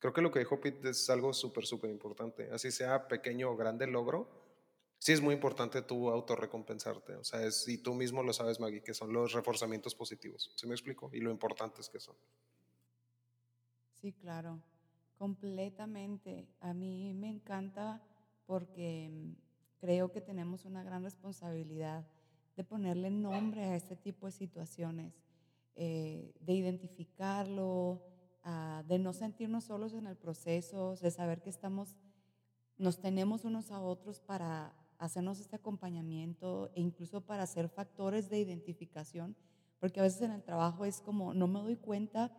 Creo 0.00 0.12
que 0.12 0.20
lo 0.20 0.30
que 0.30 0.40
dijo 0.40 0.60
Pete 0.60 0.90
es 0.90 1.08
algo 1.08 1.32
súper, 1.32 1.64
súper 1.64 1.88
importante. 1.88 2.50
Así 2.52 2.70
sea 2.70 3.08
pequeño 3.08 3.50
o 3.50 3.56
grande 3.56 3.86
logro, 3.86 4.51
sí 5.02 5.10
es 5.10 5.20
muy 5.20 5.34
importante 5.34 5.82
tú 5.82 6.10
autorrecompensarte. 6.10 7.16
O 7.16 7.24
sea, 7.24 7.44
es, 7.44 7.66
y 7.66 7.78
tú 7.78 7.92
mismo 7.92 8.22
lo 8.22 8.32
sabes, 8.32 8.60
Maggie, 8.60 8.84
que 8.84 8.94
son 8.94 9.12
los 9.12 9.32
reforzamientos 9.32 9.96
positivos. 9.96 10.52
¿Sí 10.54 10.64
me 10.68 10.74
explico? 10.74 11.10
Y 11.12 11.18
lo 11.18 11.32
importantes 11.32 11.88
que 11.88 11.98
son. 11.98 12.14
Sí, 14.00 14.12
claro, 14.12 14.62
completamente. 15.18 16.46
A 16.60 16.72
mí 16.72 17.14
me 17.14 17.28
encanta 17.28 18.00
porque 18.46 19.34
creo 19.80 20.12
que 20.12 20.20
tenemos 20.20 20.66
una 20.66 20.84
gran 20.84 21.02
responsabilidad 21.02 22.06
de 22.56 22.62
ponerle 22.62 23.10
nombre 23.10 23.64
a 23.64 23.74
este 23.74 23.96
tipo 23.96 24.26
de 24.26 24.32
situaciones, 24.32 25.14
eh, 25.74 26.32
de 26.38 26.52
identificarlo, 26.52 28.04
ah, 28.44 28.84
de 28.86 29.00
no 29.00 29.12
sentirnos 29.12 29.64
solos 29.64 29.94
en 29.94 30.06
el 30.06 30.16
proceso, 30.16 30.94
de 30.94 31.10
saber 31.10 31.42
que 31.42 31.50
estamos, 31.50 31.96
nos 32.78 33.00
tenemos 33.00 33.44
unos 33.44 33.72
a 33.72 33.80
otros 33.80 34.20
para 34.20 34.76
hacernos 35.04 35.40
este 35.40 35.56
acompañamiento 35.56 36.70
e 36.74 36.80
incluso 36.80 37.20
para 37.22 37.46
ser 37.46 37.68
factores 37.68 38.30
de 38.30 38.38
identificación, 38.38 39.36
porque 39.80 39.98
a 39.98 40.04
veces 40.04 40.22
en 40.22 40.30
el 40.30 40.42
trabajo 40.42 40.84
es 40.84 41.00
como, 41.00 41.34
no 41.34 41.48
me 41.48 41.60
doy 41.60 41.76
cuenta, 41.76 42.32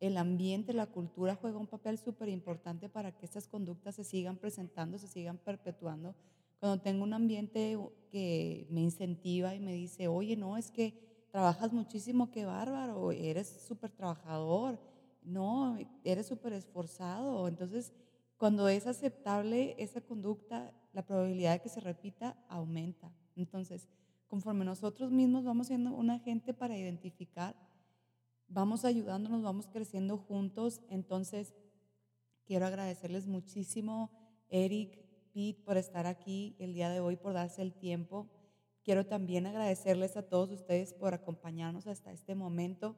el 0.00 0.16
ambiente, 0.16 0.72
la 0.72 0.86
cultura 0.86 1.34
juega 1.34 1.58
un 1.58 1.66
papel 1.66 1.98
súper 1.98 2.28
importante 2.30 2.88
para 2.88 3.12
que 3.12 3.26
estas 3.26 3.46
conductas 3.46 3.96
se 3.96 4.04
sigan 4.04 4.38
presentando, 4.38 4.98
se 4.98 5.08
sigan 5.08 5.36
perpetuando, 5.36 6.14
cuando 6.58 6.82
tengo 6.82 7.04
un 7.04 7.12
ambiente 7.12 7.78
que 8.10 8.66
me 8.70 8.80
incentiva 8.80 9.54
y 9.54 9.60
me 9.60 9.74
dice, 9.74 10.08
oye, 10.08 10.36
no, 10.36 10.56
es 10.56 10.70
que 10.70 11.26
trabajas 11.30 11.70
muchísimo, 11.72 12.30
qué 12.30 12.46
bárbaro, 12.46 13.12
eres 13.12 13.46
súper 13.68 13.90
trabajador, 13.90 14.80
no, 15.22 15.76
eres 16.02 16.26
súper 16.26 16.54
esforzado. 16.54 17.46
Entonces, 17.46 17.92
cuando 18.38 18.68
es 18.68 18.86
aceptable 18.86 19.74
esa 19.78 20.00
conducta, 20.00 20.72
la 20.96 21.04
probabilidad 21.04 21.52
de 21.52 21.60
que 21.60 21.68
se 21.68 21.80
repita 21.80 22.42
aumenta. 22.48 23.12
Entonces, 23.34 23.86
conforme 24.28 24.64
nosotros 24.64 25.12
mismos 25.12 25.44
vamos 25.44 25.66
siendo 25.66 25.94
un 25.94 26.08
agente 26.08 26.54
para 26.54 26.74
identificar, 26.74 27.54
vamos 28.48 28.86
ayudándonos, 28.86 29.42
vamos 29.42 29.66
creciendo 29.66 30.16
juntos. 30.16 30.80
Entonces, 30.88 31.52
quiero 32.46 32.64
agradecerles 32.64 33.26
muchísimo, 33.26 34.10
Eric, 34.48 35.04
por 35.66 35.76
estar 35.76 36.06
aquí 36.06 36.56
el 36.58 36.72
día 36.72 36.88
de 36.88 37.00
hoy, 37.00 37.16
por 37.16 37.34
darse 37.34 37.60
el 37.60 37.74
tiempo. 37.74 38.30
Quiero 38.82 39.04
también 39.04 39.44
agradecerles 39.44 40.16
a 40.16 40.22
todos 40.22 40.50
ustedes 40.50 40.94
por 40.94 41.12
acompañarnos 41.12 41.86
hasta 41.86 42.10
este 42.10 42.34
momento. 42.34 42.96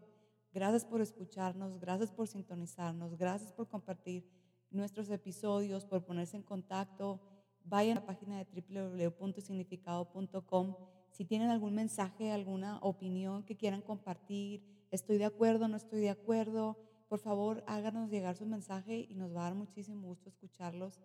Gracias 0.52 0.84
por 0.84 1.00
escucharnos, 1.00 1.80
gracias 1.80 2.12
por 2.12 2.28
sintonizarnos, 2.28 3.16
gracias 3.16 3.52
por 3.52 3.68
compartir 3.68 4.24
nuestros 4.70 5.10
episodios, 5.10 5.84
por 5.84 6.04
ponerse 6.04 6.36
en 6.36 6.44
contacto. 6.44 7.37
Vayan 7.64 7.98
a 7.98 8.00
la 8.00 8.06
página 8.06 8.38
de 8.38 8.44
www.significado.com. 8.44 10.76
Si 11.10 11.24
tienen 11.24 11.50
algún 11.50 11.74
mensaje, 11.74 12.30
alguna 12.30 12.78
opinión 12.80 13.42
que 13.44 13.56
quieran 13.56 13.82
compartir, 13.82 14.62
estoy 14.90 15.18
de 15.18 15.26
acuerdo, 15.26 15.68
no 15.68 15.76
estoy 15.76 16.00
de 16.00 16.10
acuerdo, 16.10 16.76
por 17.08 17.20
favor 17.20 17.64
háganos 17.66 18.10
llegar 18.10 18.36
su 18.36 18.46
mensaje 18.46 19.06
y 19.08 19.14
nos 19.14 19.34
va 19.34 19.40
a 19.40 19.44
dar 19.44 19.54
muchísimo 19.54 20.06
gusto 20.06 20.28
escucharlos. 20.28 21.00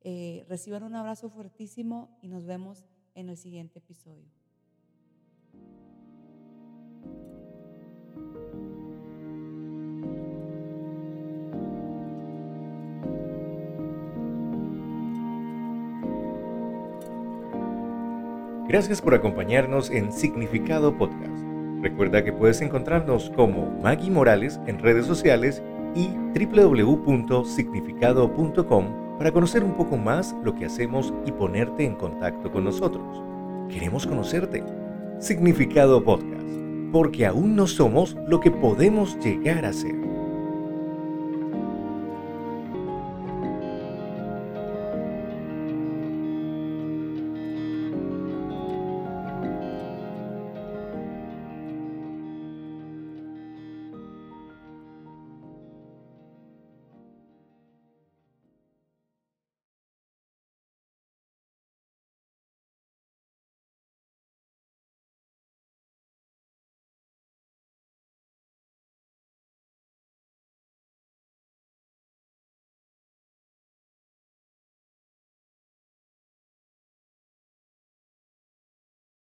Eh, 0.00 0.44
reciban 0.48 0.82
un 0.82 0.96
abrazo 0.96 1.30
fuertísimo 1.30 2.18
y 2.20 2.28
nos 2.28 2.44
vemos 2.44 2.84
en 3.14 3.28
el 3.28 3.36
siguiente 3.36 3.78
episodio. 3.78 4.28
Gracias 18.74 19.00
por 19.00 19.14
acompañarnos 19.14 19.88
en 19.88 20.12
Significado 20.12 20.98
Podcast. 20.98 21.44
Recuerda 21.80 22.24
que 22.24 22.32
puedes 22.32 22.60
encontrarnos 22.60 23.30
como 23.36 23.70
Maggie 23.80 24.10
Morales 24.10 24.58
en 24.66 24.80
redes 24.80 25.06
sociales 25.06 25.62
y 25.94 26.08
www.significado.com 26.36 29.16
para 29.16 29.30
conocer 29.30 29.62
un 29.62 29.74
poco 29.74 29.96
más 29.96 30.34
lo 30.42 30.56
que 30.56 30.64
hacemos 30.64 31.14
y 31.24 31.30
ponerte 31.30 31.84
en 31.84 31.94
contacto 31.94 32.50
con 32.50 32.64
nosotros. 32.64 33.22
Queremos 33.70 34.08
conocerte. 34.08 34.64
Significado 35.20 36.02
Podcast, 36.02 36.42
porque 36.90 37.26
aún 37.26 37.54
no 37.54 37.68
somos 37.68 38.16
lo 38.26 38.40
que 38.40 38.50
podemos 38.50 39.16
llegar 39.20 39.66
a 39.66 39.72
ser. 39.72 40.13